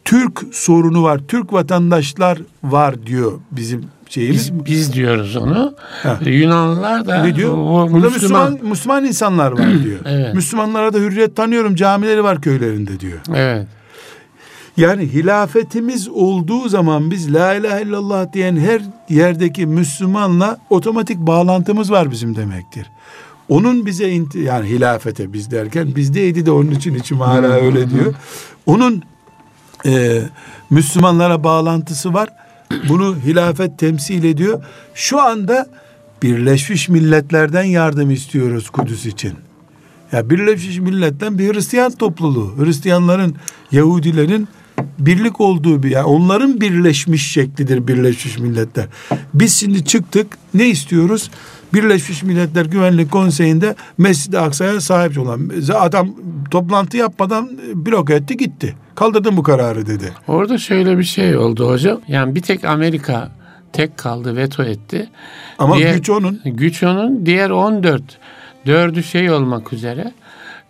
Türk 0.05 0.41
sorunu 0.51 1.03
var, 1.03 1.21
Türk 1.27 1.53
vatandaşlar 1.53 2.37
var 2.63 3.05
diyor 3.05 3.31
bizim 3.51 3.85
şeyimiz. 4.09 4.53
Biz, 4.53 4.65
biz 4.65 4.93
diyoruz 4.93 5.35
onu. 5.35 5.73
Ha. 6.03 6.19
Yunanlılar 6.25 7.07
da 7.07 7.23
ne 7.23 7.35
diyor? 7.35 7.53
Burada 7.91 8.09
Müslüman, 8.09 8.51
Müslüman, 8.51 8.69
Müslüman 8.69 9.05
insanlar 9.05 9.51
var 9.51 9.73
diyor. 9.83 9.99
evet. 10.05 10.33
Müslümanlara 10.33 10.93
da 10.93 10.97
hürriyet 10.97 11.35
tanıyorum, 11.35 11.75
camileri 11.75 12.23
var 12.23 12.41
köylerinde 12.41 12.99
diyor. 12.99 13.19
Evet. 13.35 13.67
Yani 14.77 15.03
hilafetimiz 15.03 16.09
olduğu 16.09 16.69
zaman 16.69 17.11
biz 17.11 17.33
la 17.33 17.53
ilahe 17.53 17.81
illallah 17.81 18.33
diyen 18.33 18.57
her 18.57 18.81
yerdeki 19.09 19.65
Müslümanla 19.65 20.57
otomatik 20.69 21.17
bağlantımız 21.19 21.91
var 21.91 22.11
bizim 22.11 22.35
demektir. 22.35 22.91
Onun 23.49 23.85
bize 23.85 24.07
yani 24.33 24.69
hilafete 24.69 25.33
biz 25.33 25.51
derken 25.51 25.95
bizdeydi 25.95 26.45
de 26.45 26.51
onun 26.51 26.71
için 26.71 26.93
içim 26.93 27.19
hala 27.19 27.47
öyle 27.47 27.89
diyor. 27.89 28.13
Onun 28.65 29.03
e, 29.85 30.21
Müslümanlara 30.69 31.43
bağlantısı 31.43 32.13
var. 32.13 32.29
Bunu 32.89 33.15
hilafet 33.25 33.79
temsil 33.79 34.23
ediyor. 34.23 34.63
Şu 34.95 35.21
anda 35.21 35.67
Birleşmiş 36.23 36.89
Milletler'den 36.89 37.63
yardım 37.63 38.11
istiyoruz 38.11 38.69
Kudüs 38.69 39.05
için. 39.05 39.33
Ya 40.11 40.29
Birleşmiş 40.29 40.79
Millet'ten 40.79 41.37
bir 41.39 41.53
Hristiyan 41.53 41.91
topluluğu. 41.91 42.53
Hristiyanların, 42.57 43.35
Yahudilerin 43.71 44.47
birlik 44.99 45.41
olduğu 45.41 45.83
bir 45.83 45.89
yani 45.89 46.05
onların 46.05 46.61
birleşmiş 46.61 47.31
şeklidir 47.31 47.87
Birleşmiş 47.87 48.39
Milletler. 48.39 48.85
Biz 49.33 49.55
şimdi 49.55 49.85
çıktık 49.85 50.27
ne 50.53 50.67
istiyoruz? 50.67 51.31
Birleşmiş 51.73 52.23
Milletler 52.23 52.65
Güvenlik 52.65 53.11
Konseyi'nde 53.11 53.75
Mescid-i 53.97 54.39
Aksa'ya 54.39 54.81
sahip 54.81 55.19
olan 55.19 55.51
adam 55.79 56.15
toplantı 56.51 56.97
yapmadan 56.97 57.49
blok 57.73 58.09
etti 58.09 58.37
gitti. 58.37 58.75
Kaldırdım 58.95 59.37
bu 59.37 59.43
kararı 59.43 59.85
dedi. 59.85 60.13
Orada 60.27 60.57
şöyle 60.57 60.97
bir 60.97 61.03
şey 61.03 61.37
oldu 61.37 61.69
hocam. 61.69 62.01
Yani 62.07 62.35
bir 62.35 62.41
tek 62.41 62.65
Amerika 62.65 63.31
tek 63.73 63.97
kaldı 63.97 64.35
veto 64.35 64.63
etti. 64.63 65.09
Ama 65.59 65.77
diğer, 65.77 65.95
güç 65.95 66.09
onun. 66.09 66.41
Güç 66.45 66.83
onun. 66.83 67.25
Diğer 67.25 67.49
14 67.49 68.03
dördü 68.65 69.03
şey 69.03 69.31
olmak 69.31 69.73
üzere 69.73 70.11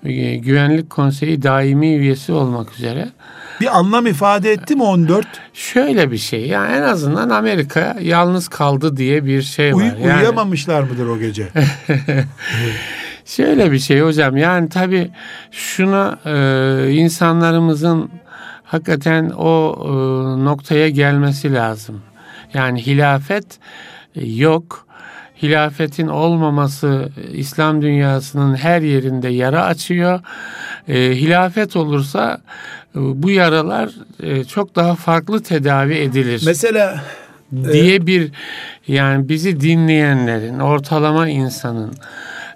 e, 0.03 0.35
Güvenlik 0.35 0.89
Konseyi 0.89 1.43
daimi 1.43 1.95
üyesi 1.95 2.31
olmak 2.31 2.75
üzere 2.75 3.09
bir 3.61 3.77
anlam 3.77 4.07
ifade 4.07 4.51
etti 4.51 4.75
mi 4.75 4.83
14? 4.83 5.27
Şöyle 5.53 6.11
bir 6.11 6.17
şey. 6.17 6.47
Yani 6.47 6.71
en 6.71 6.81
azından 6.81 7.29
Amerika 7.29 7.95
yalnız 8.01 8.47
kaldı 8.47 8.97
diye 8.97 9.25
bir 9.25 9.41
şey 9.41 9.75
var. 9.75 9.79
Uy, 9.79 9.89
uyuyamamışlar 10.03 10.79
yani... 10.79 10.91
mıdır 10.91 11.07
o 11.07 11.19
gece? 11.19 11.47
Şöyle 13.25 13.71
bir 13.71 13.79
şey 13.79 14.01
hocam. 14.01 14.37
Yani 14.37 14.69
tabii 14.69 15.11
şuna 15.51 16.19
e, 16.25 16.91
insanlarımızın 16.91 18.09
hakikaten 18.63 19.29
o 19.29 19.75
e, 19.79 19.89
noktaya 20.45 20.89
gelmesi 20.89 21.53
lazım. 21.53 22.01
Yani 22.53 22.85
hilafet 22.85 23.59
yok. 24.15 24.82
Hilafetin 25.43 26.07
olmaması 26.07 27.09
İslam 27.33 27.81
dünyasının 27.81 28.55
her 28.55 28.81
yerinde 28.81 29.29
yara 29.29 29.63
açıyor. 29.65 30.19
E, 30.87 30.95
hilafet 30.95 31.75
olursa 31.75 32.41
bu 32.95 33.31
yaralar 33.31 33.89
e, 34.23 34.43
çok 34.43 34.75
daha 34.75 34.95
farklı 34.95 35.43
tedavi 35.43 35.93
edilir. 35.93 36.43
Mesela 36.45 37.03
diye 37.71 37.95
e, 37.95 38.07
bir 38.07 38.31
yani 38.87 39.29
bizi 39.29 39.61
dinleyenlerin 39.61 40.59
ortalama 40.59 41.29
insanın 41.29 41.93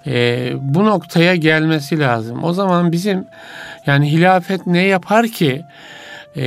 e, 0.08 0.52
bu 0.62 0.86
noktaya 0.86 1.36
gelmesi 1.36 2.00
lazım. 2.00 2.44
O 2.44 2.54
zaman 2.54 2.92
bizim 2.92 3.26
yani 3.86 4.12
hilafet 4.12 4.68
ne 4.68 4.82
yapar 4.82 5.28
ki 5.28 5.62
e, 6.38 6.44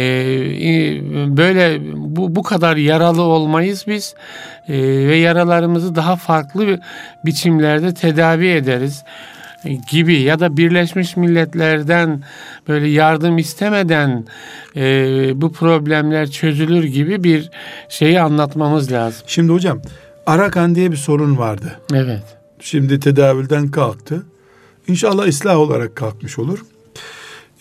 böyle 1.37 1.81
bu 1.95 2.37
bu 2.37 2.43
kadar 2.43 2.77
yaralı 2.77 3.23
olmayız 3.23 3.85
biz 3.87 4.15
e, 4.69 4.79
ve 4.83 5.17
yaralarımızı 5.17 5.95
daha 5.95 6.17
farklı 6.17 6.81
biçimlerde 7.25 7.95
tedavi 7.95 8.49
ederiz 8.49 9.05
gibi 9.91 10.21
ya 10.21 10.41
da 10.41 10.57
Birleşmiş 10.57 11.17
Milletler'den 11.17 12.23
böyle 12.69 12.89
yardım 12.89 13.39
istemeden 13.39 14.25
e, 14.77 14.83
bu 15.41 15.53
problemler 15.53 16.31
çözülür 16.31 16.85
gibi 16.85 17.25
bir 17.25 17.51
şeyi 17.89 18.21
anlatmamız 18.21 18.93
lazım. 18.93 19.23
Şimdi 19.27 19.53
hocam 19.53 19.83
Arakan 20.27 20.75
diye 20.75 20.93
bir 20.93 20.97
sorun 20.97 21.39
vardı. 21.39 21.81
Evet. 21.95 22.23
Şimdi 22.61 23.01
tedavülden 23.01 23.69
kalktı. 23.69 24.27
İnşallah 24.89 25.27
ıslah 25.27 25.57
olarak 25.57 25.97
kalkmış 25.97 26.39
olur. 26.39 26.59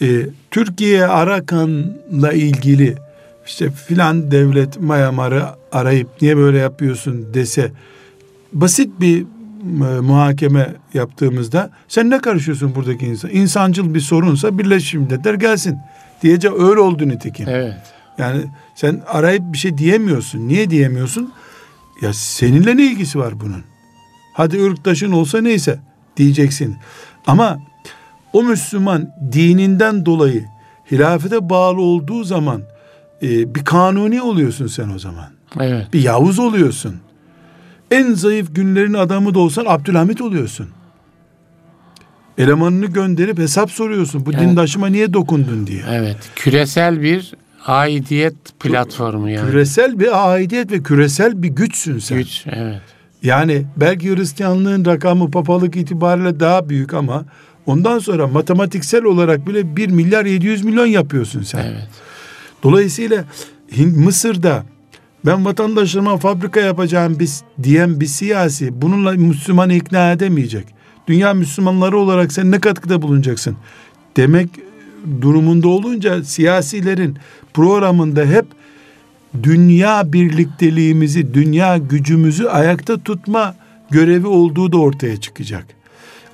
Ee, 0.02 0.26
Türkiye 0.52 1.06
Arakan'la 1.06 2.34
ilgili 2.34 2.96
işte 3.46 3.70
filan 3.72 4.32
devlet 4.32 4.82
Mayamar'ı 4.82 5.46
arayıp 5.72 6.08
niye 6.22 6.38
böyle 6.38 6.58
yapıyorsun 6.58 7.34
dese 7.34 7.72
basit 8.54 8.90
bir 9.00 9.22
e, 9.22 10.00
muhakeme 10.00 10.76
yaptığımızda 10.94 11.70
sen 11.88 12.10
ne 12.10 12.20
karışıyorsun 12.20 12.76
buradaki 12.76 13.06
insan? 13.06 13.32
İnsancıl 13.32 13.94
bir 13.94 14.00
sorunsa 14.00 14.58
Birleşmiş 14.58 14.94
Milletler 14.94 15.34
gelsin. 15.34 15.78
Diyece 16.22 16.50
öyle 16.50 16.80
oldu 16.80 17.08
nitekim. 17.08 17.46
Evet. 17.50 17.74
Yani 18.18 18.42
sen 18.76 19.02
arayıp 19.08 19.44
bir 19.54 19.58
şey 19.58 19.78
diyemiyorsun. 19.78 20.48
Niye 20.48 20.70
diyemiyorsun? 20.70 21.34
Ya 22.02 22.14
seninle 22.14 22.78
ne 22.78 22.84
ilgisi 22.84 23.20
var 23.20 23.40
bunun? 23.40 23.64
Hadi 24.34 24.64
ırktaşın 24.66 25.12
olsa 25.12 25.42
neyse 25.42 25.80
diyeceksin. 26.18 26.76
Ama 27.28 27.60
o 28.34 28.44
Müslüman 28.44 29.10
dininden 29.32 30.06
dolayı 30.06 30.46
hilafete 30.92 31.50
bağlı 31.50 31.82
olduğu 31.82 32.24
zaman 32.24 32.62
e, 33.22 33.56
bir 33.56 33.66
kanuni 33.66 34.22
oluyorsun 34.22 34.68
sen 34.68 34.90
o 34.90 35.00
zaman. 35.00 35.26
Evet. 35.60 35.88
Bir 35.94 36.04
Yavuz 36.04 36.40
oluyorsun. 36.40 36.96
En 37.92 38.14
zayıf 38.14 38.56
günlerin 38.56 38.94
adamı 38.94 39.34
da 39.34 39.40
olsan 39.40 39.66
Abdülhamit 39.68 40.22
oluyorsun. 40.22 40.68
Elemanını 42.38 42.86
gönderip 42.86 43.38
hesap 43.38 43.72
soruyorsun. 43.72 44.26
Bu 44.26 44.32
Evet. 44.32 44.42
dindaşıma 44.42 44.88
niye 44.88 45.14
dokundun 45.14 45.68
diye. 45.68 45.82
Evet. 45.90 46.18
Küresel 46.36 47.02
bir 47.02 47.34
aidiyet 47.66 48.60
platformu 48.60 49.30
yani. 49.30 49.50
Küresel 49.52 50.00
bir 50.00 50.30
aidiyet 50.32 50.72
ve 50.72 50.84
küresel 50.84 51.44
bir 51.44 51.48
güçsün 51.48 52.00
sen. 52.00 52.18
Güç. 52.18 52.44
Evet. 52.48 52.82
Yani 53.24 53.66
belki 53.78 54.16
Hristiyanlığın 54.16 54.86
rakamı 54.86 55.32
papalık 55.32 55.76
itibariyle 55.76 56.40
daha 56.40 56.70
büyük 56.70 56.94
ama 56.94 57.26
ondan 57.70 58.00
sonra 58.00 58.28
matematiksel 58.28 59.04
olarak 59.04 59.48
bile 59.48 59.76
1 59.76 59.90
milyar 59.90 60.26
700 60.26 60.64
milyon 60.64 60.86
yapıyorsun 60.86 61.44
sen. 61.44 61.66
Evet. 61.66 61.88
Dolayısıyla 62.64 63.24
Mısır'da 63.78 64.64
ben 65.26 65.46
vatandaşlarıma 65.46 66.18
fabrika 66.18 66.60
yapacağım 66.60 67.16
biz 67.20 67.44
diyen 67.64 68.00
bir 68.00 68.06
siyasi 68.06 68.82
bununla 68.82 69.12
Müslümanı 69.12 69.74
ikna 69.74 70.12
edemeyecek. 70.12 70.66
Dünya 71.08 71.34
Müslümanları 71.34 71.98
olarak 71.98 72.34
sen 72.34 72.52
ne 72.52 72.60
katkıda 72.60 73.02
bulunacaksın? 73.02 73.58
Demek 74.18 74.50
durumunda 75.22 75.68
olunca 75.68 76.24
siyasilerin 76.24 77.18
programında 77.54 78.26
hep 78.26 78.46
dünya 79.44 80.14
birlikteliğimizi, 80.14 81.34
dünya 81.34 81.78
gücümüzü 81.78 82.46
ayakta 82.46 82.98
tutma 82.98 83.56
görevi 83.90 84.28
olduğu 84.28 84.72
da 84.72 84.78
ortaya 84.78 85.18
çıkacak. 85.18 85.79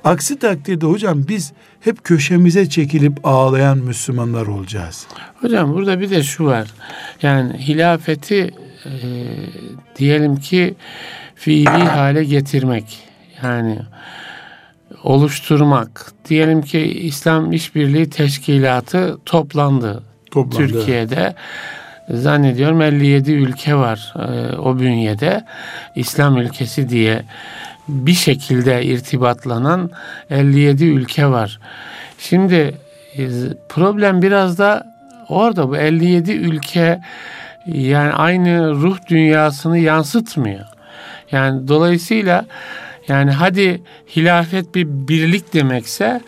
Aksi 0.06 0.38
takdirde 0.38 0.86
hocam 0.86 1.24
biz 1.28 1.52
hep 1.80 2.04
köşemize 2.04 2.68
çekilip 2.68 3.26
ağlayan 3.26 3.78
Müslümanlar 3.78 4.46
olacağız. 4.46 5.06
Hocam 5.40 5.74
burada 5.74 6.00
bir 6.00 6.10
de 6.10 6.22
şu 6.22 6.44
var. 6.44 6.68
Yani 7.22 7.58
hilafeti 7.58 8.54
e, 8.84 8.90
diyelim 9.96 10.36
ki 10.36 10.74
fiili 11.34 11.84
hale 11.84 12.24
getirmek. 12.24 12.98
Yani 13.42 13.78
oluşturmak. 15.02 16.12
Diyelim 16.28 16.62
ki 16.62 16.80
İslam 16.80 17.52
İşbirliği 17.52 18.10
Teşkilatı 18.10 19.18
toplandı. 19.24 20.02
Toplandı. 20.30 20.66
Türkiye'de 20.66 21.34
zannediyorum 22.10 22.82
57 22.82 23.32
ülke 23.32 23.74
var 23.74 24.14
e, 24.16 24.56
o 24.56 24.78
bünyede. 24.78 25.44
İslam 25.94 26.36
ülkesi 26.36 26.88
diye 26.88 27.24
bir 27.88 28.12
şekilde 28.14 28.84
irtibatlanan 28.84 29.90
57 30.30 30.84
ülke 30.84 31.26
var. 31.26 31.60
Şimdi 32.18 32.74
e, 33.18 33.28
problem 33.68 34.22
biraz 34.22 34.58
da 34.58 34.86
orada 35.28 35.68
bu 35.68 35.76
57 35.76 36.32
ülke 36.32 37.00
yani 37.66 38.12
aynı 38.12 38.74
ruh 38.74 38.98
dünyasını 39.08 39.78
yansıtmıyor. 39.78 40.64
Yani 41.32 41.68
dolayısıyla 41.68 42.44
yani 43.08 43.30
hadi 43.30 43.82
hilafet 44.16 44.74
bir 44.74 44.86
birlik 44.88 45.54
demekse 45.54 46.20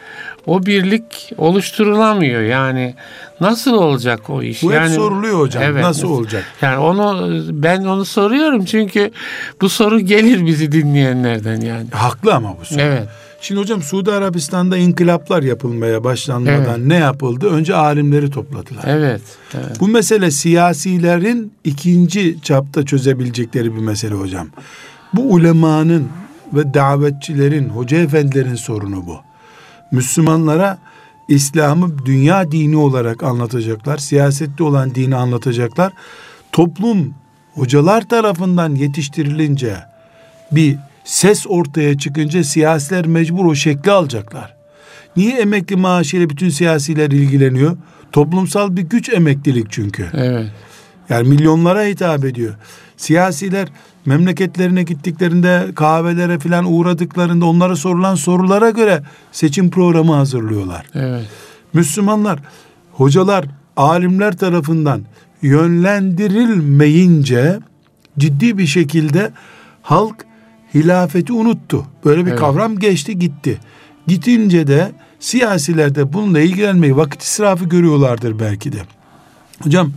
o 0.49 0.66
birlik 0.66 1.32
oluşturulamıyor. 1.38 2.42
Yani 2.42 2.94
nasıl 3.40 3.72
olacak 3.72 4.30
o 4.30 4.42
iş? 4.42 4.62
Bu 4.62 4.72
yani, 4.72 4.88
hep 4.88 4.96
soruluyor 4.96 5.38
hocam. 5.38 5.62
Evet. 5.62 5.82
Nasıl 5.82 6.09
olacak? 6.09 6.44
Yani 6.62 6.78
onu 6.78 7.30
ben 7.51 7.84
onu 7.84 8.05
soruyorum 8.05 8.64
çünkü 8.64 9.11
bu 9.61 9.68
soru 9.68 10.01
gelir 10.01 10.46
bizi 10.46 10.72
dinleyenlerden 10.72 11.61
yani. 11.61 11.86
Haklı 11.90 12.34
ama 12.34 12.57
bu 12.61 12.64
soru. 12.64 12.80
Evet. 12.80 13.09
Şimdi 13.40 13.61
hocam 13.61 13.82
Suudi 13.82 14.12
Arabistan'da 14.12 14.76
inkılaplar 14.76 15.42
yapılmaya 15.42 16.05
başlanmadan 16.05 16.78
Evet. 16.78 16.86
ne 16.86 16.96
yapıldı? 16.96 17.49
Önce 17.49 17.74
alimleri 17.74 18.30
topladılar. 18.30 18.84
Evet. 18.86 19.22
evet. 19.55 19.80
Bu 19.80 19.88
mesele 19.88 20.30
siyasilerin 20.30 21.53
ikinci 21.64 22.36
çapta 22.42 22.84
çözebilecekleri 22.84 23.74
bir 23.74 23.80
mesele 23.80 24.14
hocam. 24.14 24.49
Bu 25.14 25.22
ulemanın 25.22 26.09
ve 26.53 26.74
davetçilerin, 26.74 27.68
hoca 27.68 27.96
efendilerin 27.96 28.55
sorunu 28.55 29.07
bu. 29.07 29.28
Müslümanlara 29.93 30.78
İslam'ı 31.28 32.07
dünya 32.07 32.53
dini 32.53 32.76
olarak 32.76 33.22
anlatacaklar. 33.22 33.99
Siyasette 33.99 34.64
olan 34.64 34.95
dini 34.95 35.16
anlatacaklar. 35.16 35.93
Toplum 36.53 37.14
hocalar 37.55 38.09
tarafından 38.09 38.74
yetiştirilince 38.74 39.76
bir 40.53 40.76
ses 41.05 41.47
ortaya 41.49 41.99
çıkınca 41.99 42.45
siyasiler 42.45 43.07
mecbur 43.07 43.45
o 43.45 43.55
şekli 43.55 43.91
alacaklar. 43.91 44.57
Niye 45.16 45.39
emekli 45.41 45.76
maaşıyla 45.76 46.30
bütün 46.30 46.49
siyasiler 46.49 47.11
ilgileniyor? 47.11 47.76
Toplumsal 48.12 48.76
bir 48.76 48.82
güç 48.82 49.09
emeklilik 49.09 49.66
çünkü. 49.70 50.11
Evet. 50.14 50.47
Yani 51.09 51.28
milyonlara 51.28 51.84
hitap 51.84 52.24
ediyor. 52.24 52.55
Siyasiler 52.97 53.68
memleketlerine 54.09 54.83
gittiklerinde 54.83 55.67
kahvelere 55.75 56.39
falan 56.39 56.73
uğradıklarında 56.73 57.47
onlara 57.47 57.77
sorulan 57.77 58.15
sorulara 58.15 58.71
göre 58.71 59.03
seçim 59.33 59.71
programı 59.71 60.15
hazırlıyorlar. 60.15 60.87
Evet. 60.95 61.27
Müslümanlar, 61.73 62.39
hocalar, 62.93 63.45
alimler 63.77 64.37
tarafından 64.37 65.03
yönlendirilmeyince 65.43 67.59
ciddi 68.19 68.59
bir 68.59 68.67
şekilde 68.67 69.31
halk 69.83 70.17
hilafeti 70.75 71.33
unuttu. 71.33 71.87
Böyle 72.05 72.27
bir 72.27 72.31
Evet. 72.31 72.41
kavram 72.41 72.79
geçti 72.79 73.19
gitti. 73.19 73.59
Gitince 74.07 74.67
de 74.67 74.93
siyasiler 75.21 75.95
de 75.95 76.13
bununla 76.13 76.41
ilgilenmeyi 76.41 76.97
vakit 76.97 77.23
israfı 77.23 77.65
görüyorlardır 77.65 78.39
belki 78.39 78.73
de. 78.73 78.79
Hocam 79.63 79.93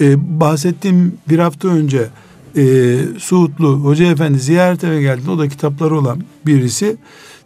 e, 0.00 0.40
bahsettiğim 0.40 1.18
bir 1.28 1.38
hafta 1.38 1.68
önce 1.68 2.08
e, 2.56 2.98
Suudlu 3.18 3.72
Hoca 3.72 4.04
Efendi 4.04 4.38
ziyarete 4.38 4.86
eve 4.86 5.02
geldi. 5.02 5.30
O 5.30 5.38
da 5.38 5.48
kitapları 5.48 5.98
olan 5.98 6.22
birisi. 6.46 6.96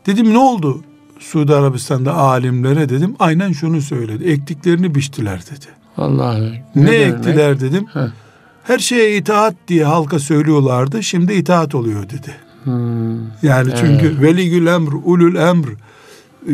Dedim 0.07 0.35
ne 0.35 0.39
oldu 0.39 0.83
Suudi 1.19 1.55
Arabistan'da 1.55 2.15
alimlere 2.15 2.89
dedim. 2.89 3.17
Aynen 3.19 3.53
şunu 3.53 3.83
söyledi. 3.83 4.25
Ektiklerini 4.25 4.95
biçtiler 4.95 5.41
dedi. 5.51 5.67
Vallahi. 5.97 6.63
Ne, 6.75 6.87
demek? 6.87 7.15
ektiler 7.15 7.61
dedim. 7.61 7.87
Heh. 7.93 8.01
Her 8.65 8.79
şeye 8.79 9.17
itaat 9.17 9.55
diye 9.69 9.85
halka 9.85 10.19
söylüyorlardı. 10.19 11.03
Şimdi 11.03 11.33
itaat 11.33 11.75
oluyor 11.75 12.03
dedi. 12.03 12.35
Hmm. 12.65 13.19
Yani 13.43 13.73
çünkü 13.81 14.23
veligül 14.23 14.67
emr, 14.67 14.93
ulul 15.05 15.35
emr 15.35 15.69
e, 15.69 16.53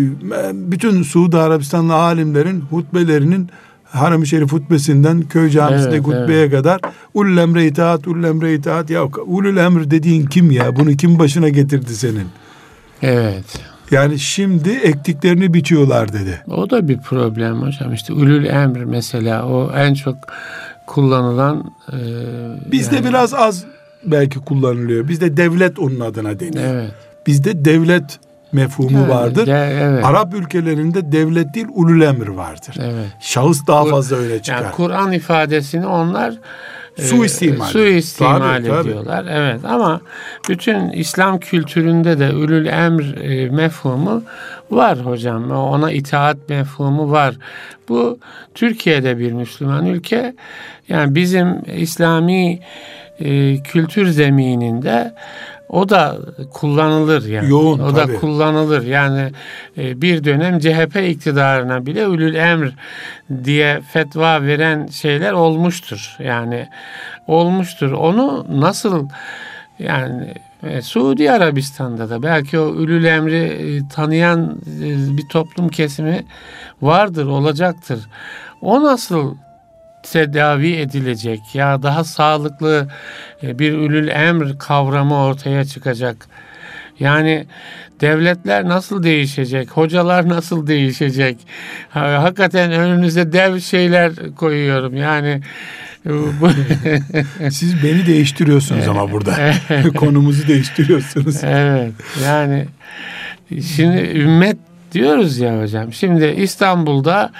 bütün 0.55 1.03
Suudi 1.03 1.37
Arabistanlı 1.37 1.95
alimlerin 1.95 2.61
hutbelerinin 2.61 3.51
Haram-ı 3.95 4.27
Şerif 4.27 4.53
hutbesinden 4.53 5.23
köy 5.23 5.51
camisinde 5.51 5.95
Evet, 5.95 6.07
hutbeye 6.07 6.51
kadar 6.51 6.81
ulul 7.15 7.37
emre 7.37 7.67
itaat, 7.67 8.09
ulul 8.09 8.25
emre 8.25 8.55
itaat. 8.55 8.91
Ya 8.91 9.05
ulul 9.05 9.57
emr 9.57 9.91
dediğin 9.91 10.27
kim 10.27 10.51
ya? 10.51 10.77
Bunu 10.77 10.97
kim 10.97 11.19
başına 11.19 11.49
getirdi 11.49 11.95
senin? 11.95 12.27
Evet. 13.03 13.45
Yani 13.91 14.19
şimdi 14.19 14.71
ektiklerini 14.71 15.55
biçiyorlar 15.55 16.13
dedi. 16.13 16.43
O 16.47 16.71
da 16.71 16.89
bir 16.89 16.99
problem 16.99 17.63
hocam. 17.63 17.93
İşte 17.93 18.13
ulul 18.13 18.45
emr 18.45 18.85
mesela 18.85 19.47
o 19.47 19.73
en 19.77 19.95
çok 19.95 20.17
kullanılan 20.87 21.73
e, 21.93 21.99
Bizde 22.73 22.97
yani- 22.97 23.09
biraz 23.09 23.35
az 23.35 23.65
belki 24.07 24.39
kullanılıyor. 24.39 25.09
Bizde 25.09 25.37
devlet 25.37 25.79
onun 25.79 26.01
adına 26.01 26.41
deniyor. 26.41 26.75
Evet. 26.75 26.91
Bizde 27.27 27.65
devlet 27.65 28.19
mefhumu 28.55 28.99
Yani 28.99 29.09
vardır. 29.09 29.47
de- 29.47 29.69
evet. 29.83 30.05
Arap 30.05 30.35
ülkelerinde 30.35 31.13
devlet 31.13 31.55
değil 31.55 31.67
ulul 31.75 32.01
emir 32.03 32.29
vardır. 32.29 32.77
Evet. 32.81 33.07
Şahıs 33.21 33.67
daha 33.67 33.83
Kur- 33.83 33.91
fazla 33.91 34.17
öne 34.17 34.43
çıkar. 34.43 34.63
Yani 34.63 34.73
Kur'an 34.73 35.13
ifadesini 35.13 35.87
onlar 35.87 36.35
e, 36.99 37.03
Suistimal. 37.03 37.67
suistimal 37.67 38.39
Tabii, 38.39 38.69
tabii. 38.69 38.89
ediyorlar. 38.89 39.25
Evet 39.31 39.65
ama 39.65 40.01
bütün 40.49 40.89
İslam 40.91 41.39
kültüründe 41.39 42.19
de 42.19 42.31
ülül 42.31 42.67
emr 42.67 43.17
e, 43.23 43.51
mefhumu 43.51 44.23
var 44.71 44.99
hocam. 44.99 45.51
Ona 45.51 45.93
itaat 45.93 46.37
mefhumu 46.49 47.11
var. 47.11 47.35
Bu 47.89 48.19
Türkiye'de 48.55 49.19
bir 49.19 49.33
Müslüman 49.33 49.87
ülke. 49.87 50.35
Yani 50.89 51.15
bizim 51.15 51.63
İslami 51.77 52.61
e, 53.21 53.57
kültür 53.63 54.07
zemininde 54.07 55.15
o 55.75 55.89
da 55.89 56.18
kullanılır 56.53 57.29
yani. 57.29 57.51
Yoğun, 57.51 57.79
o 57.79 57.95
tabii. 57.95 58.12
da 58.12 58.20
kullanılır. 58.20 58.87
Yani 58.87 59.33
e, 59.79 60.03
bir 60.03 60.25
dönem 60.25 60.59
CHP 60.59 60.97
iktidarına 60.97 61.87
bile 61.87 62.03
ülül 62.03 62.35
emr 62.35 62.75
diye 63.45 63.81
fetva 63.93 64.43
veren 64.43 64.87
şeyler 64.87 65.33
olmuştur. 65.33 66.16
Yani 66.18 66.68
olmuştur. 67.27 67.93
Onu 67.93 68.47
nasıl 68.61 69.09
yani 69.79 70.35
e, 70.62 70.83
Suudi 70.83 71.31
Arabistan'da 71.31 72.11
da 72.11 72.22
belki 72.22 72.59
o 72.59 72.75
ülül 72.75 73.05
emri 73.05 73.45
e, 73.45 73.89
tanıyan 73.89 74.59
e, 74.81 75.16
bir 75.16 75.29
toplum 75.29 75.68
kesimi 75.68 76.25
vardır, 76.83 77.27
olacaktır. 77.27 78.09
O 78.61 78.83
nasıl 78.83 79.35
tedavi 80.13 80.73
edilecek 80.73 81.41
ya 81.55 81.83
daha 81.83 82.05
sağlıklı 82.05 82.89
e, 83.43 83.59
bir 83.59 83.73
ülül 83.73 84.09
emr 84.09 84.59
kavramı 84.59 85.25
ortaya 85.25 85.65
çıkacak. 85.65 86.29
Yani 87.01 87.47
devletler 88.01 88.69
nasıl 88.69 89.03
değişecek? 89.03 89.71
Hocalar 89.71 90.29
nasıl 90.29 90.67
değişecek? 90.67 91.37
Ha, 91.91 92.23
Hakikaten 92.23 92.73
önünüze 92.73 93.33
dev 93.33 93.61
şeyler 93.61 94.13
koyuyorum. 94.37 94.97
Yani 94.97 95.41
Siz 97.51 97.83
beni 97.85 98.07
değiştiriyorsunuz 98.07 98.89
ama 98.89 99.11
burada. 99.11 99.55
Konumuzu 99.97 100.49
değiştiriyorsunuz. 100.49 101.45
Evet. 101.45 101.93
Yani 102.25 102.67
şimdi 103.77 104.11
ümmet 104.15 104.57
diyoruz 104.93 105.39
ya 105.39 105.61
hocam. 105.61 105.93
Şimdi 105.93 106.27
İstanbul'da 106.27 107.33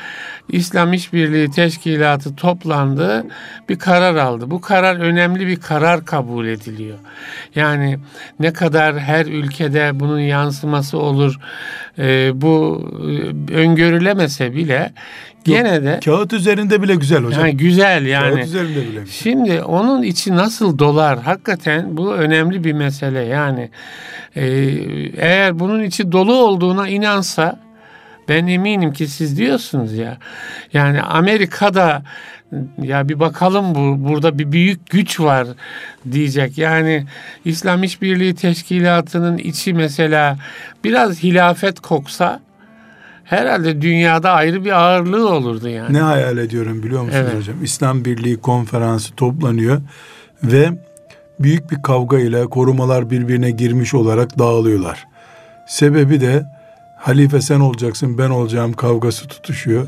İslam 0.49 0.93
İşbirliği 0.93 1.51
Teşkilatı 1.51 2.37
toplandı, 2.37 3.27
bir 3.69 3.79
karar 3.79 4.17
aldı. 4.17 4.51
Bu 4.51 4.61
karar 4.61 4.97
önemli 4.97 5.47
bir 5.47 5.57
karar 5.57 6.05
kabul 6.05 6.47
ediliyor. 6.47 6.99
Yani 7.55 7.99
ne 8.41 8.53
kadar 8.53 8.99
her 8.99 9.27
ülkede 9.27 9.91
bunun 10.01 10.21
yansıması 10.21 10.99
olur, 10.99 11.39
e, 11.99 12.31
bu 12.35 12.83
e, 13.51 13.55
öngörülemese 13.55 14.55
bile 14.55 14.93
gene 15.45 15.83
de 15.83 16.01
kağıt 16.05 16.33
üzerinde 16.33 16.83
bile 16.83 16.95
güzel 16.95 17.25
hocam. 17.25 17.41
Yani 17.41 17.57
güzel 17.57 18.07
yani. 18.07 18.35
Kağıt 18.35 18.47
üzerinde 18.47 18.89
bile. 18.89 19.07
Şimdi 19.07 19.63
onun 19.63 20.03
içi 20.03 20.37
nasıl 20.37 20.79
dolar? 20.79 21.23
Hakikaten 21.23 21.97
bu 21.97 22.15
önemli 22.15 22.65
bir 22.65 22.73
mesele. 22.73 23.21
Yani 23.21 23.71
e, 24.37 24.45
eğer 25.17 25.59
bunun 25.59 25.83
içi 25.83 26.13
dolu 26.13 26.35
olduğuna 26.35 26.89
inansa 26.89 27.64
ben 28.29 28.47
eminim 28.47 28.93
ki 28.93 29.07
siz 29.09 29.39
diyorsunuz 29.39 29.93
ya. 29.93 30.19
Yani 30.73 31.03
Amerika'da 31.03 32.03
ya 32.83 33.09
bir 33.09 33.21
bakalım 33.21 33.75
bu 33.75 34.09
burada 34.09 34.39
bir 34.39 34.53
büyük 34.53 34.91
güç 34.91 35.21
var 35.21 35.47
diyecek. 36.13 36.59
Yani 36.59 37.07
İslam 37.45 37.83
İşbirliği 37.83 38.35
Teşkilatı'nın 38.35 39.39
içi 39.39 39.75
mesela 39.75 40.39
biraz 40.85 41.23
hilafet 41.23 41.81
koksa 41.81 42.41
herhalde 43.25 43.83
dünyada 43.83 44.33
ayrı 44.33 44.65
bir 44.65 44.73
ağırlığı 44.73 45.29
olurdu 45.29 45.69
yani. 45.69 45.95
Ne 45.95 46.01
hayal 46.01 46.39
ediyorum 46.39 46.83
biliyor 46.83 47.03
musunuz 47.03 47.27
evet. 47.31 47.41
hocam? 47.41 47.65
İslam 47.65 48.05
Birliği 48.05 48.37
konferansı 48.37 49.15
toplanıyor 49.15 49.83
ve 50.43 50.71
büyük 51.41 51.71
bir 51.71 51.83
kavga 51.83 52.19
ile 52.19 52.45
korumalar 52.45 53.11
birbirine 53.11 53.51
girmiş 53.51 53.95
olarak 53.95 54.39
dağılıyorlar. 54.39 55.07
Sebebi 55.69 56.21
de 56.21 56.54
halife 57.05 57.41
sen 57.41 57.61
olacaksın 57.61 58.19
ben 58.19 58.31
olacağım 58.31 58.73
kavgası 58.73 59.29
tutuşuyor. 59.29 59.87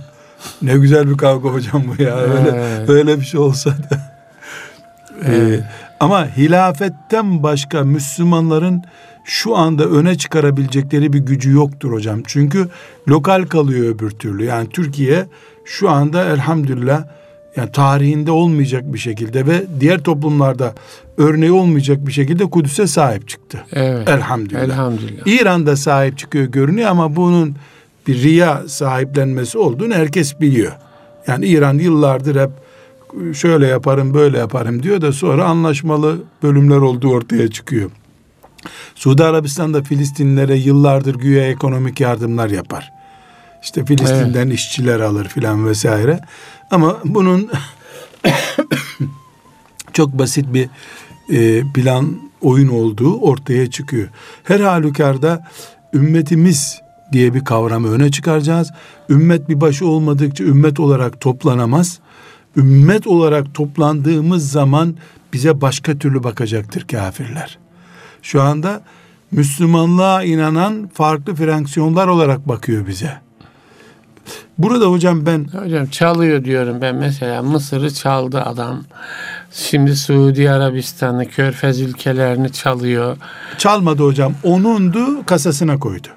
Ne 0.62 0.77
güzel 0.79 1.11
bir 1.11 1.17
kavga 1.17 1.49
hocam 1.49 1.85
bu 1.87 2.03
ya. 2.03 2.17
Öyle, 2.17 2.51
evet. 2.55 2.89
öyle 2.89 3.21
bir 3.21 3.25
şey 3.25 3.41
olsa 3.41 3.71
da. 3.71 4.17
Evet. 5.25 5.61
Ee, 5.61 5.71
ama 6.01 6.37
hilafetten 6.37 7.43
başka 7.43 7.83
Müslümanların 7.85 8.83
şu 9.25 9.57
anda 9.57 9.85
öne 9.85 10.19
çıkarabilecekleri 10.19 11.12
bir 11.12 11.19
gücü 11.19 11.53
yoktur 11.53 11.93
hocam. 11.93 12.23
Çünkü 12.27 12.69
lokal 13.09 13.47
kalıyor 13.47 13.95
öbür 13.95 14.11
türlü. 14.11 14.45
Yani 14.45 14.69
Türkiye 14.69 15.27
şu 15.64 15.91
anda 15.91 16.25
elhamdülillah 16.25 17.05
yani 17.57 17.72
tarihinde 17.72 18.30
olmayacak 18.30 18.82
bir 18.86 18.98
şekilde 18.98 19.46
ve 19.46 19.64
diğer 19.80 20.02
toplumlarda 20.02 20.74
örneği 21.16 21.52
olmayacak 21.52 22.07
bir 22.07 22.12
şekilde 22.12 22.44
Kudüs'e 22.44 22.86
sahip 22.86 23.28
çıktı. 23.28 23.64
Evet. 23.72 24.09
Elhamdülillah. 24.09 24.64
Elhamdülillah. 24.64 25.26
İran'da 25.26 25.76
sahip 25.76 26.18
çıkıyor 26.18 26.44
görünüyor 26.44 26.90
ama 26.90 27.16
bunun 27.16 27.57
bir 28.07 28.22
riya 28.22 28.62
sahiplenmesi 28.68 29.59
olduğunu 29.59 29.94
herkes 29.94 30.40
biliyor. 30.40 30.72
Yani 31.26 31.46
İran 31.46 31.78
yıllardır 31.78 32.40
hep 32.40 32.50
şöyle 33.34 33.66
yaparım 33.66 34.14
böyle 34.14 34.38
yaparım 34.38 34.82
diyor 34.82 35.00
da 35.00 35.12
sonra 35.12 35.44
anlaşmalı 35.44 36.18
bölümler 36.42 36.76
olduğu 36.76 37.11
ortaya 37.11 37.50
çıkıyor. 37.50 37.90
Suudi 38.94 39.24
Arabistan 39.24 39.74
da 39.74 39.82
Filistinlilere 39.82 40.57
yıllardır 40.57 41.14
güya 41.14 41.48
ekonomik 41.48 42.00
yardımlar 42.00 42.50
yapar. 42.50 42.92
İşte 43.62 43.84
Filistin'den 43.84 44.46
evet. 44.46 44.59
işçiler 44.59 45.00
alır 45.00 45.28
filan 45.28 45.66
vesaire. 45.66 46.20
Ama 46.71 46.97
bunun 47.05 47.51
çok 49.93 50.19
basit 50.19 50.47
bir 50.55 50.69
e, 51.29 51.62
plan 51.73 52.17
oyun 52.41 52.69
olduğu 52.69 53.21
ortaya 53.21 53.71
çıkıyor. 53.71 54.09
Her 54.45 54.61
halükarda 54.61 55.47
ümmetimiz 55.95 56.81
diye 57.12 57.35
bir 57.35 57.45
kavramı 57.45 57.91
öne 57.91 58.11
çıkaracağız. 58.11 58.73
Ümmet 59.09 59.49
bir 59.49 59.61
başı 59.61 59.87
olmadıkça 59.87 60.45
ümmet 60.45 60.81
olarak 60.81 61.21
toplanamaz. 61.21 61.99
Ümmet 62.57 63.07
olarak 63.07 63.55
toplandığımız 63.55 64.51
zaman 64.51 64.97
bize 65.33 65.61
başka 65.61 65.99
türlü 65.99 66.25
bakacaktır 66.25 66.87
kafirler. 66.89 67.59
Şu 68.23 68.43
anda 68.43 68.83
Müslümanlığa 69.31 70.23
inanan 70.23 70.91
farklı 70.95 71.35
fraksiyonlar 71.35 72.07
olarak 72.07 72.49
bakıyor 72.49 72.87
bize. 72.87 73.26
Burada 74.59 74.87
hocam 74.87 75.27
ben... 75.27 75.47
Hocam 75.64 75.87
çalıyor 75.87 76.45
diyorum 76.45 76.81
ben 76.81 76.97
mesela 76.97 77.43
Mısır'ı 77.43 77.95
çaldı 77.95 78.43
adam. 78.43 78.83
Şimdi 79.53 79.97
Suudi 79.97 80.51
Arabistan'ı, 80.51 81.29
Körfez 81.29 81.81
ülkelerini 81.81 82.53
çalıyor. 82.53 83.16
Çalmadı 83.59 84.03
hocam. 84.03 84.35
Onundu 84.43 85.27
kasasına 85.27 85.79
koydu. 85.79 86.09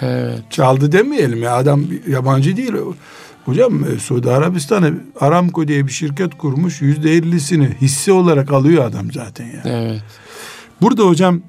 Evet. 0.00 0.38
Çaldı 0.50 0.92
demeyelim 0.92 1.42
ya 1.42 1.56
adam 1.56 1.84
yabancı 2.08 2.56
değil. 2.56 2.72
Hocam 3.44 3.84
e, 3.84 3.98
Suudi 3.98 4.30
Arabistan'ı 4.30 4.94
Aramco 5.20 5.68
diye 5.68 5.86
bir 5.86 5.92
şirket 5.92 6.38
kurmuş. 6.38 6.82
Yüzde 6.82 7.12
ellisini 7.12 7.76
hisse 7.80 8.12
olarak 8.12 8.52
alıyor 8.52 8.84
adam 8.84 9.12
zaten 9.12 9.44
ya. 9.44 9.62
Evet. 9.64 10.02
Burada 10.80 11.02
hocam 11.02 11.40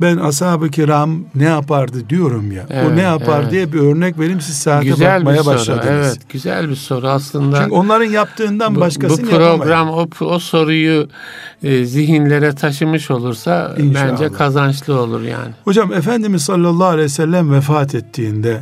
ben 0.00 0.16
ashab-ı 0.16 0.70
kiram 0.70 1.20
ne 1.34 1.44
yapardı 1.44 2.08
diyorum 2.10 2.52
ya. 2.52 2.66
Evet, 2.70 2.90
o 2.92 2.96
ne 2.96 3.02
yapar 3.02 3.40
evet. 3.42 3.52
diye 3.52 3.72
bir 3.72 3.78
örnek 3.78 4.18
vereyim 4.18 4.40
siz 4.40 4.56
saate 4.56 4.86
güzel 4.86 5.16
bakmaya 5.16 5.38
bir 5.38 5.42
soru, 5.42 5.54
başladınız. 5.54 5.86
Evet 5.86 6.18
güzel 6.32 6.68
bir 6.68 6.76
soru 6.76 7.08
aslında. 7.08 7.58
Çünkü 7.58 7.72
onların 7.72 8.10
yaptığından 8.10 8.80
başkasını 8.80 9.26
Bu 9.26 9.30
program 9.30 9.90
o, 9.90 10.08
o 10.20 10.38
soruyu 10.38 11.08
e, 11.62 11.84
zihinlere 11.84 12.54
taşımış 12.54 13.10
olursa 13.10 13.74
İnşallah. 13.78 14.10
bence 14.10 14.32
kazançlı 14.32 15.00
olur 15.00 15.22
yani. 15.22 15.54
Hocam 15.64 15.92
Efendimiz 15.92 16.42
sallallahu 16.42 16.88
aleyhi 16.88 17.04
ve 17.04 17.08
sellem 17.08 17.52
vefat 17.52 17.94
ettiğinde 17.94 18.60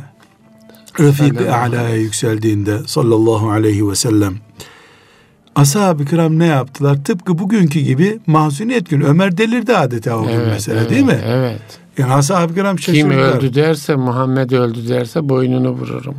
Refik-i 0.99 1.51
A'la'ya 1.51 1.95
yükseldiğinde 1.95 2.79
sallallahu 2.87 3.49
aleyhi 3.49 3.89
ve 3.89 3.95
sellem 3.95 4.44
ashab-ı 5.55 6.05
kiram 6.05 6.39
ne 6.39 6.45
yaptılar? 6.45 7.03
Tıpkı 7.03 7.37
bugünkü 7.37 7.79
gibi 7.79 8.19
mahzuniyet 8.27 8.89
günü. 8.89 9.05
Ömer 9.05 9.37
delirdi 9.37 9.77
adeta 9.77 10.17
o 10.17 10.23
gün 10.23 10.33
evet, 10.33 10.47
mesela 10.51 10.79
evet, 10.79 10.89
değil 10.89 11.03
mi? 11.03 11.19
Evet. 11.25 11.61
Yani 11.97 12.13
ashab-ı 12.13 12.55
kiram 12.55 12.79
şaşırdılar. 12.79 13.11
Kim 13.11 13.19
öldü 13.19 13.55
derse 13.55 13.95
Muhammed 13.95 14.51
öldü 14.51 14.89
derse 14.89 15.29
boynunu 15.29 15.69
vururum. 15.69 16.15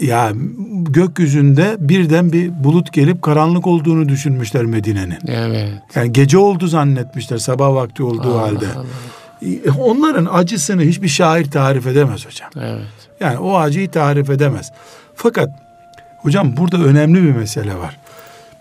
Ya 0.00 0.32
gökyüzünde 0.70 1.76
birden 1.78 2.32
bir 2.32 2.64
bulut 2.64 2.92
gelip 2.92 3.22
karanlık 3.22 3.66
olduğunu 3.66 4.08
düşünmüşler 4.08 4.64
Medine'nin. 4.64 5.18
Evet. 5.28 5.72
Yani 5.94 6.12
gece 6.12 6.38
oldu 6.38 6.66
zannetmişler 6.66 7.38
sabah 7.38 7.74
vakti 7.74 8.02
olduğu 8.02 8.34
Allah 8.34 8.42
halde. 8.42 8.66
Allah. 8.76 9.74
Onların 9.78 10.28
acısını 10.32 10.82
hiçbir 10.82 11.08
şair 11.08 11.44
tarif 11.44 11.86
edemez 11.86 12.26
hocam. 12.26 12.50
Evet. 12.56 12.86
Yani 13.20 13.38
o 13.38 13.56
acıyı 13.56 13.90
tarif 13.90 14.30
edemez. 14.30 14.72
Fakat 15.14 15.48
hocam 16.18 16.56
burada 16.56 16.76
önemli 16.76 17.22
bir 17.22 17.32
mesele 17.32 17.74
var 17.74 17.98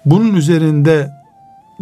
bunun 0.05 0.35
üzerinde 0.35 1.09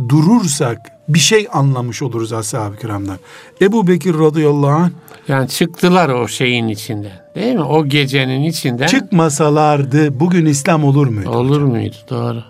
durursak 0.10 0.92
bir 1.10 1.20
şey 1.20 1.48
anlamış 1.54 2.02
oluruz 2.02 2.34
ashab-ı 2.34 2.78
kiramdan. 2.78 3.18
Ebu 3.62 3.88
Bekir 3.88 4.20
radıyallahu 4.20 4.68
anh 4.72 4.90
yani 5.28 5.50
çıktılar 5.50 6.10
o 6.10 6.28
şeyin 6.28 6.68
içinden. 6.68 7.12
Değil 7.36 7.56
mi? 7.56 7.64
O 7.64 7.86
gecenin 7.86 8.44
içinden. 8.44 8.88
Çıkmasalardı 8.88 10.20
bugün 10.20 10.46
İslam 10.46 10.84
olur 10.84 11.08
muydu? 11.08 11.30
Olur 11.30 11.56
hocam? 11.56 11.70
muydu? 11.70 11.96
Doğru. 12.10 12.44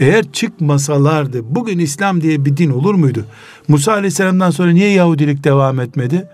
Eğer 0.00 0.32
çıkmasalardı 0.32 1.54
bugün 1.54 1.78
İslam 1.78 2.20
diye 2.20 2.44
bir 2.44 2.56
din 2.56 2.70
olur 2.70 2.94
muydu? 2.94 3.24
Musa 3.68 3.92
Aleyhisselam'dan 3.92 4.50
sonra 4.50 4.70
niye 4.70 4.90
Yahudilik 4.90 5.44
devam 5.44 5.80
etmedi? 5.80 6.28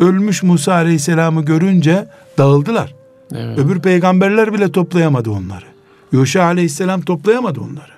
Ölmüş 0.00 0.42
Musa 0.42 0.72
Aleyhisselam'ı 0.72 1.44
görünce 1.44 2.06
dağıldılar. 2.38 2.94
Evet. 3.34 3.58
Öbür 3.58 3.80
peygamberler 3.80 4.54
bile 4.54 4.72
toplayamadı 4.72 5.30
onları. 5.30 5.64
Yuşa 6.12 6.42
Aleyhisselam 6.42 7.00
toplayamadı 7.00 7.60
onları. 7.60 7.95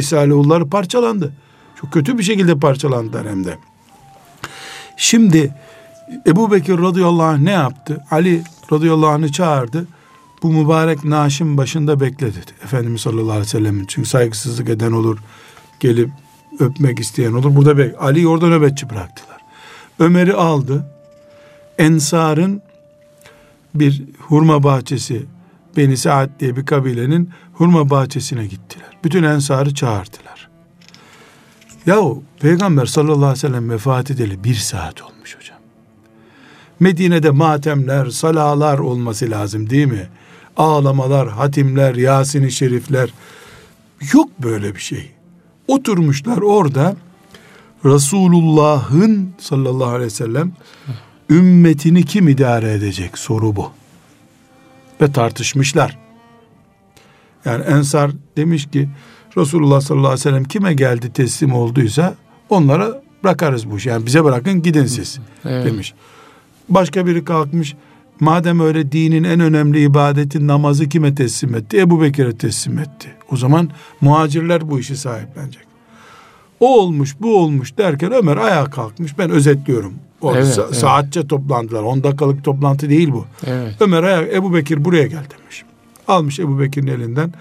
İsrailoğulları 0.00 0.68
parçalandı. 0.68 1.32
Çok 1.80 1.92
kötü 1.92 2.18
bir 2.18 2.22
şekilde 2.22 2.58
parçalandılar 2.58 3.28
hem 3.28 3.44
de. 3.44 3.58
Şimdi 4.96 5.54
Ebu 6.26 6.52
Bekir 6.52 6.78
radıyallahu 6.78 7.26
anh 7.26 7.38
ne 7.38 7.50
yaptı? 7.50 8.04
Ali 8.10 8.42
radıyallahu 8.72 9.10
anh'ı 9.10 9.32
çağırdı. 9.32 9.86
Bu 10.42 10.52
mübarek 10.52 11.04
naaşın 11.04 11.56
başında 11.56 12.00
bekledi. 12.00 12.38
Efendimiz 12.64 13.00
sallallahu 13.00 13.30
aleyhi 13.30 13.40
ve 13.40 13.44
sellem. 13.44 13.86
Çünkü 13.86 14.08
saygısızlık 14.08 14.68
eden 14.68 14.92
olur. 14.92 15.18
Gelip 15.80 16.10
öpmek 16.58 17.00
isteyen 17.00 17.32
olur. 17.32 17.56
Burada 17.56 17.78
bek. 17.78 18.02
Ali 18.02 18.28
orada 18.28 18.48
nöbetçi 18.48 18.90
bıraktılar. 18.90 19.40
Ömer'i 19.98 20.34
aldı. 20.34 20.86
Ensar'ın 21.78 22.62
bir 23.74 24.02
hurma 24.18 24.62
bahçesi 24.62 25.26
Beni 25.76 25.96
Saad 25.96 26.30
diye 26.40 26.56
bir 26.56 26.66
kabilenin 26.66 27.30
hurma 27.60 27.90
bahçesine 27.90 28.46
gittiler. 28.46 28.88
Bütün 29.04 29.22
ensarı 29.22 29.74
çağırdılar. 29.74 30.48
Yahu 31.86 32.22
Peygamber 32.40 32.86
sallallahu 32.86 33.16
aleyhi 33.16 33.32
ve 33.32 33.36
sellem 33.36 33.70
vefat 33.70 34.10
edeli 34.10 34.44
bir 34.44 34.54
saat 34.54 35.02
olmuş 35.02 35.36
hocam. 35.36 35.58
Medine'de 36.80 37.30
matemler, 37.30 38.10
salalar 38.10 38.78
olması 38.78 39.30
lazım 39.30 39.70
değil 39.70 39.86
mi? 39.86 40.08
Ağlamalar, 40.56 41.28
hatimler, 41.28 41.94
Yasin-i 41.94 42.52
Şerifler. 42.52 43.10
Yok 44.12 44.30
böyle 44.38 44.74
bir 44.74 44.80
şey. 44.80 45.10
Oturmuşlar 45.68 46.38
orada 46.38 46.96
Resulullah'ın 47.84 49.32
sallallahu 49.38 49.88
aleyhi 49.88 50.06
ve 50.06 50.10
sellem 50.10 50.52
ümmetini 51.30 52.04
kim 52.04 52.28
idare 52.28 52.72
edecek 52.72 53.18
soru 53.18 53.56
bu. 53.56 53.70
Ve 55.00 55.12
tartışmışlar. 55.12 56.09
Yani 57.44 57.64
Ensar 57.64 58.10
demiş 58.36 58.66
ki 58.70 58.88
Resulullah 59.36 59.80
sallallahu 59.80 60.06
aleyhi 60.06 60.20
ve 60.20 60.30
sellem 60.30 60.44
kime 60.44 60.74
geldi 60.74 61.12
teslim 61.12 61.52
olduysa 61.52 62.14
onlara 62.48 63.02
bırakarız 63.24 63.70
bu 63.70 63.76
işi. 63.76 63.88
Yani 63.88 64.06
bize 64.06 64.24
bırakın 64.24 64.62
gidin 64.62 64.86
siz 64.86 65.18
evet. 65.44 65.66
demiş. 65.66 65.94
Başka 66.68 67.06
biri 67.06 67.24
kalkmış 67.24 67.76
madem 68.20 68.60
öyle 68.60 68.92
dinin 68.92 69.24
en 69.24 69.40
önemli 69.40 69.82
ibadeti 69.82 70.46
namazı 70.46 70.88
kime 70.88 71.14
teslim 71.14 71.54
etti? 71.54 71.78
Ebu 71.80 72.02
Bekir'e 72.02 72.36
teslim 72.36 72.78
etti. 72.78 73.08
O 73.30 73.36
zaman 73.36 73.70
muhacirler 74.00 74.70
bu 74.70 74.80
işi 74.80 74.96
sahiplenecek. 74.96 75.62
O 76.60 76.80
olmuş 76.80 77.16
bu 77.20 77.38
olmuş 77.38 77.78
derken 77.78 78.12
Ömer 78.12 78.36
ayağa 78.36 78.64
kalkmış. 78.64 79.18
Ben 79.18 79.30
özetliyorum. 79.30 79.94
O 80.20 80.34
evet, 80.34 80.46
sa- 80.46 80.64
evet. 80.66 80.76
saatçe 80.76 81.26
toplandılar. 81.26 81.82
10 81.82 82.04
dakikalık 82.04 82.44
toplantı 82.44 82.90
değil 82.90 83.12
bu. 83.12 83.26
Evet. 83.46 83.74
Ömer 83.80 84.02
ayak 84.02 84.34
Ebu 84.34 84.54
Bekir 84.54 84.84
buraya 84.84 85.06
gel 85.06 85.24
demiş. 85.38 85.64
Almış 86.10 86.38
Ebu 86.38 86.60
Bekir'in 86.60 86.86
elinden. 86.86 87.32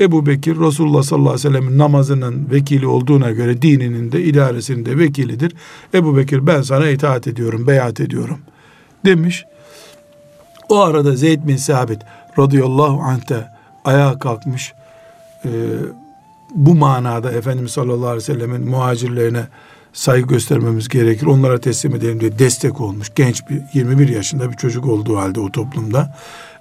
Ebu 0.00 0.26
Bekir 0.26 0.60
Resulullah 0.60 1.02
sallallahu 1.02 1.30
aleyhi 1.30 1.48
ve 1.48 1.52
sellem'in 1.52 1.78
namazının 1.78 2.48
vekili 2.50 2.86
olduğuna 2.86 3.30
göre 3.30 3.62
dininin 3.62 4.12
de 4.12 4.24
idaresinin 4.24 4.86
de 4.86 4.98
vekilidir. 4.98 5.52
Ebu 5.94 6.16
Bekir 6.16 6.46
ben 6.46 6.62
sana 6.62 6.88
itaat 6.88 7.26
ediyorum, 7.26 7.66
beyat 7.66 8.00
ediyorum 8.00 8.38
demiş. 9.04 9.44
O 10.68 10.80
arada 10.80 11.16
Zeyd 11.16 11.48
bin 11.48 11.56
Sabit 11.56 11.98
radıyallahu 12.38 13.00
anh 13.00 13.28
de 13.28 13.48
ayağa 13.84 14.18
kalkmış. 14.18 14.72
Ee, 15.44 15.48
bu 16.54 16.74
manada 16.74 17.32
Efendimiz 17.32 17.70
sallallahu 17.70 18.06
aleyhi 18.06 18.16
ve 18.16 18.34
sellemin 18.34 18.68
muhacirlerine 18.68 19.46
saygı 19.92 20.28
göstermemiz 20.28 20.88
gerekir. 20.88 21.26
Onlara 21.26 21.60
teslim 21.60 21.94
edelim 21.94 22.20
diye 22.20 22.38
destek 22.38 22.80
olmuş. 22.80 23.12
Genç 23.14 23.50
bir 23.50 23.62
21 23.74 24.08
yaşında 24.08 24.50
bir 24.50 24.56
çocuk 24.56 24.86
olduğu 24.86 25.16
halde 25.16 25.40
o 25.40 25.52
toplumda. 25.52 26.16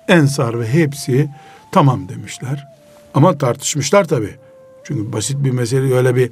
Ensar 0.07 0.59
ve 0.59 0.67
hepsi 0.67 1.29
tamam 1.71 2.09
demişler. 2.09 2.67
Ama 3.13 3.37
tartışmışlar 3.37 4.05
tabii. 4.05 4.35
Çünkü 4.83 5.13
basit 5.13 5.43
bir 5.43 5.51
mesele 5.51 5.93
öyle 5.93 6.15
bir 6.15 6.29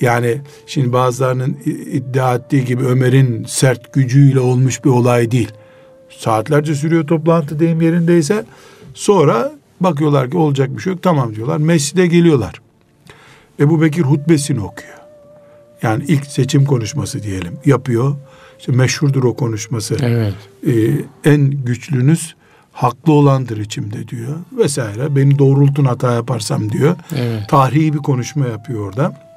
yani 0.00 0.40
şimdi 0.66 0.92
bazılarının 0.92 1.56
iddia 1.92 2.34
ettiği 2.34 2.64
gibi 2.64 2.84
Ömer'in 2.84 3.44
sert 3.44 3.92
gücüyle 3.92 4.40
olmuş 4.40 4.84
bir 4.84 4.90
olay 4.90 5.30
değil. 5.30 5.52
Saatlerce 6.10 6.74
sürüyor 6.74 7.06
toplantı 7.06 7.58
deyim 7.58 7.80
yerindeyse 7.80 8.44
sonra 8.94 9.52
bakıyorlar 9.80 10.30
ki 10.30 10.36
olacak 10.36 10.76
bir 10.76 10.82
şey 10.82 10.92
yok 10.92 11.02
tamam 11.02 11.34
diyorlar. 11.34 11.56
Mescide 11.56 12.06
geliyorlar. 12.06 12.54
Ebu 13.60 13.82
Bekir 13.82 14.02
hutbesini 14.02 14.60
okuyor. 14.60 14.94
Yani 15.82 16.04
ilk 16.08 16.26
seçim 16.26 16.64
konuşması 16.64 17.22
diyelim 17.22 17.58
yapıyor. 17.64 18.16
İşte 18.58 18.72
meşhurdur 18.72 19.24
o 19.24 19.36
konuşması. 19.36 19.96
Evet. 20.02 20.34
Ee, 20.66 21.30
en 21.30 21.50
güçlünüz 21.50 22.34
haklı 22.72 23.12
olandır 23.12 23.56
içimde 23.56 24.08
diyor 24.08 24.36
vesaire. 24.52 25.16
Beni 25.16 25.38
doğrultun 25.38 25.84
hata 25.84 26.12
yaparsam 26.12 26.72
diyor. 26.72 26.96
Evet. 27.16 27.48
Tarihi 27.48 27.92
bir 27.92 27.98
konuşma 27.98 28.46
yapıyor 28.46 28.86
orada. 28.86 29.30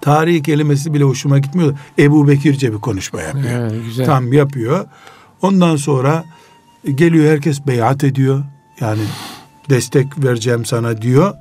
Tarihi 0.00 0.42
kelimesi 0.42 0.94
bile 0.94 1.04
hoşuma 1.04 1.38
gitmiyor. 1.38 1.78
Ebu 1.98 2.28
Bekirce 2.28 2.72
bir 2.72 2.78
konuşma 2.78 3.22
yapıyor. 3.22 3.60
Evet, 3.60 3.72
güzel. 3.84 4.06
Tam 4.06 4.32
yapıyor. 4.32 4.84
Ondan 5.42 5.76
sonra 5.76 6.24
geliyor 6.94 7.32
herkes 7.32 7.66
beyat 7.66 8.04
ediyor. 8.04 8.44
Yani 8.80 9.02
destek 9.70 10.24
vereceğim 10.24 10.64
sana 10.64 11.02
diyor. 11.02 11.34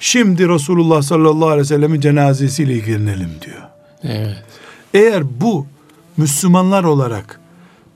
Şimdi 0.00 0.48
Resulullah 0.48 1.02
sallallahu 1.02 1.48
aleyhi 1.48 1.60
ve 1.60 1.64
sellemin 1.64 2.00
cenazesiyle 2.00 2.72
ilgilenelim 2.72 3.30
diyor. 3.44 3.62
Evet. 4.02 4.42
Eğer 4.94 5.40
bu 5.40 5.66
Müslümanlar 6.16 6.84
olarak 6.84 7.40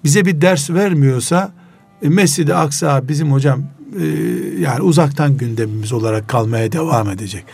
bize 0.05 0.25
bir 0.25 0.41
ders 0.41 0.71
vermiyorsa 0.71 1.53
Mescid-i 2.03 2.55
Aksa 2.55 3.09
bizim 3.09 3.33
hocam 3.33 3.63
e, 4.01 4.05
yani 4.59 4.83
uzaktan 4.83 5.37
gündemimiz 5.37 5.93
olarak 5.93 6.29
kalmaya 6.29 6.73
devam 6.73 7.11
edecek. 7.11 7.45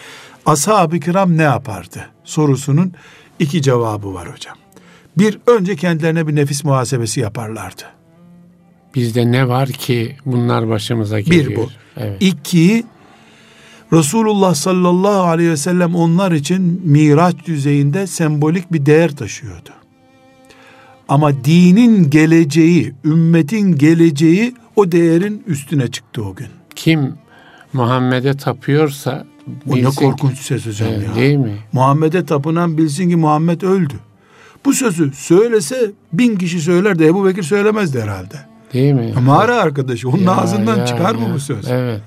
Ashab-ı 0.47 1.01
kiram 1.01 1.37
ne 1.37 1.43
yapardı? 1.43 2.07
Sorusunun 2.25 2.93
iki 3.39 3.63
cevabı 3.63 4.15
var 4.15 4.33
hocam. 4.33 4.57
Bir, 5.19 5.39
önce 5.47 5.77
kendilerine 5.77 6.27
bir 6.27 6.37
nefis 6.37 6.65
muhasebesi 6.65 7.21
yaparlardı. 7.21 7.83
Bizde 8.95 9.33
ne 9.33 9.49
var 9.49 9.69
ki 9.69 10.17
bunlar 10.27 10.69
başımıza 10.69 11.21
geliyor? 11.21 11.51
Bir 11.51 11.57
bu. 11.57 11.69
Evet. 11.97 12.23
İki, 12.23 12.85
Resulullah 13.93 14.55
sallallahu 14.55 15.23
aleyhi 15.23 15.51
ve 15.51 15.57
sellem 15.57 15.95
onlar 15.95 16.33
için 16.33 16.81
miraç 16.85 17.35
düzeyinde 17.47 18.07
sembolik 18.07 18.73
bir 18.73 18.87
değer 18.87 19.17
taşıyordu. 19.17 19.71
Ama 21.09 21.45
dinin 21.45 22.11
geleceği, 22.11 22.95
ümmetin 23.05 23.79
geleceği 23.79 24.55
o 24.77 24.93
değerin 24.93 25.43
üstüne 25.47 25.89
çıktı 25.89 26.25
o 26.25 26.35
gün. 26.35 26.49
Kim 26.75 27.15
Muhammed'e 27.73 28.37
tapıyorsa 28.37 29.27
o 29.69 29.77
ne 29.77 29.85
korkunç 29.85 30.39
söz 30.39 30.67
hocam 30.67 30.89
evet, 30.93 31.09
ya. 31.09 31.15
Değil 31.15 31.37
mi? 31.37 31.59
Muhammed'e 31.73 32.25
tapınan 32.25 32.79
bilsin 32.79 33.11
ki 33.11 33.17
Muhammed 33.17 33.63
öldü. 33.63 33.95
Bu 34.65 34.73
sözü 34.73 35.13
söylese 35.13 35.91
bin 36.13 36.37
kişi 36.37 36.61
söyler 36.61 36.99
de 36.99 37.07
Ebu 37.07 37.25
Bekir 37.25 37.43
söylemezdi 37.43 38.03
herhalde. 38.03 38.37
Değil 38.73 38.93
mi? 38.93 39.15
Mağara 39.25 39.57
arkadaşı 39.57 40.09
onun 40.09 40.23
ya, 40.23 40.37
ağzından 40.37 40.77
ya, 40.77 40.87
çıkar 40.87 41.15
ya. 41.15 41.21
mı 41.21 41.35
bu 41.35 41.41
söz? 41.41 41.71
Evet. 41.71 42.01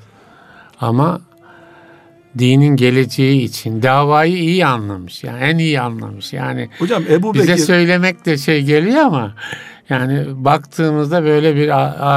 Ama 0.82 1.22
dinin 2.38 2.76
geleceği 2.76 3.42
için 3.42 3.84
davayı 3.84 4.38
iyi 4.38 4.66
anlamış. 4.66 5.24
Yani 5.24 5.40
en 5.40 5.58
iyi 5.58 5.82
anlamış. 5.82 6.34
Yani 6.34 6.70
Hocam 6.80 7.04
Ebu 7.10 7.34
bize 7.34 7.48
Bekir... 7.48 7.64
söylemek 7.64 8.26
de 8.26 8.38
şey 8.38 8.64
geliyor 8.64 8.98
ama 8.98 9.36
yani 9.90 10.26
baktığımızda 10.46 11.24
böyle 11.24 11.56
bir 11.56 11.70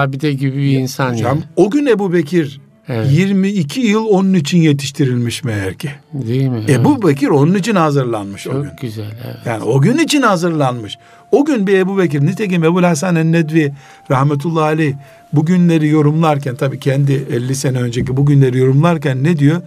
abide 0.03 0.33
gibi 0.33 0.57
bir 0.57 0.79
insan. 0.79 1.13
Hocam 1.13 1.37
yani. 1.37 1.45
o 1.57 1.71
gün 1.71 1.87
Ebu 1.87 2.13
Bekir 2.13 2.61
Evet. 2.89 3.07
22 3.13 3.81
yıl 3.81 4.07
onun 4.07 4.35
için 4.35 4.59
yetiştirilmiş 4.59 5.45
meğer 5.45 5.75
ki. 5.75 5.91
Değil 6.13 6.49
mi? 6.49 6.65
Ebu 6.69 6.93
evet. 6.93 7.07
Bekir 7.07 7.29
onun 7.29 7.55
için 7.55 7.75
hazırlanmış 7.75 8.43
Çok 8.43 8.55
o 8.55 8.63
gün. 8.63 8.69
Çok 8.69 8.79
güzel. 8.79 9.11
Evet. 9.27 9.37
Yani 9.47 9.65
o 9.65 9.81
gün 9.81 9.99
için 9.99 10.23
hazırlanmış. 10.23 10.99
O 11.33 11.45
gün 11.45 11.67
bir 11.67 11.79
Ebu 11.79 11.99
Bekir, 11.99 12.21
nitekim 12.27 12.65
Ebu 12.65 12.83
Hasan 12.83 13.17
el-Nedvi 13.17 13.73
rahmetullahi 14.11 14.65
aleyh 14.65 14.95
bugünleri 15.33 15.89
yorumlarken 15.89 16.57
tabii 16.57 16.81
kendi 16.81 17.13
50 17.13 17.55
sene 17.55 17.79
önceki 17.79 18.17
bugünleri 18.17 18.59
yorumlarken 18.59 19.25
ne 19.25 19.39
diyor? 19.39 19.63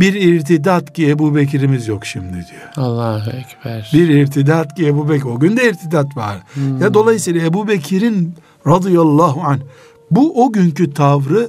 Bir 0.00 0.14
irtidat 0.14 0.92
ki 0.92 1.10
Ebu 1.10 1.36
Bekir'imiz 1.36 1.88
yok 1.88 2.06
şimdi 2.06 2.32
diyor. 2.32 2.86
Allahu 2.86 3.30
Ekber. 3.30 3.90
Bir 3.92 4.08
irtidat 4.08 4.74
ki 4.74 4.86
Ebu 4.86 5.08
Bekir. 5.08 5.24
O 5.24 5.38
gün 5.38 5.56
de 5.56 5.70
irtidat 5.70 6.16
var. 6.16 6.38
Hmm. 6.54 6.80
Ya 6.80 6.94
dolayısıyla 6.94 7.46
Ebu 7.46 7.68
Bekir'in 7.68 8.34
radıyallahu 8.66 9.40
anh 9.40 9.60
bu 10.10 10.44
o 10.44 10.52
günkü 10.52 10.94
tavrı 10.94 11.48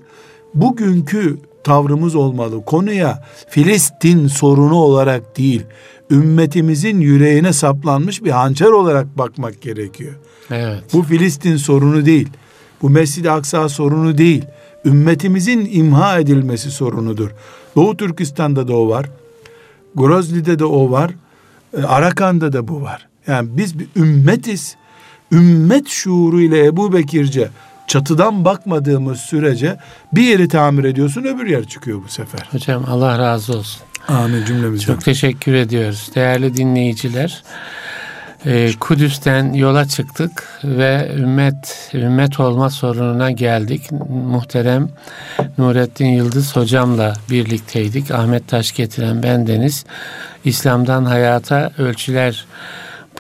bugünkü 0.54 1.38
tavrımız 1.64 2.16
olmalı. 2.16 2.66
Konuya 2.66 3.24
Filistin 3.50 4.28
sorunu 4.28 4.76
olarak 4.76 5.38
değil, 5.38 5.64
ümmetimizin 6.12 7.02
yüreğine 7.02 7.54
saplanmış 7.54 8.24
bir 8.24 8.32
hançer 8.32 8.68
olarak 8.68 9.18
bakmak 9.18 9.62
gerekiyor. 9.62 10.14
Evet. 10.52 10.84
Bu 10.94 11.04
Filistin 11.04 11.58
sorunu 11.58 12.06
değil. 12.06 12.30
Bu 12.82 12.90
Mescid-i 12.90 13.32
Aksa 13.32 13.70
sorunu 13.70 14.18
değil. 14.18 14.46
Ümmetimizin 14.86 15.70
imha 15.72 16.20
edilmesi 16.20 16.72
sorunudur. 16.72 17.30
Doğu 17.76 17.98
Türkistan'da 17.98 18.68
da 18.68 18.78
o 18.78 18.90
var. 18.90 19.06
Grozny'de 19.96 20.60
de 20.60 20.66
o 20.66 20.92
var. 20.92 21.12
E, 21.78 21.84
Arakan'da 21.84 22.54
da 22.54 22.68
bu 22.68 22.82
var. 22.82 23.08
Yani 23.28 23.50
biz 23.52 23.80
bir 23.80 23.88
ümmetiz. 23.96 24.76
Ümmet 25.32 25.88
şuuru 25.88 26.42
ile 26.42 26.66
Ebu 26.66 26.94
Bekirce 26.94 27.50
çatıdan 27.88 28.46
bakmadığımız 28.46 29.20
sürece 29.20 29.78
bir 30.14 30.24
yeri 30.24 30.48
tamir 30.48 30.84
ediyorsun 30.84 31.24
öbür 31.24 31.48
yer 31.48 31.64
çıkıyor 31.68 32.02
bu 32.06 32.10
sefer. 32.10 32.48
Hocam 32.52 32.86
Allah 32.90 33.20
razı 33.20 33.58
olsun. 33.58 33.82
Amin 34.08 34.46
cümlemizden. 34.46 34.94
Çok 34.94 35.06
teşekkür 35.06 35.54
ediyoruz. 35.54 36.12
Değerli 36.16 36.58
dinleyiciler. 36.58 37.44
Ee, 38.46 38.70
Kudüs'ten 38.80 39.54
yola 39.54 39.88
çıktık 39.88 40.60
ve 40.64 41.12
ümmet 41.18 41.90
ümmet 41.94 42.40
olma 42.40 42.70
sorununa 42.70 43.32
geldik. 43.32 43.92
Muhterem 44.10 44.90
Nurettin 45.58 46.06
Yıldız 46.06 46.56
hocamla 46.56 47.14
birlikteydik. 47.30 48.12
Ahmet 48.12 48.48
Taş 48.48 48.72
getiren 48.72 49.24
bendeniz. 49.24 49.86
İslam'dan 50.46 51.06
Hayata 51.06 51.72
Ölçüler 51.78 52.46